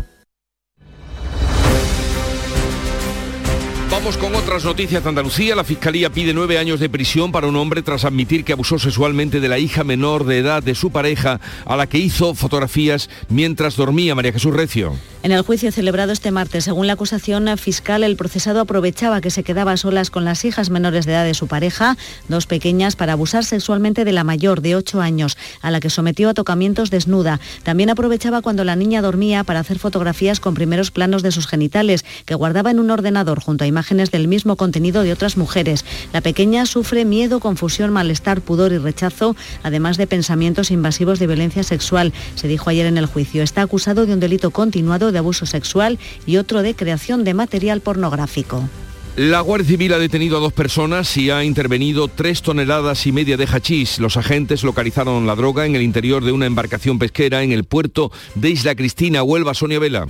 Vamos 4.01 4.17
con 4.17 4.33
otras 4.33 4.65
noticias 4.65 5.03
de 5.03 5.09
Andalucía. 5.09 5.55
La 5.55 5.63
Fiscalía 5.63 6.09
pide 6.09 6.33
nueve 6.33 6.57
años 6.57 6.79
de 6.79 6.89
prisión 6.89 7.31
para 7.31 7.45
un 7.45 7.55
hombre 7.55 7.83
tras 7.83 8.03
admitir 8.03 8.43
que 8.43 8.51
abusó 8.51 8.79
sexualmente 8.79 9.39
de 9.39 9.47
la 9.47 9.59
hija 9.59 9.83
menor 9.83 10.25
de 10.25 10.39
edad 10.39 10.63
de 10.63 10.73
su 10.73 10.89
pareja 10.89 11.39
a 11.65 11.75
la 11.75 11.85
que 11.85 11.99
hizo 11.99 12.33
fotografías 12.33 13.11
mientras 13.29 13.75
dormía 13.75 14.15
María 14.15 14.33
Jesús 14.33 14.55
Recio. 14.55 14.95
En 15.21 15.31
el 15.31 15.43
juicio 15.43 15.71
celebrado 15.71 16.13
este 16.13 16.31
martes, 16.31 16.63
según 16.63 16.87
la 16.87 16.93
acusación 16.93 17.55
fiscal, 17.59 18.03
el 18.03 18.15
procesado 18.15 18.61
aprovechaba 18.61 19.21
que 19.21 19.29
se 19.29 19.43
quedaba 19.43 19.77
solas 19.77 20.09
con 20.09 20.25
las 20.25 20.45
hijas 20.45 20.71
menores 20.71 21.05
de 21.05 21.11
edad 21.11 21.25
de 21.25 21.35
su 21.35 21.45
pareja, 21.45 21.95
dos 22.27 22.47
pequeñas, 22.47 22.95
para 22.95 23.13
abusar 23.13 23.43
sexualmente 23.45 24.03
de 24.03 24.13
la 24.13 24.23
mayor 24.23 24.61
de 24.61 24.75
8 24.75 24.99
años, 24.99 25.37
a 25.61 25.69
la 25.69 25.79
que 25.79 25.91
sometió 25.91 26.29
a 26.29 26.33
tocamientos 26.33 26.89
desnuda. 26.89 27.39
También 27.61 27.91
aprovechaba 27.91 28.41
cuando 28.41 28.63
la 28.63 28.75
niña 28.75 29.03
dormía 29.03 29.43
para 29.43 29.59
hacer 29.59 29.77
fotografías 29.77 30.39
con 30.39 30.55
primeros 30.55 30.89
planos 30.89 31.21
de 31.21 31.31
sus 31.31 31.45
genitales, 31.45 32.03
que 32.25 32.33
guardaba 32.33 32.71
en 32.71 32.79
un 32.79 32.89
ordenador 32.89 33.41
junto 33.41 33.63
a 33.63 33.67
imágenes 33.67 33.90
del 33.91 34.27
mismo 34.29 34.55
contenido 34.55 35.03
de 35.03 35.11
otras 35.11 35.35
mujeres. 35.35 35.83
La 36.13 36.21
pequeña 36.21 36.65
sufre 36.65 37.03
miedo, 37.03 37.41
confusión, 37.41 37.91
malestar, 37.91 38.41
pudor 38.41 38.71
y 38.71 38.77
rechazo, 38.77 39.35
además 39.63 39.97
de 39.97 40.07
pensamientos 40.07 40.71
invasivos 40.71 41.19
de 41.19 41.27
violencia 41.27 41.63
sexual. 41.63 42.13
Se 42.35 42.47
dijo 42.47 42.69
ayer 42.69 42.85
en 42.85 42.97
el 42.97 43.05
juicio. 43.05 43.43
Está 43.43 43.61
acusado 43.61 44.05
de 44.05 44.13
un 44.13 44.21
delito 44.21 44.51
continuado 44.51 45.11
de 45.11 45.17
abuso 45.17 45.45
sexual 45.45 45.99
y 46.25 46.37
otro 46.37 46.61
de 46.61 46.73
creación 46.73 47.25
de 47.25 47.33
material 47.33 47.81
pornográfico. 47.81 48.63
La 49.17 49.41
Guardia 49.41 49.67
Civil 49.67 49.93
ha 49.93 49.99
detenido 49.99 50.37
a 50.37 50.39
dos 50.39 50.53
personas 50.53 51.17
y 51.17 51.31
ha 51.31 51.43
intervenido 51.43 52.07
tres 52.07 52.41
toneladas 52.41 53.05
y 53.05 53.11
media 53.11 53.35
de 53.35 53.45
hachís. 53.45 53.99
Los 53.99 54.15
agentes 54.15 54.63
localizaron 54.63 55.27
la 55.27 55.35
droga 55.35 55.65
en 55.65 55.75
el 55.75 55.81
interior 55.81 56.23
de 56.23 56.31
una 56.31 56.45
embarcación 56.45 56.97
pesquera 56.97 57.43
en 57.43 57.51
el 57.51 57.65
puerto 57.65 58.09
de 58.35 58.51
Isla 58.51 58.73
Cristina, 58.73 59.21
Huelva, 59.21 59.53
Sonia 59.53 59.79
Vela. 59.79 60.07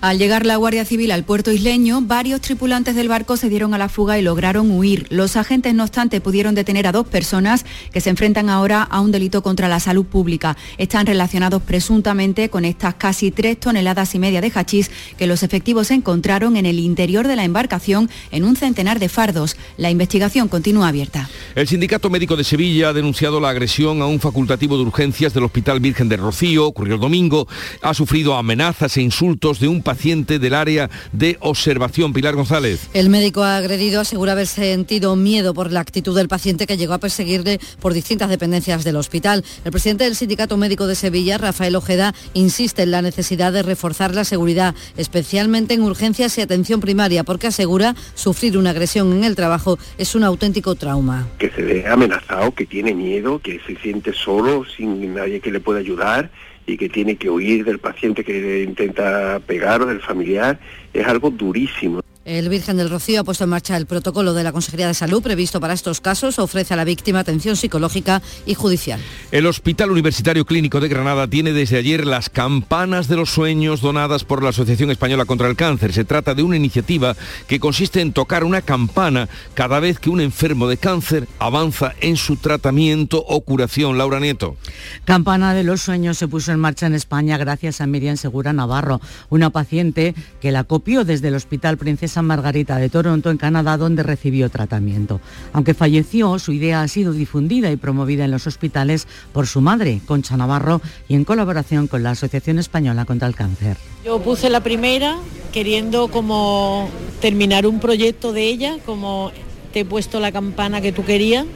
Al 0.00 0.16
llegar 0.16 0.46
la 0.46 0.54
Guardia 0.54 0.84
Civil 0.84 1.10
al 1.10 1.24
puerto 1.24 1.50
isleño, 1.50 2.00
varios 2.00 2.40
tripulantes 2.40 2.94
del 2.94 3.08
barco 3.08 3.36
se 3.36 3.48
dieron 3.48 3.74
a 3.74 3.78
la 3.78 3.88
fuga 3.88 4.16
y 4.16 4.22
lograron 4.22 4.70
huir. 4.70 5.08
Los 5.10 5.34
agentes, 5.34 5.74
no 5.74 5.82
obstante, 5.82 6.20
pudieron 6.20 6.54
detener 6.54 6.86
a 6.86 6.92
dos 6.92 7.08
personas 7.08 7.66
que 7.92 8.00
se 8.00 8.08
enfrentan 8.08 8.48
ahora 8.48 8.84
a 8.84 9.00
un 9.00 9.10
delito 9.10 9.42
contra 9.42 9.66
la 9.66 9.80
salud 9.80 10.06
pública. 10.06 10.56
Están 10.76 11.04
relacionados 11.04 11.62
presuntamente 11.62 12.48
con 12.48 12.64
estas 12.64 12.94
casi 12.94 13.32
tres 13.32 13.58
toneladas 13.58 14.14
y 14.14 14.20
media 14.20 14.40
de 14.40 14.52
hachís 14.54 14.92
que 15.18 15.26
los 15.26 15.42
efectivos 15.42 15.90
encontraron 15.90 16.56
en 16.56 16.66
el 16.66 16.78
interior 16.78 17.26
de 17.26 17.34
la 17.34 17.42
embarcación 17.42 18.08
en 18.30 18.44
un 18.44 18.54
centenar 18.54 19.00
de 19.00 19.08
fardos. 19.08 19.56
La 19.78 19.90
investigación 19.90 20.46
continúa 20.46 20.86
abierta. 20.86 21.28
El 21.56 21.66
Sindicato 21.66 22.08
Médico 22.08 22.36
de 22.36 22.44
Sevilla 22.44 22.90
ha 22.90 22.92
denunciado 22.92 23.40
la 23.40 23.48
agresión 23.48 24.00
a 24.00 24.06
un 24.06 24.20
facultativo 24.20 24.76
de 24.76 24.84
urgencias 24.84 25.34
del 25.34 25.42
Hospital 25.42 25.80
Virgen 25.80 26.08
de 26.08 26.18
Rocío, 26.18 26.68
ocurrió 26.68 26.94
el 26.94 27.00
domingo, 27.00 27.48
ha 27.82 27.94
sufrido 27.94 28.36
amenazas 28.36 28.96
e 28.96 29.02
insultos 29.02 29.58
de 29.58 29.66
un 29.66 29.87
paciente 29.88 30.38
del 30.38 30.52
área 30.52 30.90
de 31.12 31.38
observación. 31.40 32.12
Pilar 32.12 32.34
González. 32.34 32.90
El 32.92 33.08
médico 33.08 33.42
agredido 33.42 34.02
asegura 34.02 34.32
haber 34.32 34.46
sentido 34.46 35.16
miedo 35.16 35.54
por 35.54 35.72
la 35.72 35.80
actitud 35.80 36.14
del 36.14 36.28
paciente 36.28 36.66
que 36.66 36.76
llegó 36.76 36.92
a 36.92 36.98
perseguirle 36.98 37.58
por 37.80 37.94
distintas 37.94 38.28
dependencias 38.28 38.84
del 38.84 38.96
hospital. 38.96 39.42
El 39.64 39.72
presidente 39.72 40.04
del 40.04 40.14
Sindicato 40.14 40.58
Médico 40.58 40.86
de 40.86 40.94
Sevilla, 40.94 41.38
Rafael 41.38 41.74
Ojeda, 41.74 42.14
insiste 42.34 42.82
en 42.82 42.90
la 42.90 43.00
necesidad 43.00 43.50
de 43.50 43.62
reforzar 43.62 44.14
la 44.14 44.24
seguridad, 44.24 44.74
especialmente 44.98 45.72
en 45.72 45.80
urgencias 45.80 46.36
y 46.36 46.42
atención 46.42 46.80
primaria, 46.80 47.24
porque 47.24 47.46
asegura 47.46 47.94
sufrir 48.14 48.58
una 48.58 48.70
agresión 48.70 49.10
en 49.14 49.24
el 49.24 49.36
trabajo 49.36 49.78
es 49.96 50.14
un 50.14 50.22
auténtico 50.22 50.74
trauma. 50.74 51.26
Que 51.38 51.48
se 51.48 51.62
ve 51.62 51.86
amenazado, 51.86 52.52
que 52.52 52.66
tiene 52.66 52.92
miedo, 52.92 53.38
que 53.38 53.58
se 53.66 53.74
siente 53.76 54.12
solo, 54.12 54.66
sin 54.76 55.14
nadie 55.14 55.40
que 55.40 55.50
le 55.50 55.60
pueda 55.60 55.80
ayudar 55.80 56.30
y 56.68 56.76
que 56.76 56.88
tiene 56.88 57.16
que 57.16 57.30
huir 57.30 57.64
del 57.64 57.78
paciente 57.78 58.22
que 58.22 58.62
intenta 58.62 59.40
pegar 59.40 59.80
o 59.82 59.86
del 59.86 60.00
familiar, 60.00 60.60
es 60.92 61.06
algo 61.06 61.30
durísimo. 61.30 62.02
El 62.28 62.50
Virgen 62.50 62.76
del 62.76 62.90
Rocío 62.90 63.22
ha 63.22 63.24
puesto 63.24 63.44
en 63.44 63.50
marcha 63.50 63.74
el 63.74 63.86
protocolo 63.86 64.34
de 64.34 64.44
la 64.44 64.52
Consejería 64.52 64.86
de 64.86 64.92
Salud 64.92 65.22
previsto 65.22 65.60
para 65.60 65.72
estos 65.72 66.02
casos. 66.02 66.38
Ofrece 66.38 66.74
a 66.74 66.76
la 66.76 66.84
víctima 66.84 67.20
atención 67.20 67.56
psicológica 67.56 68.20
y 68.44 68.52
judicial. 68.52 69.00
El 69.32 69.46
Hospital 69.46 69.90
Universitario 69.90 70.44
Clínico 70.44 70.78
de 70.78 70.88
Granada 70.88 71.26
tiene 71.26 71.54
desde 71.54 71.78
ayer 71.78 72.06
las 72.06 72.28
campanas 72.28 73.08
de 73.08 73.16
los 73.16 73.30
sueños 73.30 73.80
donadas 73.80 74.24
por 74.24 74.42
la 74.42 74.50
Asociación 74.50 74.90
Española 74.90 75.24
contra 75.24 75.48
el 75.48 75.56
Cáncer. 75.56 75.94
Se 75.94 76.04
trata 76.04 76.34
de 76.34 76.42
una 76.42 76.56
iniciativa 76.56 77.16
que 77.46 77.60
consiste 77.60 78.02
en 78.02 78.12
tocar 78.12 78.44
una 78.44 78.60
campana 78.60 79.30
cada 79.54 79.80
vez 79.80 79.98
que 79.98 80.10
un 80.10 80.20
enfermo 80.20 80.68
de 80.68 80.76
cáncer 80.76 81.26
avanza 81.38 81.94
en 82.02 82.18
su 82.18 82.36
tratamiento 82.36 83.24
o 83.26 83.40
curación. 83.40 83.96
Laura 83.96 84.20
Nieto. 84.20 84.58
Campana 85.06 85.54
de 85.54 85.64
los 85.64 85.80
sueños 85.80 86.18
se 86.18 86.28
puso 86.28 86.52
en 86.52 86.60
marcha 86.60 86.84
en 86.84 86.94
España 86.94 87.38
gracias 87.38 87.80
a 87.80 87.86
Miriam 87.86 88.18
Segura 88.18 88.52
Navarro, 88.52 89.00
una 89.30 89.48
paciente 89.48 90.14
que 90.42 90.52
la 90.52 90.64
copió 90.64 91.04
desde 91.04 91.28
el 91.28 91.34
Hospital 91.34 91.78
Princesa 91.78 92.17
Margarita 92.22 92.76
de 92.76 92.88
Toronto, 92.88 93.30
en 93.30 93.36
Canadá, 93.36 93.76
donde 93.76 94.02
recibió 94.02 94.50
tratamiento. 94.50 95.20
Aunque 95.52 95.74
falleció, 95.74 96.38
su 96.38 96.52
idea 96.52 96.82
ha 96.82 96.88
sido 96.88 97.12
difundida 97.12 97.70
y 97.70 97.76
promovida 97.76 98.24
en 98.24 98.30
los 98.30 98.46
hospitales 98.46 99.06
por 99.32 99.46
su 99.46 99.60
madre, 99.60 100.00
Concha 100.06 100.36
Navarro, 100.36 100.80
y 101.08 101.14
en 101.14 101.24
colaboración 101.24 101.86
con 101.86 102.02
la 102.02 102.10
Asociación 102.10 102.58
Española 102.58 103.04
contra 103.04 103.28
el 103.28 103.34
Cáncer. 103.34 103.76
Yo 104.04 104.20
puse 104.20 104.50
la 104.50 104.62
primera 104.62 105.18
queriendo 105.52 106.08
como 106.08 106.88
terminar 107.20 107.66
un 107.66 107.80
proyecto 107.80 108.32
de 108.32 108.48
ella, 108.48 108.76
como 108.84 109.32
te 109.72 109.80
he 109.80 109.84
puesto 109.84 110.20
la 110.20 110.32
campana 110.32 110.80
que 110.80 110.92
tú 110.92 111.04
querías 111.04 111.46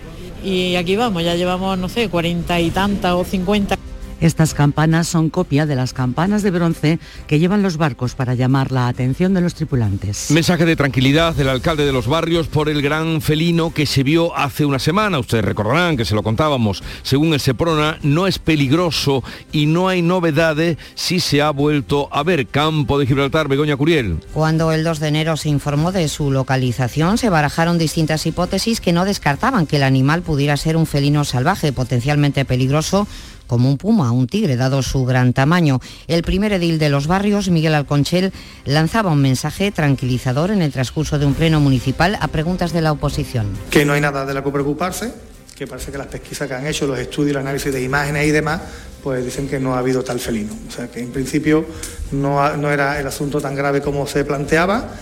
y 0.44 0.74
aquí 0.74 0.96
vamos, 0.96 1.22
ya 1.22 1.34
llevamos, 1.34 1.78
no 1.78 1.88
sé, 1.88 2.08
cuarenta 2.08 2.60
y 2.60 2.70
tantas 2.70 3.12
o 3.12 3.24
cincuenta. 3.24 3.78
Estas 4.22 4.54
campanas 4.54 5.08
son 5.08 5.30
copia 5.30 5.66
de 5.66 5.74
las 5.74 5.92
campanas 5.92 6.44
de 6.44 6.52
bronce 6.52 7.00
que 7.26 7.40
llevan 7.40 7.60
los 7.60 7.76
barcos 7.76 8.14
para 8.14 8.34
llamar 8.34 8.70
la 8.70 8.86
atención 8.86 9.34
de 9.34 9.40
los 9.40 9.54
tripulantes. 9.54 10.30
Mensaje 10.30 10.64
de 10.64 10.76
tranquilidad 10.76 11.34
del 11.34 11.48
alcalde 11.48 11.84
de 11.84 11.90
los 11.90 12.06
barrios 12.06 12.46
por 12.46 12.68
el 12.68 12.82
gran 12.82 13.20
felino 13.20 13.74
que 13.74 13.84
se 13.84 14.04
vio 14.04 14.36
hace 14.36 14.64
una 14.64 14.78
semana. 14.78 15.18
Ustedes 15.18 15.44
recordarán 15.44 15.96
que 15.96 16.04
se 16.04 16.14
lo 16.14 16.22
contábamos. 16.22 16.84
Según 17.02 17.34
el 17.34 17.40
Seprona, 17.40 17.98
no 18.02 18.28
es 18.28 18.38
peligroso 18.38 19.24
y 19.50 19.66
no 19.66 19.88
hay 19.88 20.02
novedades 20.02 20.78
si 20.94 21.18
se 21.18 21.42
ha 21.42 21.50
vuelto 21.50 22.08
a 22.12 22.22
ver. 22.22 22.46
Campo 22.46 23.00
de 23.00 23.06
Gibraltar, 23.06 23.48
Begoña 23.48 23.76
Curiel. 23.76 24.20
Cuando 24.32 24.70
el 24.70 24.84
2 24.84 25.00
de 25.00 25.08
enero 25.08 25.36
se 25.36 25.48
informó 25.48 25.90
de 25.90 26.06
su 26.06 26.30
localización, 26.30 27.18
se 27.18 27.28
barajaron 27.28 27.76
distintas 27.76 28.24
hipótesis 28.24 28.80
que 28.80 28.92
no 28.92 29.04
descartaban 29.04 29.66
que 29.66 29.78
el 29.78 29.82
animal 29.82 30.22
pudiera 30.22 30.56
ser 30.56 30.76
un 30.76 30.86
felino 30.86 31.24
salvaje, 31.24 31.72
potencialmente 31.72 32.44
peligroso 32.44 33.08
como 33.52 33.68
un 33.68 33.76
puma, 33.76 34.12
un 34.12 34.28
tigre, 34.28 34.56
dado 34.56 34.80
su 34.80 35.04
gran 35.04 35.34
tamaño. 35.34 35.78
El 36.06 36.22
primer 36.22 36.54
edil 36.54 36.78
de 36.78 36.88
los 36.88 37.06
barrios, 37.06 37.50
Miguel 37.50 37.74
Alconchel, 37.74 38.32
lanzaba 38.64 39.10
un 39.10 39.20
mensaje 39.20 39.70
tranquilizador 39.70 40.50
en 40.50 40.62
el 40.62 40.72
transcurso 40.72 41.18
de 41.18 41.26
un 41.26 41.34
pleno 41.34 41.60
municipal 41.60 42.16
a 42.22 42.28
preguntas 42.28 42.72
de 42.72 42.80
la 42.80 42.92
oposición. 42.92 43.50
Que 43.68 43.84
no 43.84 43.92
hay 43.92 44.00
nada 44.00 44.24
de 44.24 44.32
lo 44.32 44.42
que 44.42 44.50
preocuparse, 44.50 45.12
que 45.54 45.66
parece 45.66 45.92
que 45.92 45.98
las 45.98 46.06
pesquisas 46.06 46.48
que 46.48 46.54
han 46.54 46.66
hecho, 46.66 46.86
los 46.86 46.98
estudios, 46.98 47.32
el 47.32 47.42
análisis 47.42 47.70
de 47.70 47.82
imágenes 47.82 48.26
y 48.26 48.30
demás, 48.30 48.62
pues 49.02 49.22
dicen 49.22 49.46
que 49.46 49.60
no 49.60 49.74
ha 49.74 49.80
habido 49.80 50.02
tal 50.02 50.18
felino. 50.18 50.54
O 50.66 50.70
sea 50.70 50.90
que 50.90 51.00
en 51.00 51.12
principio 51.12 51.66
no, 52.12 52.56
no 52.56 52.70
era 52.70 52.98
el 52.98 53.06
asunto 53.06 53.38
tan 53.38 53.54
grave 53.54 53.82
como 53.82 54.06
se 54.06 54.24
planteaba 54.24 54.94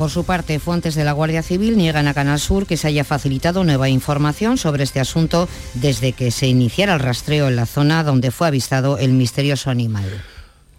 por 0.00 0.08
su 0.08 0.24
parte, 0.24 0.58
fuentes 0.60 0.94
de 0.94 1.04
la 1.04 1.12
Guardia 1.12 1.42
Civil 1.42 1.76
niegan 1.76 2.08
a 2.08 2.14
Canal 2.14 2.40
Sur 2.40 2.66
que 2.66 2.78
se 2.78 2.88
haya 2.88 3.04
facilitado 3.04 3.64
nueva 3.64 3.90
información 3.90 4.56
sobre 4.56 4.82
este 4.82 4.98
asunto 4.98 5.46
desde 5.74 6.14
que 6.14 6.30
se 6.30 6.46
iniciara 6.46 6.94
el 6.94 7.00
rastreo 7.00 7.48
en 7.48 7.56
la 7.56 7.66
zona 7.66 8.02
donde 8.02 8.30
fue 8.30 8.46
avistado 8.46 8.96
el 8.96 9.12
misterioso 9.12 9.68
animal. 9.68 10.24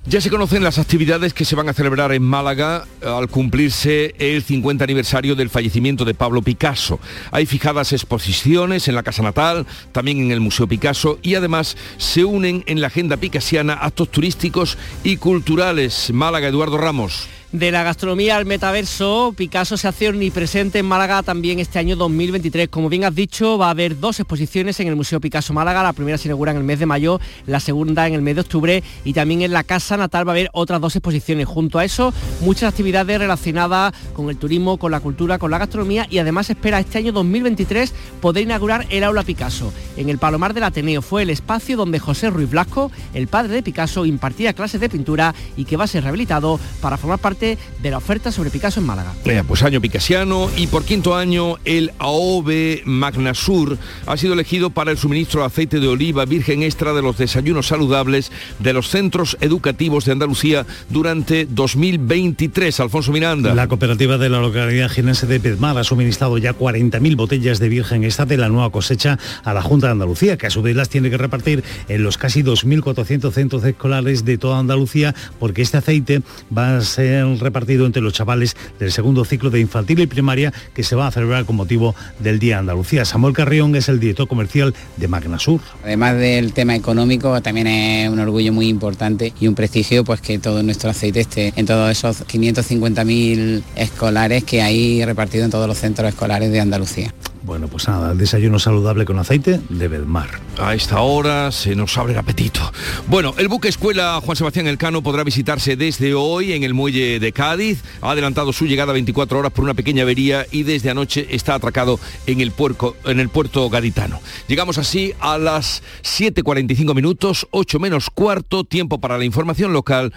Ya 0.08 0.22
se 0.22 0.32
conocen 0.32 0.64
las 0.64 0.80
actividades 0.80 1.36
que 1.36 1.46
se 1.46 1.56
van 1.56 1.70
a 1.70 1.74
celebrar 1.74 2.12
en 2.14 2.24
Málaga 2.24 2.88
al 3.06 3.28
cumplirse 3.28 4.16
el 4.18 4.42
50 4.42 4.84
aniversario 4.84 5.36
del 5.36 5.52
fallecimiento 5.52 6.04
de 6.04 6.16
Pablo 6.16 6.42
Picasso. 6.42 7.00
Hay 7.30 7.46
fijadas 7.46 7.94
exposiciones 7.94 8.88
en 8.88 8.96
la 8.96 9.04
Casa 9.04 9.22
Natal, 9.22 9.68
también 9.92 10.18
en 10.18 10.32
el 10.32 10.40
Museo 10.40 10.66
Picasso 10.66 11.20
y 11.22 11.36
además 11.36 11.78
se 11.98 12.26
unen 12.26 12.64
en 12.66 12.82
la 12.82 12.88
agenda 12.88 13.18
picasiana 13.18 13.76
actos 13.76 14.10
turísticos 14.10 14.80
y 15.04 15.18
culturales. 15.18 16.10
Málaga, 16.12 16.48
Eduardo 16.48 16.80
Ramos. 16.80 17.28
De 17.52 17.70
la 17.70 17.84
gastronomía 17.84 18.38
al 18.38 18.46
metaverso, 18.46 19.34
Picasso 19.36 19.76
se 19.76 19.86
hace 19.86 20.08
omnipresente 20.08 20.80
en 20.80 20.86
Málaga 20.86 21.22
también 21.22 21.60
este 21.60 21.80
año 21.80 21.98
2023. 21.98 22.70
Como 22.70 22.88
bien 22.88 23.04
has 23.04 23.14
dicho, 23.14 23.58
va 23.58 23.68
a 23.68 23.72
haber 23.72 24.00
dos 24.00 24.22
exposiciones 24.22 24.80
en 24.80 24.88
el 24.88 24.96
Museo 24.96 25.20
Picasso 25.20 25.52
Málaga. 25.52 25.84
La 25.84 25.92
primera 25.92 26.18
se 26.18 26.30
inaugura 26.30 26.52
en 26.52 26.60
el 26.60 26.64
mes 26.64 26.80
de 26.80 26.86
mayo, 26.86 27.20
la 27.48 27.60
segunda 27.60 28.08
en 28.08 28.14
el 28.14 28.22
mes 28.22 28.36
de 28.36 28.42
octubre 28.42 28.84
y 29.04 29.12
también 29.12 29.42
en 29.42 29.52
la 29.52 29.66
Casa 29.66 29.98
Natal 29.98 30.26
va 30.26 30.32
a 30.32 30.36
haber 30.36 30.50
otras 30.54 30.80
dos 30.80 30.96
exposiciones. 30.96 31.46
Junto 31.46 31.78
a 31.78 31.84
eso, 31.84 32.14
muchas 32.40 32.70
actividades 32.70 33.20
relacionadas 33.20 33.94
con 34.14 34.30
el 34.30 34.38
turismo, 34.38 34.78
con 34.78 34.94
la 34.94 35.02
cultura, 35.02 35.38
con 35.38 35.52
la 35.52 35.58
gastronomía 35.58 36.08
y 36.10 36.20
además 36.20 36.50
espera 36.50 36.80
este 36.80 37.00
año 37.00 37.12
2023 37.12 37.94
poder 38.22 38.44
inaugurar 38.44 38.88
el 38.90 39.04
Aula 39.04 39.24
Picasso. 39.24 39.74
En 39.98 40.08
el 40.08 40.20
Palomar 40.20 40.54
del 40.54 40.64
Ateneo 40.64 41.02
fue 41.02 41.24
el 41.24 41.30
espacio 41.30 41.76
donde 41.76 42.00
José 42.00 42.30
Ruiz 42.30 42.50
Blasco, 42.50 42.94
el 43.14 43.28
padre 43.28 43.56
de 43.56 43.62
Picasso, 43.62 44.06
impartía 44.06 44.54
clases 44.54 44.80
de 44.80 44.88
pintura 44.88 45.36
y 45.58 45.66
que 45.66 45.76
va 45.76 45.84
a 45.84 45.88
ser 45.88 46.04
rehabilitado 46.04 46.58
para 46.80 46.96
formar 46.96 47.20
parte 47.20 47.41
de 47.42 47.90
la 47.90 47.98
oferta 47.98 48.32
sobre 48.32 48.52
Picasso 48.52 48.80
en 48.80 48.86
Málaga. 48.86 49.14
Eh, 49.26 49.44
pues 49.48 49.64
año 49.64 49.82
picasiano 49.82 50.50
y 50.56 50.68
por 50.68 50.86
quinto 50.86 51.16
año 51.16 51.58
el 51.66 51.92
AOVE 51.98 52.84
Magnasur 52.86 53.78
ha 54.06 54.18
sido 54.18 54.34
elegido 54.34 54.70
para 54.70 54.92
el 54.92 54.98
suministro 54.98 55.42
de 55.42 55.48
aceite 55.48 55.80
de 55.80 55.88
oliva 55.88 56.26
virgen 56.26 56.62
extra 56.62 56.94
de 56.94 57.02
los 57.02 57.18
desayunos 57.18 57.68
saludables 57.68 58.32
de 58.60 58.74
los 58.74 58.90
centros 58.90 59.38
educativos 59.42 60.06
de 60.06 60.12
Andalucía 60.12 60.66
durante 60.90 61.48
2023. 61.50 62.80
Alfonso 62.80 63.12
Miranda. 63.12 63.56
La 63.56 63.68
cooperativa 63.68 64.18
de 64.18 64.30
la 64.30 64.40
localidad 64.40 64.90
jinense 64.90 65.26
de 65.26 65.40
Pedmar 65.40 65.78
ha 65.78 65.84
suministrado 65.84 66.38
ya 66.38 66.54
40.000 66.54 67.16
botellas 67.16 67.60
de 67.60 67.70
virgen 67.70 68.04
extra 68.04 68.26
de 68.26 68.38
la 68.38 68.50
nueva 68.50 68.70
cosecha 68.70 69.18
a 69.44 69.54
la 69.54 69.62
Junta 69.62 69.88
de 69.88 69.94
Andalucía, 69.94 70.38
que 70.38 70.48
a 70.48 70.52
su 70.52 70.62
vez 70.62 70.76
las 70.76 70.90
tiene 70.90 71.10
que 71.10 71.18
repartir 71.18 71.64
en 71.88 72.04
los 72.04 72.18
casi 72.18 72.44
2.400 72.44 73.32
centros 73.32 73.64
escolares 73.64 74.26
de 74.26 74.38
toda 74.38 74.60
Andalucía, 74.60 75.16
porque 75.40 75.62
este 75.62 75.78
aceite 75.78 76.22
va 76.56 76.78
a 76.78 76.82
ser 76.82 77.31
repartido 77.40 77.86
entre 77.86 78.02
los 78.02 78.14
chavales 78.14 78.56
del 78.80 78.92
segundo 78.92 79.26
ciclo 79.26 79.50
de 79.50 79.60
infantil 79.60 80.00
y 80.00 80.08
primaria 80.08 80.54
que 80.74 80.84
se 80.84 80.96
va 80.96 81.08
a 81.08 81.12
celebrar 81.12 81.46
con 81.46 81.56
motivo 81.56 81.96
del 82.20 82.40
Día 82.40 82.60
Andalucía. 82.60 83.06
Samuel 83.06 83.34
Carrión 83.34 83.76
es 83.76 83.90
el 83.90 84.00
director 84.00 84.28
comercial 84.28 84.74
de 84.98 85.08
Magnasur. 85.08 85.62
Además 85.84 86.18
del 86.18 86.54
tema 86.54 86.76
económico, 86.76 87.42
también 87.42 87.68
es 87.68 88.10
un 88.10 88.20
orgullo 88.20 88.54
muy 88.54 88.68
importante 88.68 89.34
y 89.40 89.48
un 89.48 89.56
prestigio 89.56 90.04
pues 90.04 90.22
que 90.22 90.40
todo 90.40 90.64
nuestro 90.64 90.90
aceite 90.90 91.22
esté 91.22 91.54
en 91.56 91.66
todos 91.66 91.92
esos 91.92 92.26
550.000 92.28 93.64
escolares 93.76 94.44
que 94.44 94.62
hay 94.62 95.04
repartidos 95.06 95.46
en 95.46 95.52
todos 95.52 95.68
los 95.68 95.78
centros 95.78 96.10
escolares 96.10 96.52
de 96.52 96.60
Andalucía. 96.60 97.14
Bueno, 97.44 97.68
pues 97.68 97.88
nada, 97.88 98.12
el 98.12 98.18
desayuno 98.20 98.60
saludable 98.60 99.04
con 99.04 99.18
aceite 99.18 99.60
de 99.70 99.88
Bedmar. 99.88 100.30
A 100.60 100.76
esta 100.76 101.02
hora 101.02 101.52
se 101.52 101.76
nos 101.76 101.98
abre 101.98 102.14
el 102.14 102.20
apetito. 102.20 102.72
Bueno, 103.08 103.34
el 103.38 103.48
buque 103.48 103.68
escuela 103.68 104.22
Juan 104.24 104.38
Sebastián 104.38 104.68
Elcano 104.68 105.02
podrá 105.02 105.24
visitarse 105.24 105.76
desde 105.76 106.14
hoy 106.14 106.54
en 106.54 106.64
el 106.64 106.76
muelle 106.76 107.20
de 107.20 107.32
Cádiz. 107.32 107.84
Ha 108.02 108.12
adelantado 108.12 108.54
su 108.54 108.68
llegada 108.68 108.92
a 108.92 108.94
24 108.94 109.40
horas 109.40 109.52
por 109.52 109.64
una 109.64 109.74
pequeña 109.74 110.04
avería 110.04 110.46
y 110.52 110.64
desde 110.64 110.92
anoche 110.92 111.28
está 111.32 111.56
atracado 111.56 112.00
en 112.28 112.42
el, 112.42 112.52
puerco, 112.52 112.96
en 113.06 113.20
el 113.20 113.30
puerto 113.30 113.70
gaditano. 113.70 114.20
Llegamos 114.48 114.78
así 114.78 115.14
a 115.20 115.40
las 115.40 115.82
7.45 116.04 116.94
minutos, 116.94 117.48
8 117.50 117.80
menos 117.80 118.12
cuarto, 118.12 118.66
tiempo 118.66 119.00
para 119.00 119.18
la 119.18 119.26
información 119.26 119.74
local. 119.74 120.14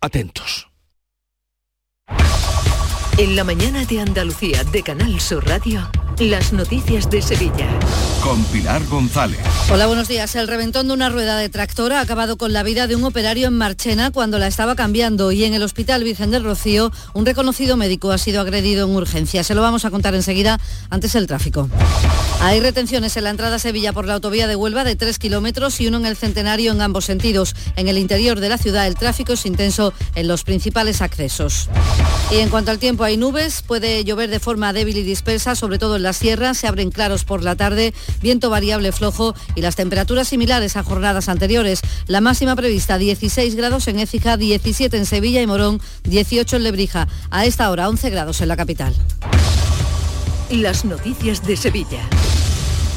Atentos. 0.00 0.68
En 3.16 3.36
la 3.36 3.44
mañana 3.44 3.84
de 3.84 4.00
Andalucía 4.00 4.64
de 4.64 4.82
Canal 4.82 5.20
Sur 5.20 5.46
Radio, 5.46 5.88
las 6.18 6.52
noticias 6.52 7.10
de 7.10 7.20
Sevilla. 7.20 7.68
Con 8.22 8.42
Pilar 8.44 8.84
González. 8.86 9.40
Hola, 9.70 9.86
buenos 9.86 10.06
días. 10.06 10.34
El 10.36 10.46
reventón 10.46 10.86
de 10.86 10.94
una 10.94 11.08
rueda 11.08 11.36
de 11.36 11.48
tractor 11.48 11.92
ha 11.92 12.00
acabado 12.00 12.36
con 12.36 12.52
la 12.52 12.62
vida 12.62 12.86
de 12.86 12.94
un 12.94 13.04
operario 13.04 13.48
en 13.48 13.54
Marchena 13.58 14.12
cuando 14.12 14.38
la 14.38 14.46
estaba 14.46 14.76
cambiando 14.76 15.32
y 15.32 15.44
en 15.44 15.54
el 15.54 15.62
Hospital 15.62 16.04
Virgen 16.04 16.30
del 16.30 16.44
Rocío 16.44 16.92
un 17.14 17.26
reconocido 17.26 17.76
médico 17.76 18.12
ha 18.12 18.18
sido 18.18 18.40
agredido 18.40 18.86
en 18.86 18.94
urgencia. 18.94 19.42
Se 19.42 19.54
lo 19.54 19.62
vamos 19.62 19.84
a 19.84 19.90
contar 19.90 20.14
enseguida 20.14 20.60
antes 20.88 21.14
el 21.16 21.26
tráfico. 21.26 21.68
Hay 22.40 22.60
retenciones 22.60 23.16
en 23.16 23.24
la 23.24 23.30
entrada 23.30 23.56
a 23.56 23.58
Sevilla 23.58 23.92
por 23.92 24.06
la 24.06 24.14
autovía 24.14 24.46
de 24.46 24.54
Huelva 24.54 24.84
de 24.84 24.96
3 24.96 25.18
kilómetros 25.18 25.80
y 25.80 25.88
uno 25.88 25.96
en 25.96 26.06
el 26.06 26.16
Centenario 26.16 26.72
en 26.72 26.82
ambos 26.82 27.06
sentidos. 27.06 27.56
En 27.76 27.88
el 27.88 27.98
interior 27.98 28.38
de 28.38 28.48
la 28.48 28.58
ciudad 28.58 28.86
el 28.86 28.96
tráfico 28.96 29.32
es 29.32 29.46
intenso 29.46 29.92
en 30.14 30.28
los 30.28 30.44
principales 30.44 31.00
accesos. 31.00 31.68
Y 32.30 32.36
en 32.36 32.50
cuanto 32.50 32.70
al 32.70 32.78
tiempo, 32.78 33.04
hay 33.04 33.16
nubes, 33.16 33.62
puede 33.62 34.04
llover 34.04 34.30
de 34.30 34.40
forma 34.40 34.72
débil 34.72 34.96
y 34.98 35.02
dispersa, 35.02 35.54
sobre 35.54 35.78
todo 35.78 35.96
en 35.96 36.03
las 36.04 36.16
sierras, 36.16 36.56
se 36.56 36.68
abren 36.68 36.92
claros 36.92 37.24
por 37.24 37.42
la 37.42 37.56
tarde, 37.56 37.92
viento 38.22 38.50
variable 38.50 38.92
flojo 38.92 39.34
y 39.56 39.62
las 39.62 39.74
temperaturas 39.74 40.28
similares 40.28 40.76
a 40.76 40.84
jornadas 40.84 41.28
anteriores. 41.28 41.80
La 42.06 42.20
máxima 42.20 42.54
prevista 42.54 42.98
16 42.98 43.56
grados 43.56 43.88
en 43.88 43.98
Écija, 43.98 44.36
17 44.36 44.96
en 44.96 45.06
Sevilla 45.06 45.42
y 45.42 45.46
Morón, 45.46 45.80
18 46.04 46.56
en 46.56 46.62
Lebrija. 46.62 47.08
A 47.30 47.46
esta 47.46 47.70
hora 47.70 47.88
11 47.88 48.10
grados 48.10 48.40
en 48.40 48.48
la 48.48 48.56
capital. 48.56 48.94
Las 50.50 50.84
noticias 50.84 51.44
de 51.44 51.56
Sevilla. 51.56 52.08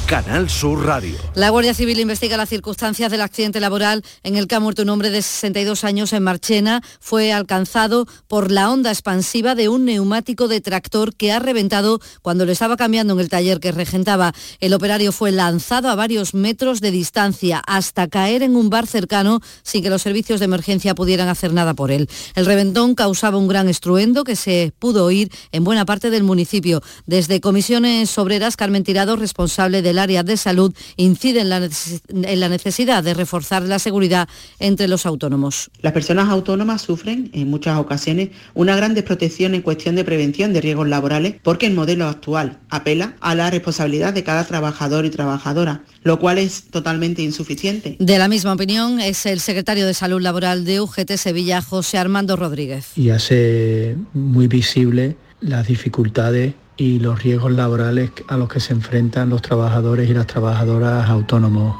Canal 0.07 0.49
Sur 0.49 0.85
Radio. 0.85 1.17
La 1.35 1.49
Guardia 1.49 1.73
Civil 1.73 1.99
investiga 1.99 2.37
las 2.37 2.47
circunstancias 2.47 3.11
del 3.11 3.19
accidente 3.19 3.59
laboral 3.59 4.05
en 4.23 4.37
el 4.37 4.47
que 4.47 4.55
ha 4.55 4.61
muerto 4.61 4.83
un 4.83 4.89
hombre 4.89 5.09
de 5.09 5.21
62 5.21 5.83
años 5.83 6.13
en 6.13 6.23
Marchena. 6.23 6.81
Fue 7.01 7.33
alcanzado 7.33 8.07
por 8.29 8.49
la 8.49 8.71
onda 8.71 8.89
expansiva 8.89 9.53
de 9.53 9.67
un 9.67 9.83
neumático 9.83 10.47
de 10.47 10.61
tractor 10.61 11.13
que 11.13 11.33
ha 11.33 11.39
reventado 11.39 11.99
cuando 12.21 12.45
lo 12.45 12.53
estaba 12.53 12.77
cambiando 12.77 13.15
en 13.15 13.19
el 13.19 13.27
taller 13.27 13.59
que 13.59 13.73
regentaba. 13.73 14.31
El 14.61 14.73
operario 14.73 15.11
fue 15.11 15.33
lanzado 15.33 15.89
a 15.89 15.95
varios 15.95 16.33
metros 16.33 16.79
de 16.79 16.91
distancia 16.91 17.61
hasta 17.67 18.07
caer 18.07 18.43
en 18.43 18.55
un 18.55 18.69
bar 18.69 18.87
cercano 18.87 19.41
sin 19.61 19.83
que 19.83 19.89
los 19.89 20.03
servicios 20.03 20.39
de 20.39 20.45
emergencia 20.45 20.95
pudieran 20.95 21.27
hacer 21.27 21.51
nada 21.51 21.73
por 21.73 21.91
él. 21.91 22.09
El 22.35 22.45
reventón 22.45 22.95
causaba 22.95 23.37
un 23.37 23.49
gran 23.49 23.67
estruendo 23.67 24.23
que 24.23 24.37
se 24.37 24.71
pudo 24.79 25.03
oír 25.03 25.29
en 25.51 25.65
buena 25.65 25.83
parte 25.83 26.09
del 26.09 26.23
municipio. 26.23 26.81
Desde 27.05 27.41
comisiones 27.41 28.17
obreras, 28.17 28.55
Carmen 28.55 28.85
Tirado, 28.85 29.17
responsable 29.17 29.81
del 29.81 29.96
área 29.99 30.23
de 30.23 30.37
salud 30.37 30.73
incide 30.95 31.41
en 31.41 31.49
la, 31.49 31.57
en 31.57 32.39
la 32.39 32.49
necesidad 32.49 33.03
de 33.03 33.13
reforzar 33.13 33.63
la 33.63 33.79
seguridad 33.79 34.27
entre 34.59 34.87
los 34.87 35.05
autónomos. 35.05 35.69
Las 35.81 35.93
personas 35.93 36.29
autónomas 36.29 36.81
sufren 36.81 37.29
en 37.33 37.49
muchas 37.49 37.77
ocasiones 37.77 38.29
una 38.53 38.75
gran 38.75 38.93
desprotección 38.93 39.53
en 39.53 39.61
cuestión 39.61 39.95
de 39.95 40.03
prevención 40.03 40.53
de 40.53 40.61
riesgos 40.61 40.87
laborales 40.87 41.35
porque 41.43 41.67
el 41.67 41.73
modelo 41.73 42.07
actual 42.07 42.59
apela 42.69 43.15
a 43.19 43.35
la 43.35 43.49
responsabilidad 43.49 44.13
de 44.13 44.23
cada 44.23 44.45
trabajador 44.45 45.05
y 45.05 45.09
trabajadora, 45.09 45.83
lo 46.03 46.19
cual 46.19 46.37
es 46.37 46.63
totalmente 46.63 47.21
insuficiente. 47.21 47.95
De 47.99 48.17
la 48.17 48.27
misma 48.27 48.53
opinión 48.53 48.99
es 48.99 49.25
el 49.25 49.39
secretario 49.39 49.85
de 49.85 49.93
Salud 49.93 50.21
Laboral 50.21 50.65
de 50.65 50.81
UGT 50.81 51.13
Sevilla, 51.17 51.61
José 51.61 51.97
Armando 51.97 52.35
Rodríguez. 52.35 52.91
Y 52.95 53.09
hace 53.09 53.95
muy 54.13 54.47
visible 54.47 55.15
las 55.41 55.67
dificultades 55.67 56.53
y 56.77 56.99
los 56.99 57.21
riesgos 57.23 57.51
laborales 57.51 58.11
a 58.27 58.37
los 58.37 58.47
que 58.47 58.59
se 58.59 58.73
enfrentan 58.73 59.29
los 59.29 59.41
trabajadores 59.41 60.09
y 60.09 60.13
las 60.13 60.27
trabajadoras 60.27 61.09
autónomos 61.09 61.75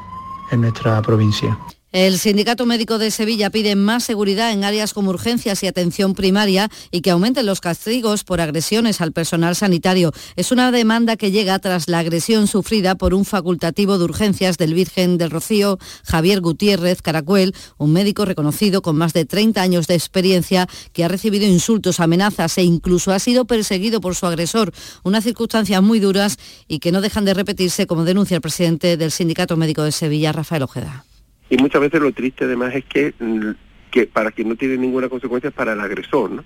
en 0.51 0.61
nuestra 0.61 1.01
provincia. 1.01 1.57
El 1.93 2.19
Sindicato 2.19 2.65
Médico 2.65 2.97
de 2.97 3.11
Sevilla 3.11 3.49
pide 3.49 3.77
más 3.77 4.03
seguridad 4.03 4.51
en 4.51 4.65
áreas 4.65 4.93
como 4.93 5.11
urgencias 5.11 5.63
y 5.63 5.67
atención 5.67 6.15
primaria 6.15 6.69
y 6.91 6.99
que 6.99 7.11
aumenten 7.11 7.45
los 7.45 7.61
castigos 7.61 8.25
por 8.25 8.41
agresiones 8.41 8.99
al 8.99 9.13
personal 9.13 9.55
sanitario. 9.55 10.11
Es 10.35 10.51
una 10.51 10.73
demanda 10.73 11.15
que 11.15 11.31
llega 11.31 11.57
tras 11.59 11.87
la 11.87 11.99
agresión 11.99 12.47
sufrida 12.47 12.95
por 12.95 13.13
un 13.13 13.23
facultativo 13.23 13.97
de 13.97 14.03
urgencias 14.03 14.57
del 14.57 14.73
Virgen 14.73 15.17
del 15.17 15.31
Rocío, 15.31 15.79
Javier 16.03 16.41
Gutiérrez 16.41 17.01
Caracuel, 17.01 17.55
un 17.77 17.93
médico 17.93 18.25
reconocido 18.25 18.81
con 18.81 18.97
más 18.97 19.13
de 19.13 19.23
30 19.23 19.61
años 19.61 19.87
de 19.87 19.95
experiencia 19.95 20.67
que 20.91 21.05
ha 21.05 21.07
recibido 21.07 21.45
insultos, 21.45 22.01
amenazas 22.01 22.57
e 22.57 22.63
incluso 22.63 23.13
ha 23.13 23.19
sido 23.19 23.45
perseguido 23.45 24.01
por 24.01 24.13
su 24.13 24.25
agresor. 24.25 24.73
Unas 25.03 25.23
circunstancias 25.23 25.81
muy 25.81 26.01
duras 26.01 26.37
y 26.67 26.79
que 26.79 26.91
no 26.91 26.99
dejan 26.99 27.23
de 27.23 27.33
repetirse, 27.33 27.87
como 27.87 28.03
denuncia 28.03 28.35
el 28.35 28.41
presidente 28.41 28.97
del 28.97 29.11
Sindicato 29.11 29.55
Médico 29.55 29.83
de 29.83 29.93
Sevilla, 29.93 30.33
Rafael 30.33 30.63
Ojeda. 30.63 31.05
Y 31.49 31.57
muchas 31.57 31.81
veces 31.81 32.01
lo 32.01 32.11
triste 32.11 32.45
además 32.45 32.75
es 32.75 32.85
que, 32.85 33.13
mm, 33.19 33.51
que 33.91 34.07
para 34.07 34.31
quien 34.31 34.49
no 34.49 34.55
tiene 34.55 34.77
ninguna 34.77 35.09
consecuencia 35.09 35.49
es 35.49 35.53
para 35.53 35.73
el 35.73 35.79
agresor, 35.79 36.31
¿no? 36.31 36.43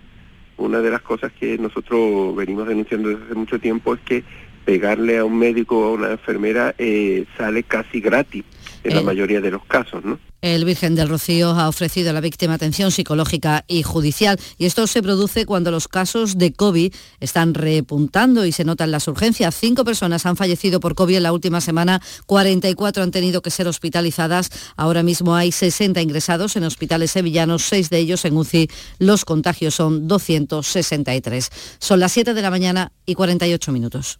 Una 0.58 0.80
de 0.80 0.91
las 0.91 1.02
cosas 1.02 1.32
que 1.32 1.58
nosotros 1.58 2.36
venimos 2.36 2.68
denunciando 2.68 3.10
desde 3.10 3.24
hace 3.26 3.34
mucho 3.34 3.60
tiempo 3.60 3.95
es 3.95 4.02
que 4.02 4.24
pegarle 4.66 5.18
a 5.18 5.26
un 5.26 5.39
médico 5.39 5.80
o 5.80 5.86
a 5.86 5.91
una 5.93 6.12
enfermera 6.12 6.76
eh, 6.78 7.26
sale 7.38 7.64
casi 7.64 7.99
gratis 7.99 8.43
en 8.84 8.95
la 8.95 9.01
Eh. 9.01 9.03
mayoría 9.03 9.41
de 9.41 9.51
los 9.51 9.63
casos, 9.65 10.03
¿no? 10.03 10.19
El 10.41 10.65
Virgen 10.65 10.95
del 10.95 11.07
Rocío 11.07 11.51
ha 11.51 11.69
ofrecido 11.69 12.09
a 12.09 12.13
la 12.13 12.19
víctima 12.21 12.55
atención 12.55 12.89
psicológica 12.89 13.63
y 13.67 13.84
judicial 13.84 14.39
y 14.57 14.65
esto 14.65 14.88
se 14.88 15.03
produce 15.03 15.45
cuando 15.45 15.69
los 15.69 15.88
casos 15.88 16.36
de 16.39 16.51
COVID 16.51 16.91
están 17.19 17.53
repuntando 17.53 18.43
y 18.47 18.51
se 18.51 18.63
notan 18.65 18.89
las 18.89 19.07
urgencias. 19.07 19.53
Cinco 19.55 19.86
personas 19.86 20.25
han 20.25 20.36
fallecido 20.38 20.79
por 20.79 20.95
COVID 20.95 21.17
en 21.17 21.23
la 21.23 21.32
última 21.34 21.61
semana, 21.61 22.01
44 22.25 23.03
han 23.03 23.11
tenido 23.11 23.43
que 23.43 23.51
ser 23.51 23.67
hospitalizadas. 23.67 24.49
Ahora 24.77 25.03
mismo 25.03 25.36
hay 25.36 25.51
60 25.51 26.01
ingresados 26.01 26.55
en 26.55 26.63
hospitales 26.63 27.11
sevillanos, 27.11 27.61
seis 27.61 27.91
de 27.91 27.99
ellos 27.99 28.25
en 28.25 28.36
UCI. 28.36 28.67
Los 28.97 29.25
contagios 29.25 29.75
son 29.75 30.07
263. 30.07 31.49
Son 31.79 31.99
las 31.99 32.11
7 32.13 32.34
de 32.34 32.41
la 32.41 32.49
mañana 32.49 32.91
y 33.05 33.13
48 33.13 33.71
minutos. 33.71 34.19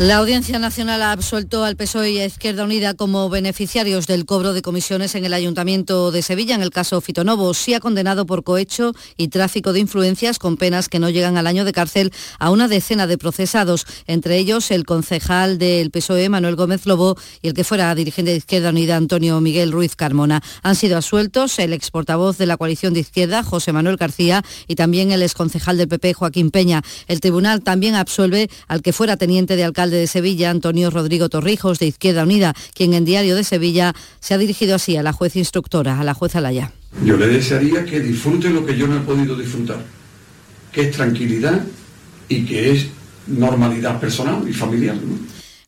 La 0.00 0.16
Audiencia 0.16 0.58
Nacional 0.58 1.02
ha 1.02 1.12
absuelto 1.12 1.62
al 1.62 1.76
PSOE 1.76 2.12
y 2.12 2.20
a 2.20 2.24
Izquierda 2.24 2.64
Unida 2.64 2.94
como 2.94 3.28
beneficiarios 3.28 4.06
del 4.06 4.24
cobro 4.24 4.54
de 4.54 4.62
comisiones 4.62 5.14
en 5.14 5.26
el 5.26 5.34
Ayuntamiento 5.34 6.10
de 6.10 6.22
Sevilla 6.22 6.54
en 6.54 6.62
el 6.62 6.70
caso 6.70 7.02
Fitonovo. 7.02 7.52
Sí 7.52 7.74
ha 7.74 7.80
condenado 7.80 8.24
por 8.24 8.42
cohecho 8.42 8.94
y 9.18 9.28
tráfico 9.28 9.74
de 9.74 9.80
influencias 9.80 10.38
con 10.38 10.56
penas 10.56 10.88
que 10.88 11.00
no 11.00 11.10
llegan 11.10 11.36
al 11.36 11.46
año 11.46 11.66
de 11.66 11.74
cárcel 11.74 12.14
a 12.38 12.50
una 12.50 12.66
decena 12.66 13.06
de 13.06 13.18
procesados, 13.18 13.84
entre 14.06 14.38
ellos 14.38 14.70
el 14.70 14.86
concejal 14.86 15.58
del 15.58 15.90
PSOE 15.90 16.30
Manuel 16.30 16.56
Gómez 16.56 16.86
Lobo 16.86 17.18
y 17.42 17.48
el 17.48 17.54
que 17.54 17.62
fuera 17.62 17.94
dirigente 17.94 18.30
de 18.30 18.38
Izquierda 18.38 18.70
Unida 18.70 18.96
Antonio 18.96 19.38
Miguel 19.42 19.70
Ruiz 19.70 19.96
Carmona. 19.96 20.42
Han 20.62 20.76
sido 20.76 20.96
absueltos 20.96 21.58
el 21.58 21.74
ex 21.74 21.90
portavoz 21.90 22.38
de 22.38 22.46
la 22.46 22.56
coalición 22.56 22.94
de 22.94 23.00
izquierda 23.00 23.42
José 23.42 23.74
Manuel 23.74 23.98
García 23.98 24.42
y 24.66 24.76
también 24.76 25.12
el 25.12 25.22
exconcejal 25.22 25.76
del 25.76 25.88
PP 25.88 26.14
Joaquín 26.14 26.50
Peña. 26.50 26.80
El 27.06 27.20
tribunal 27.20 27.60
también 27.60 27.96
absuelve 27.96 28.48
al 28.66 28.80
que 28.80 28.94
fuera 28.94 29.18
teniente 29.18 29.56
de 29.56 29.64
alcalde 29.64 29.89
de 29.90 30.06
Sevilla, 30.06 30.50
Antonio 30.50 30.90
Rodrigo 30.90 31.28
Torrijos, 31.28 31.78
de 31.78 31.86
Izquierda 31.86 32.22
Unida, 32.22 32.54
quien 32.74 32.94
en 32.94 33.04
Diario 33.04 33.36
de 33.36 33.44
Sevilla 33.44 33.94
se 34.20 34.34
ha 34.34 34.38
dirigido 34.38 34.74
así 34.74 34.96
a 34.96 35.02
la 35.02 35.12
juez 35.12 35.36
instructora, 35.36 36.00
a 36.00 36.04
la 36.04 36.14
jueza 36.14 36.40
Laya. 36.40 36.72
Yo 37.04 37.16
le 37.16 37.26
desearía 37.28 37.84
que 37.84 38.00
disfrute 38.00 38.50
lo 38.50 38.64
que 38.66 38.76
yo 38.76 38.86
no 38.86 38.96
he 38.96 39.00
podido 39.00 39.36
disfrutar, 39.36 39.84
que 40.72 40.82
es 40.82 40.90
tranquilidad 40.90 41.64
y 42.28 42.44
que 42.44 42.72
es 42.72 42.86
normalidad 43.26 44.00
personal 44.00 44.46
y 44.48 44.52
familiar. 44.52 44.96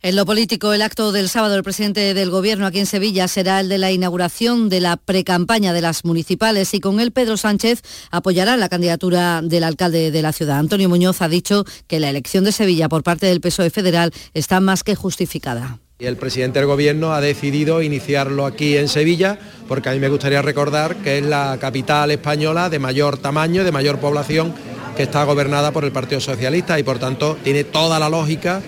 En 0.04 0.16
lo 0.16 0.26
político, 0.26 0.72
el 0.72 0.82
acto 0.82 1.12
del 1.12 1.28
sábado 1.28 1.54
del 1.54 1.62
presidente 1.62 2.12
del 2.12 2.28
Gobierno 2.28 2.66
aquí 2.66 2.80
en 2.80 2.86
Sevilla 2.86 3.28
será 3.28 3.60
el 3.60 3.68
de 3.68 3.78
la 3.78 3.92
inauguración 3.92 4.68
de 4.68 4.80
la 4.80 4.96
precampaña 4.96 5.72
de 5.72 5.80
las 5.80 6.04
municipales 6.04 6.74
y 6.74 6.80
con 6.80 6.98
él 6.98 7.12
Pedro 7.12 7.36
Sánchez 7.36 7.82
apoyará 8.10 8.56
la 8.56 8.68
candidatura 8.68 9.42
del 9.44 9.62
alcalde 9.62 10.10
de 10.10 10.22
la 10.22 10.32
ciudad. 10.32 10.58
Antonio 10.58 10.88
Muñoz 10.88 11.22
ha 11.22 11.28
dicho 11.28 11.64
que 11.86 12.00
la 12.00 12.10
elección 12.10 12.42
de 12.42 12.50
Sevilla 12.50 12.88
por 12.88 13.04
parte 13.04 13.26
del 13.26 13.40
PSOE 13.40 13.70
federal 13.70 14.10
está 14.34 14.58
más 14.58 14.82
que 14.82 14.96
justificada. 14.96 15.78
El 16.00 16.16
presidente 16.16 16.58
del 16.58 16.66
Gobierno 16.66 17.12
ha 17.12 17.20
decidido 17.20 17.80
iniciarlo 17.80 18.44
aquí 18.44 18.76
en 18.76 18.88
Sevilla 18.88 19.38
porque 19.68 19.88
a 19.88 19.92
mí 19.92 20.00
me 20.00 20.08
gustaría 20.08 20.42
recordar 20.42 20.96
que 20.96 21.18
es 21.18 21.24
la 21.24 21.58
capital 21.60 22.10
española 22.10 22.70
de 22.70 22.80
mayor 22.80 23.18
tamaño, 23.18 23.62
de 23.62 23.70
mayor 23.70 24.00
población 24.00 24.52
que 24.96 25.04
está 25.04 25.22
gobernada 25.22 25.70
por 25.70 25.84
el 25.84 25.92
Partido 25.92 26.20
Socialista 26.20 26.76
y 26.80 26.82
por 26.82 26.98
tanto 26.98 27.38
tiene 27.44 27.62
toda 27.62 28.00
la 28.00 28.08
lógica 28.08 28.60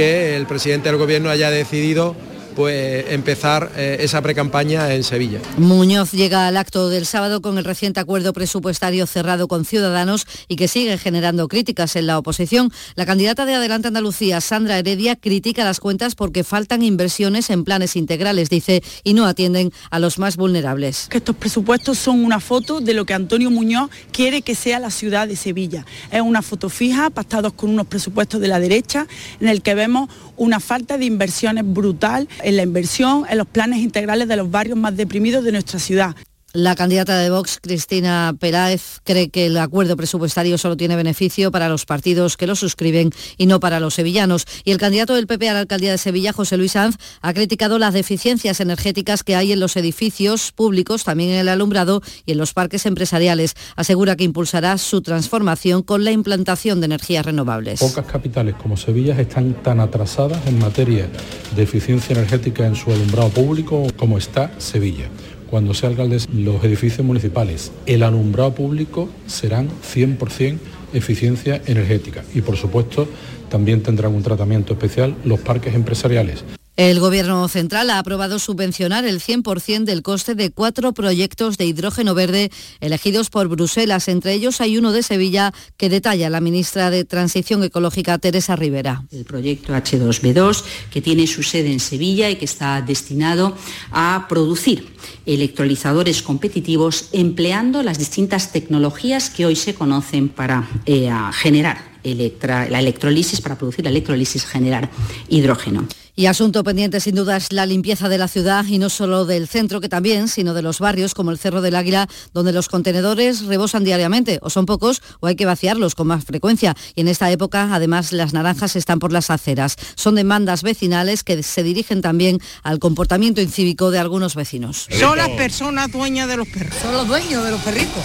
que 0.00 0.34
el 0.34 0.46
presidente 0.46 0.88
del 0.88 0.96
gobierno 0.96 1.28
haya 1.28 1.50
decidido 1.50 2.16
pues 2.60 3.06
empezar 3.08 3.72
eh, 3.74 3.96
esa 4.00 4.20
precampaña 4.20 4.92
en 4.92 5.02
Sevilla. 5.02 5.40
Muñoz 5.56 6.12
llega 6.12 6.46
al 6.46 6.58
acto 6.58 6.90
del 6.90 7.06
sábado 7.06 7.40
con 7.40 7.56
el 7.56 7.64
reciente 7.64 8.00
acuerdo 8.00 8.34
presupuestario 8.34 9.06
cerrado 9.06 9.48
con 9.48 9.64
Ciudadanos 9.64 10.26
y 10.46 10.56
que 10.56 10.68
sigue 10.68 10.98
generando 10.98 11.48
críticas 11.48 11.96
en 11.96 12.06
la 12.06 12.18
oposición. 12.18 12.70
La 12.96 13.06
candidata 13.06 13.46
de 13.46 13.54
Adelante 13.54 13.88
Andalucía, 13.88 14.42
Sandra 14.42 14.78
Heredia, 14.78 15.16
critica 15.16 15.64
las 15.64 15.80
cuentas 15.80 16.14
porque 16.14 16.44
faltan 16.44 16.82
inversiones 16.82 17.48
en 17.48 17.64
planes 17.64 17.96
integrales, 17.96 18.50
dice, 18.50 18.82
y 19.04 19.14
no 19.14 19.24
atienden 19.24 19.72
a 19.90 19.98
los 19.98 20.18
más 20.18 20.36
vulnerables. 20.36 21.06
Que 21.08 21.16
estos 21.16 21.36
presupuestos 21.36 21.96
son 21.96 22.22
una 22.22 22.40
foto 22.40 22.82
de 22.82 22.92
lo 22.92 23.06
que 23.06 23.14
Antonio 23.14 23.50
Muñoz 23.50 23.88
quiere 24.12 24.42
que 24.42 24.54
sea 24.54 24.78
la 24.80 24.90
ciudad 24.90 25.28
de 25.28 25.36
Sevilla. 25.36 25.86
Es 26.10 26.20
una 26.20 26.42
foto 26.42 26.68
fija, 26.68 27.08
pactados 27.08 27.54
con 27.54 27.70
unos 27.70 27.86
presupuestos 27.86 28.38
de 28.38 28.48
la 28.48 28.60
derecha, 28.60 29.06
en 29.40 29.48
el 29.48 29.62
que 29.62 29.74
vemos 29.74 30.10
una 30.40 30.58
falta 30.58 30.96
de 30.96 31.04
inversiones 31.04 31.64
brutal 31.66 32.26
en 32.42 32.56
la 32.56 32.62
inversión, 32.62 33.26
en 33.28 33.36
los 33.36 33.46
planes 33.46 33.80
integrales 33.80 34.26
de 34.26 34.36
los 34.36 34.50
barrios 34.50 34.78
más 34.78 34.96
deprimidos 34.96 35.44
de 35.44 35.52
nuestra 35.52 35.78
ciudad. 35.78 36.16
La 36.52 36.74
candidata 36.74 37.16
de 37.16 37.30
Vox, 37.30 37.60
Cristina 37.62 38.34
Peláez, 38.36 38.98
cree 39.04 39.28
que 39.28 39.46
el 39.46 39.56
acuerdo 39.56 39.96
presupuestario 39.96 40.58
solo 40.58 40.76
tiene 40.76 40.96
beneficio 40.96 41.52
para 41.52 41.68
los 41.68 41.86
partidos 41.86 42.36
que 42.36 42.48
lo 42.48 42.56
suscriben 42.56 43.12
y 43.36 43.46
no 43.46 43.60
para 43.60 43.78
los 43.78 43.94
sevillanos. 43.94 44.46
Y 44.64 44.72
el 44.72 44.78
candidato 44.78 45.14
del 45.14 45.28
PP 45.28 45.48
a 45.48 45.52
la 45.52 45.60
alcaldía 45.60 45.92
de 45.92 45.98
Sevilla, 45.98 46.32
José 46.32 46.56
Luis 46.56 46.72
Sanz, 46.72 46.96
ha 47.20 47.32
criticado 47.34 47.78
las 47.78 47.94
deficiencias 47.94 48.58
energéticas 48.58 49.22
que 49.22 49.36
hay 49.36 49.52
en 49.52 49.60
los 49.60 49.76
edificios 49.76 50.50
públicos, 50.50 51.04
también 51.04 51.30
en 51.30 51.36
el 51.36 51.48
alumbrado 51.48 52.02
y 52.26 52.32
en 52.32 52.38
los 52.38 52.52
parques 52.52 52.84
empresariales. 52.84 53.54
Asegura 53.76 54.16
que 54.16 54.24
impulsará 54.24 54.76
su 54.78 55.02
transformación 55.02 55.84
con 55.84 56.02
la 56.02 56.10
implantación 56.10 56.80
de 56.80 56.86
energías 56.86 57.24
renovables. 57.24 57.78
Pocas 57.78 58.06
capitales 58.06 58.56
como 58.56 58.76
Sevilla 58.76 59.16
están 59.20 59.54
tan 59.62 59.78
atrasadas 59.78 60.44
en 60.48 60.58
materia 60.58 61.08
de 61.54 61.62
eficiencia 61.62 62.12
energética 62.14 62.66
en 62.66 62.74
su 62.74 62.90
alumbrado 62.90 63.28
público 63.28 63.86
como 63.96 64.18
está 64.18 64.50
Sevilla 64.58 65.08
cuando 65.50 65.74
sea 65.74 65.88
alcalde 65.88 66.18
los 66.32 66.62
edificios 66.64 67.04
municipales, 67.04 67.72
el 67.86 68.02
alumbrado 68.02 68.54
público 68.54 69.08
serán 69.26 69.68
100% 69.68 70.58
eficiencia 70.92 71.60
energética 71.66 72.24
y 72.34 72.40
por 72.40 72.56
supuesto 72.56 73.08
también 73.48 73.82
tendrán 73.82 74.14
un 74.14 74.22
tratamiento 74.22 74.72
especial 74.72 75.14
los 75.24 75.40
parques 75.40 75.74
empresariales. 75.74 76.44
El 76.80 76.98
Gobierno 76.98 77.46
central 77.48 77.90
ha 77.90 77.98
aprobado 77.98 78.38
subvencionar 78.38 79.04
el 79.04 79.20
100% 79.20 79.84
del 79.84 80.00
coste 80.00 80.34
de 80.34 80.50
cuatro 80.50 80.94
proyectos 80.94 81.58
de 81.58 81.66
hidrógeno 81.66 82.14
verde 82.14 82.50
elegidos 82.80 83.28
por 83.28 83.48
Bruselas. 83.48 84.08
Entre 84.08 84.32
ellos 84.32 84.62
hay 84.62 84.78
uno 84.78 84.90
de 84.90 85.02
Sevilla 85.02 85.52
que 85.76 85.90
detalla 85.90 86.30
la 86.30 86.40
ministra 86.40 86.88
de 86.88 87.04
Transición 87.04 87.62
Ecológica, 87.62 88.16
Teresa 88.16 88.56
Rivera. 88.56 89.04
El 89.12 89.26
proyecto 89.26 89.74
H2B2, 89.74 90.64
que 90.90 91.02
tiene 91.02 91.26
su 91.26 91.42
sede 91.42 91.70
en 91.70 91.80
Sevilla 91.80 92.30
y 92.30 92.36
que 92.36 92.46
está 92.46 92.80
destinado 92.80 93.54
a 93.90 94.24
producir 94.26 94.88
electrolizadores 95.26 96.22
competitivos 96.22 97.10
empleando 97.12 97.82
las 97.82 97.98
distintas 97.98 98.52
tecnologías 98.52 99.28
que 99.28 99.44
hoy 99.44 99.54
se 99.54 99.74
conocen 99.74 100.30
para 100.30 100.66
eh, 100.86 101.10
generar 101.34 101.89
la 102.02 102.80
electrolisis, 102.80 103.40
para 103.40 103.56
producir 103.56 103.84
la 103.84 103.90
electrolisis, 103.90 104.44
generar 104.44 104.90
hidrógeno. 105.28 105.86
Y 106.20 106.26
asunto 106.26 106.64
pendiente 106.64 107.00
sin 107.00 107.14
duda 107.14 107.38
es 107.38 107.50
la 107.50 107.64
limpieza 107.64 108.10
de 108.10 108.18
la 108.18 108.28
ciudad 108.28 108.66
y 108.66 108.78
no 108.78 108.90
solo 108.90 109.24
del 109.24 109.48
centro 109.48 109.80
que 109.80 109.88
también, 109.88 110.28
sino 110.28 110.52
de 110.52 110.60
los 110.60 110.78
barrios 110.78 111.14
como 111.14 111.30
el 111.30 111.38
Cerro 111.38 111.62
del 111.62 111.74
Águila, 111.74 112.08
donde 112.34 112.52
los 112.52 112.68
contenedores 112.68 113.46
rebosan 113.46 113.84
diariamente, 113.84 114.38
o 114.42 114.50
son 114.50 114.66
pocos 114.66 115.00
o 115.20 115.28
hay 115.28 115.34
que 115.34 115.46
vaciarlos 115.46 115.94
con 115.94 116.08
más 116.08 116.24
frecuencia. 116.24 116.76
Y 116.94 117.00
en 117.00 117.08
esta 117.08 117.30
época, 117.30 117.70
además, 117.72 118.12
las 118.12 118.34
naranjas 118.34 118.76
están 118.76 118.98
por 118.98 119.12
las 119.12 119.30
aceras. 119.30 119.76
Son 119.94 120.14
demandas 120.14 120.62
vecinales 120.62 121.24
que 121.24 121.42
se 121.42 121.62
dirigen 121.62 122.02
también 122.02 122.38
al 122.62 122.80
comportamiento 122.80 123.40
incívico 123.40 123.90
de 123.90 123.98
algunos 123.98 124.34
vecinos. 124.34 124.88
Son 124.90 125.16
las 125.16 125.30
personas 125.30 125.90
dueñas 125.90 126.28
de 126.28 126.36
los 126.36 126.48
perros. 126.48 126.74
Son 126.82 126.92
los 126.92 127.08
dueños 127.08 127.42
de 127.42 127.50
los 127.50 127.62
perritos. 127.62 128.02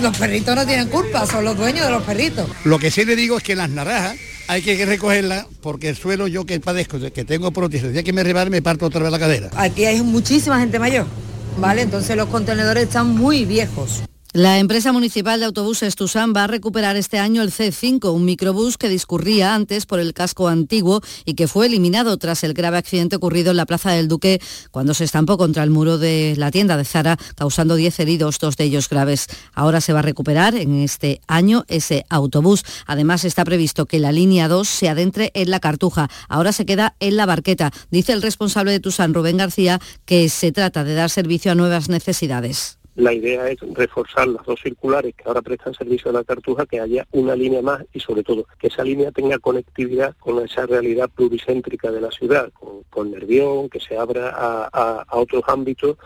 Los 0.00 0.16
perritos 0.16 0.56
no 0.56 0.64
tienen 0.64 0.88
culpa, 0.88 1.26
son 1.26 1.44
los 1.44 1.58
dueños 1.58 1.84
de 1.84 1.92
los 1.92 2.02
perritos. 2.04 2.48
Lo 2.64 2.78
que 2.78 2.90
sí 2.90 3.04
le 3.04 3.16
digo 3.16 3.29
es 3.36 3.42
que 3.42 3.56
las 3.56 3.70
naranjas 3.70 4.16
hay 4.48 4.62
que 4.62 4.84
recogerla 4.84 5.46
porque 5.62 5.90
el 5.90 5.96
suelo 5.96 6.26
yo 6.26 6.44
que 6.44 6.58
padezco, 6.60 6.98
que 7.12 7.24
tengo 7.24 7.52
prótesis, 7.52 7.92
ya 7.92 8.02
que 8.02 8.12
me 8.12 8.22
rebale 8.22 8.50
me 8.50 8.62
parto 8.62 8.86
otra 8.86 9.00
vez 9.02 9.12
la 9.12 9.18
cadera. 9.18 9.50
Aquí 9.56 9.84
hay 9.84 10.02
muchísima 10.02 10.58
gente 10.58 10.78
mayor, 10.78 11.06
¿vale? 11.58 11.82
Entonces 11.82 12.16
los 12.16 12.28
contenedores 12.28 12.84
están 12.84 13.08
muy 13.08 13.44
viejos. 13.44 14.02
La 14.32 14.60
empresa 14.60 14.92
municipal 14.92 15.40
de 15.40 15.46
autobuses 15.46 15.96
Tusan 15.96 16.32
va 16.32 16.44
a 16.44 16.46
recuperar 16.46 16.94
este 16.94 17.18
año 17.18 17.42
el 17.42 17.50
C5, 17.50 18.14
un 18.14 18.24
microbús 18.24 18.78
que 18.78 18.88
discurría 18.88 19.56
antes 19.56 19.86
por 19.86 19.98
el 19.98 20.14
casco 20.14 20.46
antiguo 20.46 21.00
y 21.24 21.34
que 21.34 21.48
fue 21.48 21.66
eliminado 21.66 22.16
tras 22.16 22.44
el 22.44 22.54
grave 22.54 22.78
accidente 22.78 23.16
ocurrido 23.16 23.50
en 23.50 23.56
la 23.56 23.66
Plaza 23.66 23.90
del 23.90 24.06
Duque 24.06 24.40
cuando 24.70 24.94
se 24.94 25.02
estampó 25.02 25.36
contra 25.36 25.64
el 25.64 25.70
muro 25.70 25.98
de 25.98 26.34
la 26.36 26.52
tienda 26.52 26.76
de 26.76 26.84
Zara, 26.84 27.16
causando 27.34 27.74
10 27.74 27.98
heridos, 27.98 28.38
dos 28.38 28.56
de 28.56 28.62
ellos 28.62 28.88
graves. 28.88 29.26
Ahora 29.52 29.80
se 29.80 29.92
va 29.92 29.98
a 29.98 30.02
recuperar 30.02 30.54
en 30.54 30.76
este 30.76 31.20
año 31.26 31.64
ese 31.66 32.06
autobús. 32.08 32.62
Además 32.86 33.24
está 33.24 33.44
previsto 33.44 33.86
que 33.86 33.98
la 33.98 34.12
línea 34.12 34.46
2 34.46 34.68
se 34.68 34.88
adentre 34.88 35.32
en 35.34 35.50
la 35.50 35.58
Cartuja. 35.58 36.08
Ahora 36.28 36.52
se 36.52 36.64
queda 36.64 36.94
en 37.00 37.16
la 37.16 37.26
Barqueta. 37.26 37.72
Dice 37.90 38.12
el 38.12 38.22
responsable 38.22 38.70
de 38.70 38.78
Tusan, 38.78 39.12
Rubén 39.12 39.38
García, 39.38 39.80
que 40.04 40.28
se 40.28 40.52
trata 40.52 40.84
de 40.84 40.94
dar 40.94 41.10
servicio 41.10 41.50
a 41.50 41.56
nuevas 41.56 41.88
necesidades. 41.88 42.79
La 42.96 43.12
idea 43.12 43.48
es 43.48 43.58
reforzar 43.72 44.28
las 44.28 44.44
dos 44.44 44.60
circulares 44.60 45.14
que 45.14 45.24
ahora 45.26 45.42
prestan 45.42 45.74
servicio 45.74 46.10
a 46.10 46.14
la 46.14 46.24
Cartuja, 46.24 46.66
que 46.66 46.80
haya 46.80 47.06
una 47.12 47.36
línea 47.36 47.62
más 47.62 47.84
y 47.92 48.00
sobre 48.00 48.22
todo 48.22 48.46
que 48.58 48.66
esa 48.66 48.82
línea 48.82 49.12
tenga 49.12 49.38
conectividad 49.38 50.16
con 50.18 50.44
esa 50.44 50.66
realidad 50.66 51.08
pluricéntrica 51.14 51.90
de 51.90 52.00
la 52.00 52.10
ciudad, 52.10 52.52
con, 52.52 53.10
Nervión, 53.10 53.68
que 53.70 53.80
se 53.80 53.96
abra 53.96 54.30
a, 54.72 55.06
otros 55.12 55.42
ámbitos, 55.46 55.96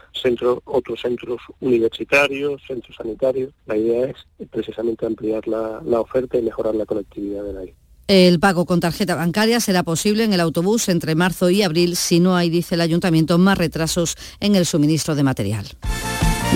otros 0.64 1.01
centros 1.01 1.41
universitarios, 1.61 2.62
centros 2.66 2.97
sanitarios. 2.97 3.53
La 3.66 3.76
idea 3.76 4.07
es 4.07 4.49
precisamente 4.51 5.05
ampliar 5.07 5.47
la, 5.49 5.80
la 5.85 6.01
oferta 6.01 6.39
y 6.39 6.43
mejorar 6.43 6.74
la 6.74 6.87
conectividad 6.87 7.43
de 7.43 7.53
la 7.53 7.64
isla. 7.64 7.76
El 8.07 8.39
pago 8.39 8.66
con 8.66 8.80
tarjeta 8.80 9.14
bancaria 9.14 9.61
será 9.61 9.82
posible 9.82 10.24
en 10.24 10.35
el 10.35 10.41
autobús 10.41 10.89
entre 10.89 11.14
marzo 11.14 11.49
y 11.49 11.62
abril 11.62 11.97
si 11.97 12.20
no 12.20 12.37
hay, 12.37 12.51
dice 12.51 12.74
el 12.74 12.82
ayuntamiento, 12.82 13.39
más 13.39 13.57
retrasos 13.57 14.16
en 14.41 14.57
el 14.57 14.66
suministro 14.66 15.14
de 15.14 15.22
material. 15.22 15.66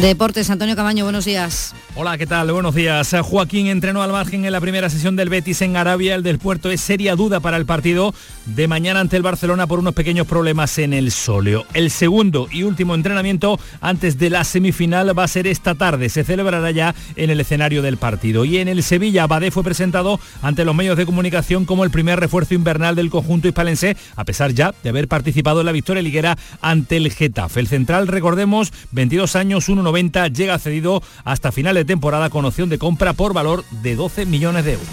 Deportes, 0.01 0.49
Antonio 0.49 0.77
Camaño, 0.77 1.03
buenos 1.05 1.25
días. 1.25 1.75
Hola, 2.01 2.17
¿qué 2.17 2.29
tal? 2.29 2.53
Buenos 2.53 2.77
días. 2.77 3.13
Joaquín 3.25 3.67
entrenó 3.67 4.05
al 4.05 4.13
margen 4.13 4.45
en 4.45 4.53
la 4.53 4.61
primera 4.61 4.89
sesión 4.89 5.17
del 5.17 5.31
Betis 5.31 5.63
en 5.63 5.77
Arabia. 5.77 6.15
El 6.15 6.23
del 6.23 6.39
puerto 6.39 6.71
es 6.71 6.81
seria 6.81 7.17
duda 7.17 7.41
para 7.41 7.57
el 7.57 7.67
partido 7.67 8.15
de 8.47 8.69
mañana 8.69 9.01
ante 9.01 9.17
el 9.17 9.25
Barcelona 9.25 9.67
por 9.67 9.81
unos 9.81 9.95
pequeños 9.95 10.25
problemas 10.29 10.79
en 10.79 10.93
el 10.93 11.11
sóleo. 11.11 11.67
El 11.75 11.91
segundo 11.91 12.47
y 12.53 12.63
último 12.63 12.95
entrenamiento 12.95 13.59
antes 13.81 14.17
de 14.17 14.31
la 14.31 14.45
semifinal 14.45 15.19
va 15.19 15.25
a 15.25 15.29
ser 15.29 15.49
esta 15.49 15.75
tarde. 15.75 16.09
Se 16.09 16.23
celebrará 16.23 16.71
ya 16.71 16.95
en 17.17 17.31
el 17.31 17.41
escenario 17.41 17.83
del 17.83 17.97
partido. 17.97 18.45
Y 18.45 18.59
en 18.59 18.69
el 18.69 18.85
Sevilla, 18.85 19.27
Badé 19.27 19.51
fue 19.51 19.65
presentado 19.65 20.21
ante 20.41 20.65
los 20.65 20.77
medios 20.77 20.97
de 20.99 21.05
comunicación 21.05 21.65
como 21.65 21.83
el 21.83 21.91
primer 21.91 22.21
refuerzo 22.21 22.55
invernal 22.55 22.95
del 22.95 23.11
conjunto 23.11 23.49
hispalense, 23.49 23.97
a 24.15 24.25
pesar 24.25 24.53
ya 24.53 24.73
de 24.85 24.91
haber 24.91 25.09
participado 25.09 25.59
en 25.59 25.67
la 25.67 25.73
victoria 25.73 26.01
liguera 26.01 26.39
ante 26.61 26.97
el 26.97 27.11
Getafe. 27.11 27.59
El 27.59 27.67
central, 27.67 28.07
recordemos, 28.07 28.73
22 28.93 29.35
años, 29.35 29.69
1 29.69 29.83
90 29.83 30.29
llega 30.29 30.61
cedido 30.61 31.03
hasta 31.25 31.51
final 31.51 31.75
de 31.75 31.88
temporada 31.89 32.31
con 32.31 32.45
opción 32.45 32.69
de 32.69 32.79
compra 32.79 33.15
por 33.15 33.33
valor 33.33 33.65
de 33.83 33.97
12 33.97 34.27
millones 34.27 34.65
de 34.65 34.75
euros. 34.75 34.89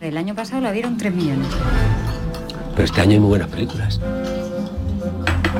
El 0.00 0.16
año 0.16 0.34
pasado 0.34 0.62
la 0.62 0.72
vieron 0.72 0.96
3 0.96 1.14
millones. 1.14 1.46
Pero 2.72 2.84
este 2.84 3.00
año 3.00 3.12
hay 3.12 3.20
muy 3.20 3.28
buenas 3.28 3.48
películas. 3.48 4.00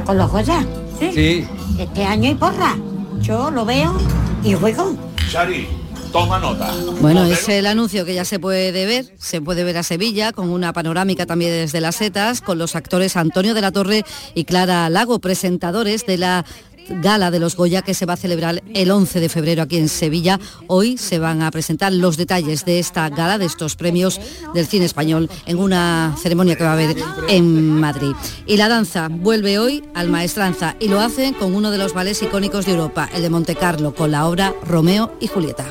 ¿Con 0.04 0.16
los 0.16 0.30
Goya? 0.30 0.66
¿Sí? 0.98 1.12
Sí. 1.12 1.48
Este 1.78 2.04
año 2.04 2.28
hay 2.28 2.34
porra. 2.34 2.76
Yo 3.20 3.50
lo 3.50 3.64
veo 3.64 3.96
y 4.42 4.54
juego. 4.54 4.96
Sari, 5.30 5.68
toma 6.10 6.38
nota. 6.38 6.72
Bueno, 7.00 7.24
es 7.24 7.48
el 7.48 7.66
anuncio 7.66 8.04
que 8.04 8.14
ya 8.14 8.24
se 8.24 8.38
puede 8.38 8.72
ver, 8.86 9.12
se 9.18 9.40
puede 9.40 9.64
ver 9.64 9.76
a 9.76 9.82
Sevilla 9.82 10.32
con 10.32 10.48
una 10.48 10.72
panorámica 10.72 11.26
también 11.26 11.50
desde 11.50 11.80
las 11.80 11.96
setas, 11.96 12.40
con 12.40 12.58
los 12.58 12.76
actores 12.76 13.16
Antonio 13.16 13.54
de 13.54 13.60
la 13.60 13.72
Torre 13.72 14.04
y 14.34 14.44
Clara 14.44 14.88
Lago, 14.88 15.18
presentadores 15.18 16.06
de 16.06 16.16
la 16.16 16.44
gala 16.88 17.30
de 17.30 17.38
los 17.38 17.56
Goya 17.56 17.82
que 17.82 17.94
se 17.94 18.06
va 18.06 18.14
a 18.14 18.16
celebrar 18.16 18.62
el 18.74 18.90
11 18.90 19.20
de 19.20 19.28
febrero 19.28 19.62
aquí 19.62 19.76
en 19.76 19.88
Sevilla. 19.88 20.38
Hoy 20.66 20.98
se 20.98 21.18
van 21.18 21.42
a 21.42 21.50
presentar 21.50 21.92
los 21.92 22.16
detalles 22.16 22.64
de 22.64 22.78
esta 22.78 23.08
gala, 23.08 23.38
de 23.38 23.46
estos 23.46 23.76
premios 23.76 24.20
del 24.54 24.66
cine 24.66 24.84
español, 24.84 25.30
en 25.46 25.58
una 25.58 26.16
ceremonia 26.20 26.56
que 26.56 26.64
va 26.64 26.70
a 26.70 26.74
haber 26.74 26.96
en 27.28 27.78
Madrid. 27.80 28.12
Y 28.46 28.56
la 28.56 28.68
danza 28.68 29.08
vuelve 29.10 29.58
hoy 29.58 29.84
al 29.94 30.08
Maestranza 30.08 30.76
y 30.80 30.88
lo 30.88 31.00
hacen 31.00 31.34
con 31.34 31.54
uno 31.54 31.70
de 31.70 31.78
los 31.78 31.94
ballets 31.94 32.22
icónicos 32.22 32.66
de 32.66 32.72
Europa, 32.72 33.08
el 33.14 33.22
de 33.22 33.30
Monte 33.30 33.54
Carlo, 33.54 33.94
con 33.94 34.10
la 34.10 34.26
obra 34.26 34.54
Romeo 34.64 35.12
y 35.20 35.26
Julieta. 35.26 35.66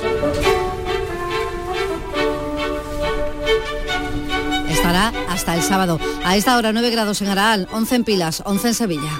Estará 4.69 5.11
hasta 5.29 5.55
el 5.55 5.61
sábado. 5.61 5.99
A 6.23 6.35
esta 6.37 6.57
hora 6.57 6.71
9 6.71 6.89
grados 6.91 7.21
en 7.21 7.29
Araal, 7.29 7.67
11 7.71 7.95
en 7.95 8.03
Pilas, 8.03 8.43
11 8.45 8.67
en 8.69 8.73
Sevilla. 8.73 9.11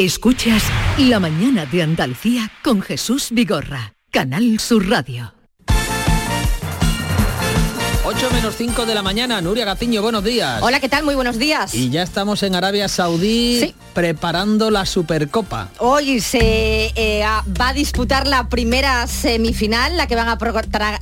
Escuchas 0.00 0.62
La 0.96 1.20
mañana 1.20 1.66
de 1.66 1.82
Andalucía 1.82 2.50
con 2.64 2.80
Jesús 2.80 3.28
Vigorra, 3.32 3.92
Canal 4.10 4.58
Sur 4.58 4.88
Radio. 4.88 5.39
8 8.10 8.28
menos 8.32 8.56
5 8.56 8.86
de 8.86 8.94
la 8.96 9.02
mañana, 9.02 9.40
Nuria 9.40 9.64
Gaciño, 9.64 10.02
buenos 10.02 10.24
días. 10.24 10.60
Hola, 10.62 10.80
¿qué 10.80 10.88
tal? 10.88 11.04
Muy 11.04 11.14
buenos 11.14 11.38
días. 11.38 11.72
Y 11.76 11.90
ya 11.90 12.02
estamos 12.02 12.42
en 12.42 12.56
Arabia 12.56 12.88
Saudí 12.88 13.72
preparando 13.94 14.72
la 14.72 14.84
Supercopa. 14.84 15.68
Hoy 15.78 16.20
se 16.20 16.90
eh, 16.96 17.22
va 17.24 17.68
a 17.68 17.72
disputar 17.72 18.26
la 18.26 18.48
primera 18.48 19.06
semifinal, 19.06 19.96
la 19.96 20.08
que, 20.08 20.16
van 20.16 20.26
a 20.26 20.36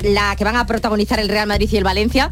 la 0.02 0.36
que 0.36 0.44
van 0.44 0.56
a 0.56 0.66
protagonizar 0.66 1.18
el 1.18 1.30
Real 1.30 1.46
Madrid 1.48 1.70
y 1.72 1.78
el 1.78 1.84
Valencia. 1.84 2.30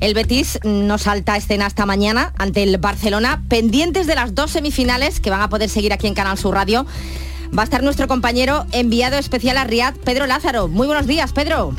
El 0.00 0.14
Betis 0.14 0.58
no 0.64 0.96
salta 0.96 1.34
a 1.34 1.36
escena 1.36 1.66
hasta 1.66 1.84
mañana 1.84 2.32
ante 2.38 2.62
el 2.62 2.78
Barcelona, 2.78 3.42
pendientes 3.50 4.06
de 4.06 4.14
las 4.14 4.34
dos 4.34 4.52
semifinales 4.52 5.20
que 5.20 5.28
van 5.28 5.42
a 5.42 5.50
poder 5.50 5.68
seguir 5.68 5.92
aquí 5.92 6.06
en 6.06 6.14
Canal 6.14 6.38
Sur 6.38 6.54
Radio. 6.54 6.86
Va 7.56 7.60
a 7.60 7.64
estar 7.64 7.82
nuestro 7.82 8.08
compañero 8.08 8.64
enviado 8.72 9.18
especial 9.18 9.58
a 9.58 9.64
Riad, 9.64 9.92
Pedro 9.96 10.26
Lázaro. 10.26 10.68
Muy 10.68 10.86
buenos 10.86 11.06
días, 11.06 11.34
Pedro. 11.34 11.74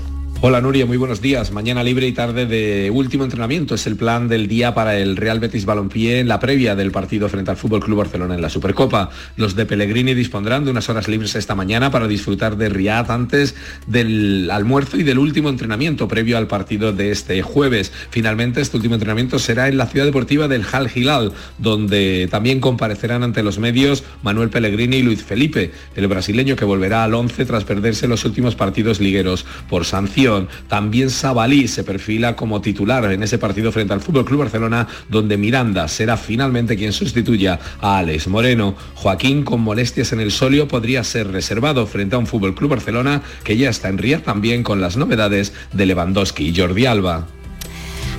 Hola 0.47 0.61
Nuria, 0.61 0.85
muy 0.85 0.97
buenos 0.97 1.21
días. 1.21 1.51
Mañana 1.51 1.83
libre 1.83 2.05
y 2.05 2.11
tarde 2.11 2.45
de 2.45 2.91
último 2.91 3.23
entrenamiento. 3.23 3.73
Es 3.73 3.87
el 3.87 3.95
plan 3.95 4.27
del 4.27 4.47
día 4.47 4.75
para 4.75 4.95
el 4.95 5.17
Real 5.17 5.39
Betis 5.39 5.65
Balompié 5.65 6.19
en 6.19 6.27
la 6.27 6.39
previa 6.39 6.75
del 6.75 6.91
partido 6.91 7.27
frente 7.29 7.49
al 7.49 7.57
Fútbol 7.57 7.79
Club 7.79 7.97
Barcelona 7.97 8.35
en 8.35 8.43
la 8.43 8.49
Supercopa. 8.49 9.09
Los 9.37 9.55
de 9.55 9.65
Pellegrini 9.65 10.13
dispondrán 10.13 10.63
de 10.63 10.69
unas 10.69 10.87
horas 10.87 11.07
libres 11.07 11.33
esta 11.33 11.55
mañana 11.55 11.89
para 11.89 12.07
disfrutar 12.07 12.57
de 12.57 12.69
Riad 12.69 13.09
antes 13.09 13.55
del 13.87 14.51
almuerzo 14.51 14.97
y 14.97 15.03
del 15.03 15.17
último 15.17 15.49
entrenamiento 15.49 16.07
previo 16.07 16.37
al 16.37 16.45
partido 16.45 16.93
de 16.93 17.09
este 17.09 17.41
jueves. 17.41 17.91
Finalmente, 18.11 18.61
este 18.61 18.77
último 18.77 18.93
entrenamiento 18.93 19.39
será 19.39 19.67
en 19.67 19.77
la 19.77 19.87
ciudad 19.87 20.05
deportiva 20.05 20.47
del 20.47 20.63
Hal 20.71 20.91
Hilal, 20.93 21.33
donde 21.57 22.27
también 22.29 22.59
comparecerán 22.59 23.23
ante 23.23 23.41
los 23.41 23.57
medios 23.57 24.03
Manuel 24.21 24.51
Pellegrini 24.51 24.97
y 24.97 25.01
Luis 25.01 25.23
Felipe, 25.23 25.71
el 25.95 26.07
brasileño 26.07 26.55
que 26.55 26.65
volverá 26.65 27.03
al 27.03 27.15
11 27.15 27.45
tras 27.45 27.63
perderse 27.63 28.07
los 28.07 28.25
últimos 28.25 28.53
partidos 28.53 28.99
ligueros 28.99 29.43
por 29.67 29.85
sanción. 29.85 30.34
También 30.67 31.09
Sabalí 31.09 31.67
se 31.67 31.83
perfila 31.83 32.35
como 32.35 32.61
titular 32.61 33.11
en 33.11 33.23
ese 33.23 33.37
partido 33.37 33.71
frente 33.71 33.93
al 33.93 34.01
Fútbol 34.01 34.25
Club 34.25 34.39
Barcelona, 34.41 34.87
donde 35.09 35.37
Miranda 35.37 35.87
será 35.87 36.17
finalmente 36.17 36.75
quien 36.75 36.93
sustituya 36.93 37.59
a 37.81 37.99
Alex 37.99 38.27
Moreno. 38.27 38.75
Joaquín, 38.95 39.43
con 39.43 39.61
molestias 39.61 40.11
en 40.13 40.19
el 40.19 40.31
solio, 40.31 40.67
podría 40.67 41.03
ser 41.03 41.31
reservado 41.31 41.87
frente 41.87 42.15
a 42.15 42.19
un 42.19 42.27
Fútbol 42.27 42.55
Club 42.55 42.71
Barcelona 42.71 43.21
que 43.43 43.57
ya 43.57 43.69
está 43.69 43.89
en 43.89 43.97
Ría 43.97 44.23
también 44.23 44.63
con 44.63 44.81
las 44.81 44.97
novedades 44.97 45.53
de 45.73 45.85
Lewandowski 45.85 46.49
y 46.49 46.55
Jordi 46.55 46.85
Alba. 46.85 47.27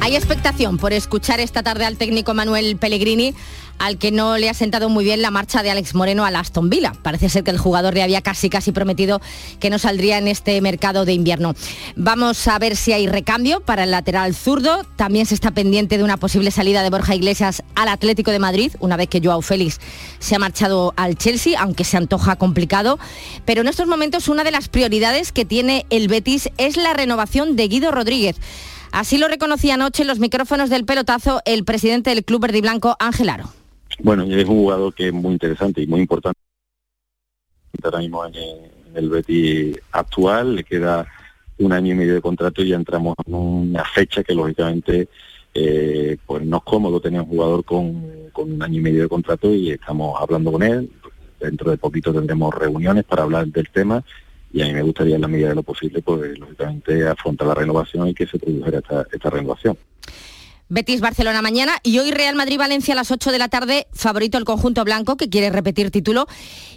Hay 0.01 0.15
expectación 0.15 0.77
por 0.77 0.93
escuchar 0.93 1.41
esta 1.41 1.63
tarde 1.63 1.85
al 1.85 1.97
técnico 1.97 2.35
Manuel 2.35 2.77
Pellegrini, 2.77 3.35
al 3.79 3.99
que 3.99 4.11
no 4.11 4.39
le 4.39 4.49
ha 4.49 4.55
sentado 4.55 4.89
muy 4.89 5.05
bien 5.05 5.23
la 5.23 5.31
marcha 5.31 5.63
de 5.63 5.71
Alex 5.71 5.95
Moreno 5.95 6.25
al 6.25 6.37
Aston 6.37 6.71
Villa. 6.71 6.93
Parece 7.03 7.29
ser 7.29 7.45
que 7.45 7.51
el 7.51 7.59
jugador 7.59 7.95
le 7.95 8.03
había 8.03 8.23
casi 8.23 8.49
casi 8.49 8.73
prometido 8.73 9.21
que 9.61 9.71
no 9.71 9.79
saldría 9.79 10.19
en 10.19 10.29
este 10.29 10.61
mercado 10.61 11.05
de 11.05 11.13
invierno. 11.13 11.55
Vamos 11.97 12.47
a 12.49 12.59
ver 12.59 12.77
si 12.77 12.93
hay 12.93 13.07
recambio 13.07 13.61
para 13.61 13.85
el 13.85 13.91
lateral 13.91 14.35
zurdo. 14.35 14.85
También 14.97 15.27
se 15.27 15.35
está 15.35 15.51
pendiente 15.51 15.99
de 15.99 16.05
una 16.05 16.17
posible 16.17 16.51
salida 16.51 16.83
de 16.83 16.91
Borja 16.91 17.15
Iglesias 17.15 17.63
al 17.75 17.89
Atlético 17.89 18.31
de 18.31 18.39
Madrid, 18.39 18.73
una 18.81 18.97
vez 18.97 19.09
que 19.09 19.21
Joao 19.23 19.43
Félix 19.43 19.81
se 20.19 20.35
ha 20.35 20.39
marchado 20.39 20.95
al 20.97 21.17
Chelsea, 21.17 21.61
aunque 21.61 21.85
se 21.85 21.97
antoja 21.97 22.37
complicado. 22.37 22.99
Pero 23.45 23.61
en 23.61 23.69
estos 23.69 23.87
momentos 23.87 24.29
una 24.29 24.45
de 24.45 24.51
las 24.51 24.69
prioridades 24.69 25.33
que 25.33 25.45
tiene 25.45 25.87
el 25.91 26.09
Betis 26.09 26.51
es 26.59 26.77
la 26.77 26.95
renovación 26.95 27.57
de 27.57 27.69
Guido 27.69 27.91
Rodríguez. 27.91 28.37
Así 28.93 29.19
lo 29.19 29.29
reconocía 29.29 29.75
anoche 29.75 30.03
en 30.03 30.09
los 30.09 30.19
micrófonos 30.19 30.71
del 30.71 30.85
pelotazo 30.85 31.43
el 31.45 31.65
presidente 31.65 32.11
del 32.11 32.25
club 32.25 32.43
verde 32.43 32.59
y 32.59 32.63
blanco, 32.63 32.97
Ángel 32.99 33.29
Aro. 33.29 33.51
Bueno, 33.99 34.25
es 34.25 34.45
un 34.45 34.59
jugador 34.59 34.95
que 34.95 35.09
es 35.09 35.13
muy 35.13 35.33
interesante 35.33 35.83
y 35.83 35.87
muy 35.87 36.01
importante 36.01 36.39
ahora 37.83 37.99
mismo 37.99 38.23
el 38.95 39.11
Betis 39.11 39.79
actual, 39.93 40.57
le 40.57 40.65
queda 40.65 41.07
un 41.59 41.73
año 41.73 41.93
y 41.93 41.97
medio 41.97 42.15
de 42.15 42.21
contrato 42.21 42.63
y 42.63 42.69
ya 42.69 42.77
entramos 42.77 43.15
en 43.27 43.35
una 43.35 43.85
fecha 43.85 44.23
que 44.23 44.35
lógicamente 44.35 45.09
eh, 45.55 46.17
pues 46.27 46.45
no 46.45 46.59
es 46.59 46.63
cómodo 46.65 47.01
tener 47.01 47.21
un 47.23 47.29
jugador 47.29 47.65
con, 47.65 48.31
con 48.33 48.53
un 48.53 48.63
año 48.63 48.79
y 48.79 48.83
medio 48.83 49.03
de 49.03 49.09
contrato 49.09 49.53
y 49.53 49.71
estamos 49.71 50.21
hablando 50.21 50.53
con 50.53 50.63
él. 50.63 50.91
Dentro 51.41 51.71
de 51.71 51.77
poquito 51.77 52.13
tendremos 52.13 52.55
reuniones 52.55 53.05
para 53.05 53.23
hablar 53.23 53.47
del 53.47 53.69
tema 53.71 54.03
y 54.53 54.63
a 54.63 54.67
mí 54.67 54.73
me 54.73 54.83
gustaría 54.83 55.17
en 55.17 55.23
la 55.23 55.29
medida 55.29 55.51
de 55.51 55.55
lo 55.55 55.63
posible 55.63 56.03
pues 56.03 56.39
lógicamente 56.39 57.07
afrontar 57.07 57.49
la 57.49 57.55
renovación 57.55 58.09
y 58.09 58.15
que 58.15 58.27
se 58.27 58.39
produjera 58.39 58.79
esta, 58.79 59.07
esta 59.13 59.31
renovación. 59.31 59.77
Betis 60.69 61.01
Barcelona 61.01 61.43
mañana 61.43 61.79
y 61.85 62.01
hoy 62.01 62.11
Real 62.11 62.35
Madrid 62.35 62.59
Valencia 62.59 62.93
a 62.93 62.97
las 62.97 63.13
8 63.13 63.31
de 63.31 63.39
la 63.39 63.49
tarde, 63.49 63.87
favorito 63.93 64.37
el 64.37 64.45
conjunto 64.45 64.83
blanco 64.85 65.17
que 65.17 65.29
quiere 65.29 65.51
repetir 65.51 65.93
título 65.93 66.27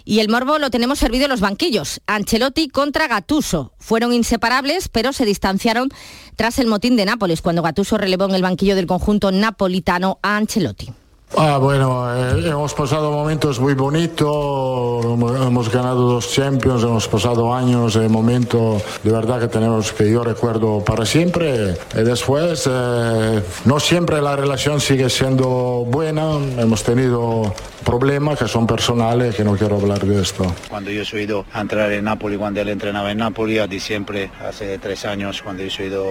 y 0.04 0.20
el 0.20 0.28
morbo 0.28 0.60
lo 0.60 0.70
tenemos 0.70 1.00
servido 1.00 1.24
en 1.24 1.30
los 1.30 1.40
banquillos. 1.40 2.00
Ancelotti 2.06 2.68
contra 2.68 3.08
Gatuso. 3.08 3.72
Fueron 3.80 4.12
inseparables, 4.12 4.88
pero 4.88 5.12
se 5.12 5.24
distanciaron 5.24 5.88
tras 6.36 6.60
el 6.60 6.68
motín 6.68 6.94
de 6.94 7.04
Nápoles 7.04 7.42
cuando 7.42 7.62
Gatuso 7.62 7.98
relevó 7.98 8.26
en 8.26 8.36
el 8.36 8.42
banquillo 8.42 8.76
del 8.76 8.86
conjunto 8.86 9.32
napolitano 9.32 10.20
a 10.22 10.36
Ancelotti. 10.36 10.92
Ah, 11.36 11.58
bueno, 11.58 12.12
eh, 12.12 12.48
hemos 12.48 12.74
pasado 12.74 13.12
momentos 13.12 13.60
muy 13.60 13.74
bonitos, 13.74 15.04
hemos 15.04 15.72
ganado 15.72 16.08
dos 16.08 16.32
Champions, 16.32 16.82
hemos 16.82 17.06
pasado 17.06 17.54
años, 17.54 17.94
eh, 17.94 18.08
momentos 18.08 18.82
de 19.04 19.12
verdad 19.12 19.38
que 19.38 19.46
tenemos 19.46 19.92
que 19.92 20.10
yo 20.10 20.24
recuerdo 20.24 20.84
para 20.84 21.06
siempre. 21.06 21.76
Y 21.94 22.02
después, 22.02 22.68
eh, 22.68 23.42
no 23.64 23.78
siempre 23.78 24.20
la 24.20 24.34
relación 24.34 24.80
sigue 24.80 25.08
siendo 25.08 25.84
buena, 25.86 26.34
hemos 26.58 26.82
tenido 26.82 27.54
problemas 27.84 28.38
que 28.38 28.48
son 28.48 28.66
personales, 28.66 29.36
que 29.36 29.44
no 29.44 29.56
quiero 29.56 29.76
hablar 29.76 30.04
de 30.04 30.20
esto. 30.20 30.52
Cuando 30.68 30.90
yo 30.90 31.02
he 31.16 31.22
ido 31.22 31.46
a 31.52 31.60
entrar 31.60 31.92
en 31.92 32.04
Napoli, 32.04 32.36
cuando 32.36 32.60
él 32.60 32.68
entrenaba 32.68 33.12
en 33.12 33.18
Napoli, 33.18 33.58
a 33.58 33.68
diciembre, 33.68 34.30
hace 34.44 34.78
tres 34.78 35.04
años, 35.04 35.42
cuando 35.42 35.62
yo 35.62 35.82
he 35.84 35.86
ido 35.86 36.04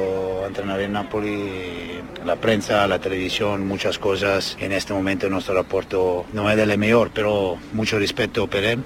a 0.46 0.48
entrenar 0.48 0.80
en 0.80 0.94
Napoli, 0.94 2.02
la 2.26 2.38
prensa, 2.38 2.88
la 2.88 3.00
televisión, 3.00 3.68
muchas 3.68 4.00
cosas. 4.00 4.58
En 4.60 4.72
este 4.72 4.94
momento 4.94 5.09
nuestro 5.30 5.60
aporte 5.60 5.97
no 6.34 6.49
es 6.49 6.57
del 6.57 6.78
mejor, 6.78 7.12
pero 7.14 7.57
mucho 7.74 7.97
respeto 7.97 8.47
por 8.47 8.64
él. 8.64 8.84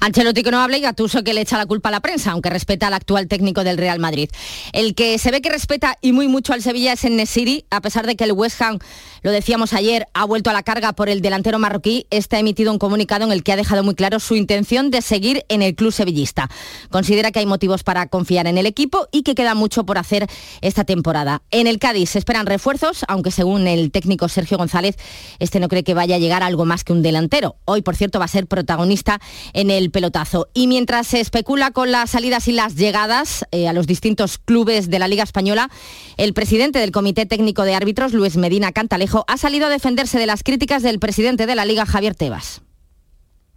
Ancelotti 0.00 0.42
que 0.42 0.50
no 0.50 0.60
habla 0.60 0.78
y 0.78 0.80
Gatuso 0.80 1.22
que 1.22 1.34
le 1.34 1.42
echa 1.42 1.58
la 1.58 1.66
culpa 1.66 1.90
a 1.90 1.92
la 1.92 2.00
prensa, 2.00 2.30
aunque 2.32 2.48
respeta 2.48 2.86
al 2.86 2.94
actual 2.94 3.28
técnico 3.28 3.64
del 3.64 3.76
Real 3.76 3.98
Madrid. 3.98 4.30
El 4.72 4.94
que 4.94 5.18
se 5.18 5.30
ve 5.30 5.42
que 5.42 5.50
respeta 5.50 5.98
y 6.00 6.12
muy 6.12 6.26
mucho 6.26 6.54
al 6.54 6.62
Sevilla 6.62 6.94
es 6.94 7.04
en 7.04 7.16
Nesiri, 7.16 7.66
a 7.70 7.82
pesar 7.82 8.06
de 8.06 8.16
que 8.16 8.24
el 8.24 8.32
West 8.32 8.62
Ham, 8.62 8.78
lo 9.22 9.30
decíamos 9.30 9.74
ayer, 9.74 10.06
ha 10.14 10.24
vuelto 10.24 10.48
a 10.48 10.54
la 10.54 10.62
carga 10.62 10.94
por 10.94 11.10
el 11.10 11.20
delantero 11.20 11.58
marroquí, 11.58 12.06
está 12.10 12.38
emitido 12.38 12.72
un 12.72 12.78
comunicado 12.78 13.26
en 13.26 13.32
el 13.32 13.42
que 13.42 13.52
ha 13.52 13.56
dejado 13.56 13.84
muy 13.84 13.94
claro 13.94 14.20
su 14.20 14.36
intención 14.36 14.90
de 14.90 15.02
seguir 15.02 15.44
en 15.50 15.60
el 15.60 15.74
club 15.74 15.92
sevillista. 15.92 16.48
Considera 16.88 17.30
que 17.30 17.40
hay 17.40 17.46
motivos 17.46 17.82
para 17.82 18.06
confiar 18.06 18.46
en 18.46 18.56
el 18.56 18.64
equipo 18.64 19.06
y 19.12 19.22
que 19.22 19.34
queda 19.34 19.54
mucho 19.54 19.84
por 19.84 19.98
hacer 19.98 20.26
esta 20.62 20.84
temporada. 20.84 21.42
En 21.50 21.66
el 21.66 21.78
Cádiz 21.78 22.10
se 22.10 22.18
esperan 22.18 22.46
refuerzos, 22.46 23.04
aunque 23.06 23.30
según 23.30 23.66
el 23.66 23.90
técnico 23.90 24.28
Sergio 24.30 24.56
González, 24.56 24.96
este 25.40 25.60
no 25.60 25.68
cree 25.68 25.84
que 25.84 25.92
vaya 25.92 26.16
a 26.16 26.18
llegar 26.18 26.42
algo 26.42 26.64
más 26.64 26.84
que 26.84 26.94
un 26.94 27.02
delantero. 27.02 27.56
Hoy, 27.66 27.82
por 27.82 27.96
cierto, 27.96 28.18
va 28.18 28.24
a 28.24 28.28
ser 28.28 28.46
protagonista 28.46 29.20
en 29.52 29.70
el 29.90 29.92
pelotazo. 29.92 30.48
Y 30.54 30.68
mientras 30.68 31.08
se 31.08 31.18
especula 31.18 31.72
con 31.72 31.90
las 31.90 32.10
salidas 32.10 32.46
y 32.46 32.52
las 32.52 32.76
llegadas 32.76 33.44
eh, 33.50 33.66
a 33.66 33.72
los 33.72 33.88
distintos 33.88 34.38
clubes 34.38 34.88
de 34.88 35.00
la 35.00 35.08
Liga 35.08 35.24
Española, 35.24 35.68
el 36.16 36.32
presidente 36.32 36.78
del 36.78 36.92
Comité 36.92 37.26
Técnico 37.26 37.64
de 37.64 37.74
Árbitros, 37.74 38.12
Luis 38.12 38.36
Medina 38.36 38.70
Cantalejo, 38.70 39.24
ha 39.26 39.36
salido 39.36 39.66
a 39.66 39.68
defenderse 39.70 40.18
de 40.18 40.26
las 40.26 40.44
críticas 40.44 40.84
del 40.84 41.00
presidente 41.00 41.46
de 41.46 41.56
la 41.56 41.64
Liga, 41.64 41.86
Javier 41.86 42.14
Tebas. 42.14 42.62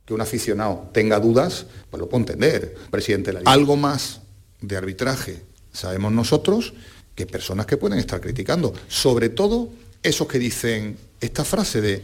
Que 0.05 0.15
un 0.15 0.21
aficionado 0.21 0.89
tenga 0.91 1.19
dudas, 1.19 1.67
pues 1.91 2.01
lo 2.01 2.09
puedo 2.09 2.23
entender, 2.23 2.75
presidente. 2.89 3.31
Algo 3.45 3.75
más 3.75 4.21
de 4.59 4.75
arbitraje 4.75 5.43
sabemos 5.71 6.11
nosotros 6.11 6.73
que 7.15 7.27
personas 7.27 7.67
que 7.67 7.77
pueden 7.77 7.99
estar 7.99 8.19
criticando, 8.19 8.73
sobre 8.87 9.29
todo 9.29 9.69
esos 10.01 10.27
que 10.27 10.39
dicen 10.39 10.97
esta 11.21 11.45
frase 11.45 11.79
de 11.79 12.03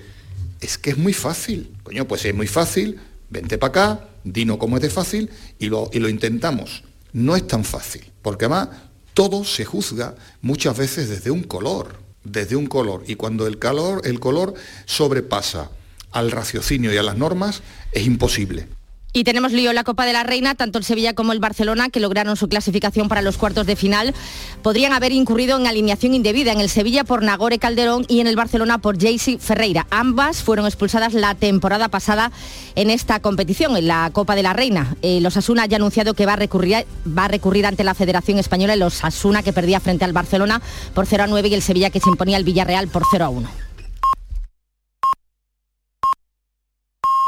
es 0.62 0.78
que 0.78 0.92
es 0.92 0.98
muy 0.98 1.14
fácil. 1.14 1.76
Coño, 1.84 2.08
pues 2.08 2.26
es 2.26 2.36
muy 2.36 2.48
fácil, 2.48 3.00
vente 3.30 3.58
para 3.58 3.70
acá, 3.70 4.10
dino 4.24 4.58
cómo 4.58 4.78
es 4.78 4.82
de 4.82 4.90
fácil 4.90 5.30
y 5.60 5.68
lo, 5.68 5.90
y 5.94 6.00
lo 6.00 6.10
intentamos. 6.10 6.84
No 7.14 7.36
es 7.36 7.48
tan 7.48 7.64
fácil, 7.64 8.12
porque 8.22 8.46
además 8.46 8.70
todo 9.14 9.44
se 9.44 9.66
juzga 9.66 10.16
muchas 10.42 10.78
veces 10.78 11.10
desde 11.10 11.32
un 11.32 11.44
color, 11.44 12.00
desde 12.24 12.56
un 12.56 12.68
color. 12.68 13.04
Y 13.08 13.16
cuando 13.16 13.48
el, 13.48 13.60
calor, 13.60 14.02
el 14.06 14.20
color 14.20 14.54
sobrepasa 14.86 15.72
al 16.12 16.32
raciocinio 16.32 16.94
y 16.94 16.98
a 16.98 17.04
las 17.04 17.18
normas, 17.18 17.62
es 17.92 18.06
imposible. 18.06 18.68
Y 19.12 19.24
tenemos 19.24 19.52
lío 19.52 19.72
en 19.72 19.76
la 19.76 19.84
Copa 19.84 20.06
de 20.06 20.14
la 20.14 20.22
Reina, 20.22 20.54
tanto 20.54 20.78
el 20.78 20.84
Sevilla 20.84 21.16
como 21.16 21.34
el 21.34 21.40
Barcelona, 21.40 21.90
que 21.90 22.00
lograron 22.00 22.36
su 22.36 22.48
clasificación 22.48 23.08
para 23.08 23.24
los 23.24 23.38
cuartos 23.38 23.66
de 23.66 23.76
final, 23.76 24.14
podrían 24.62 24.94
haber 24.94 25.12
incurrido 25.12 25.58
en 25.58 25.66
alineación 25.66 26.14
indebida 26.14 26.52
en 26.52 26.62
el 26.62 26.70
Sevilla 26.70 27.04
por 27.04 27.24
Nagore 27.24 27.58
Calderón 27.58 28.06
y 28.08 28.20
en 28.20 28.28
el 28.28 28.36
Barcelona 28.36 28.78
por 28.78 29.00
Jaycee 29.00 29.40
Ferreira. 29.40 29.88
Ambas 29.90 30.44
fueron 30.44 30.68
expulsadas 30.68 31.16
la 31.16 31.34
temporada 31.34 31.90
pasada 31.90 32.32
en 32.76 32.92
esta 32.92 33.20
competición, 33.20 33.76
en 33.78 33.88
la 33.88 34.12
Copa 34.14 34.36
de 34.36 34.44
la 34.44 34.54
Reina. 34.54 34.96
Eh, 35.02 35.22
los 35.22 35.38
Asuna 35.38 35.66
ya 35.66 35.78
ha 35.78 35.80
anunciado 35.80 36.14
que 36.14 36.28
va 36.28 36.34
a, 36.34 36.36
recurrir, 36.36 36.86
va 37.08 37.26
a 37.26 37.30
recurrir 37.30 37.66
ante 37.66 37.84
la 37.84 37.96
Federación 37.96 38.38
Española, 38.38 38.76
los 38.76 39.04
Asuna 39.04 39.42
que 39.42 39.54
perdía 39.54 39.80
frente 39.80 40.06
al 40.06 40.14
Barcelona 40.14 40.62
por 40.94 41.08
0 41.08 41.24
a 41.24 41.28
9 41.28 41.48
y 41.48 41.54
el 41.56 41.64
Sevilla 41.64 41.90
que 41.90 42.00
se 42.00 42.10
imponía 42.10 42.38
al 42.38 42.44
Villarreal 42.44 42.88
por 42.88 43.02
0 43.12 43.26
a 43.26 43.30
1. 43.30 43.69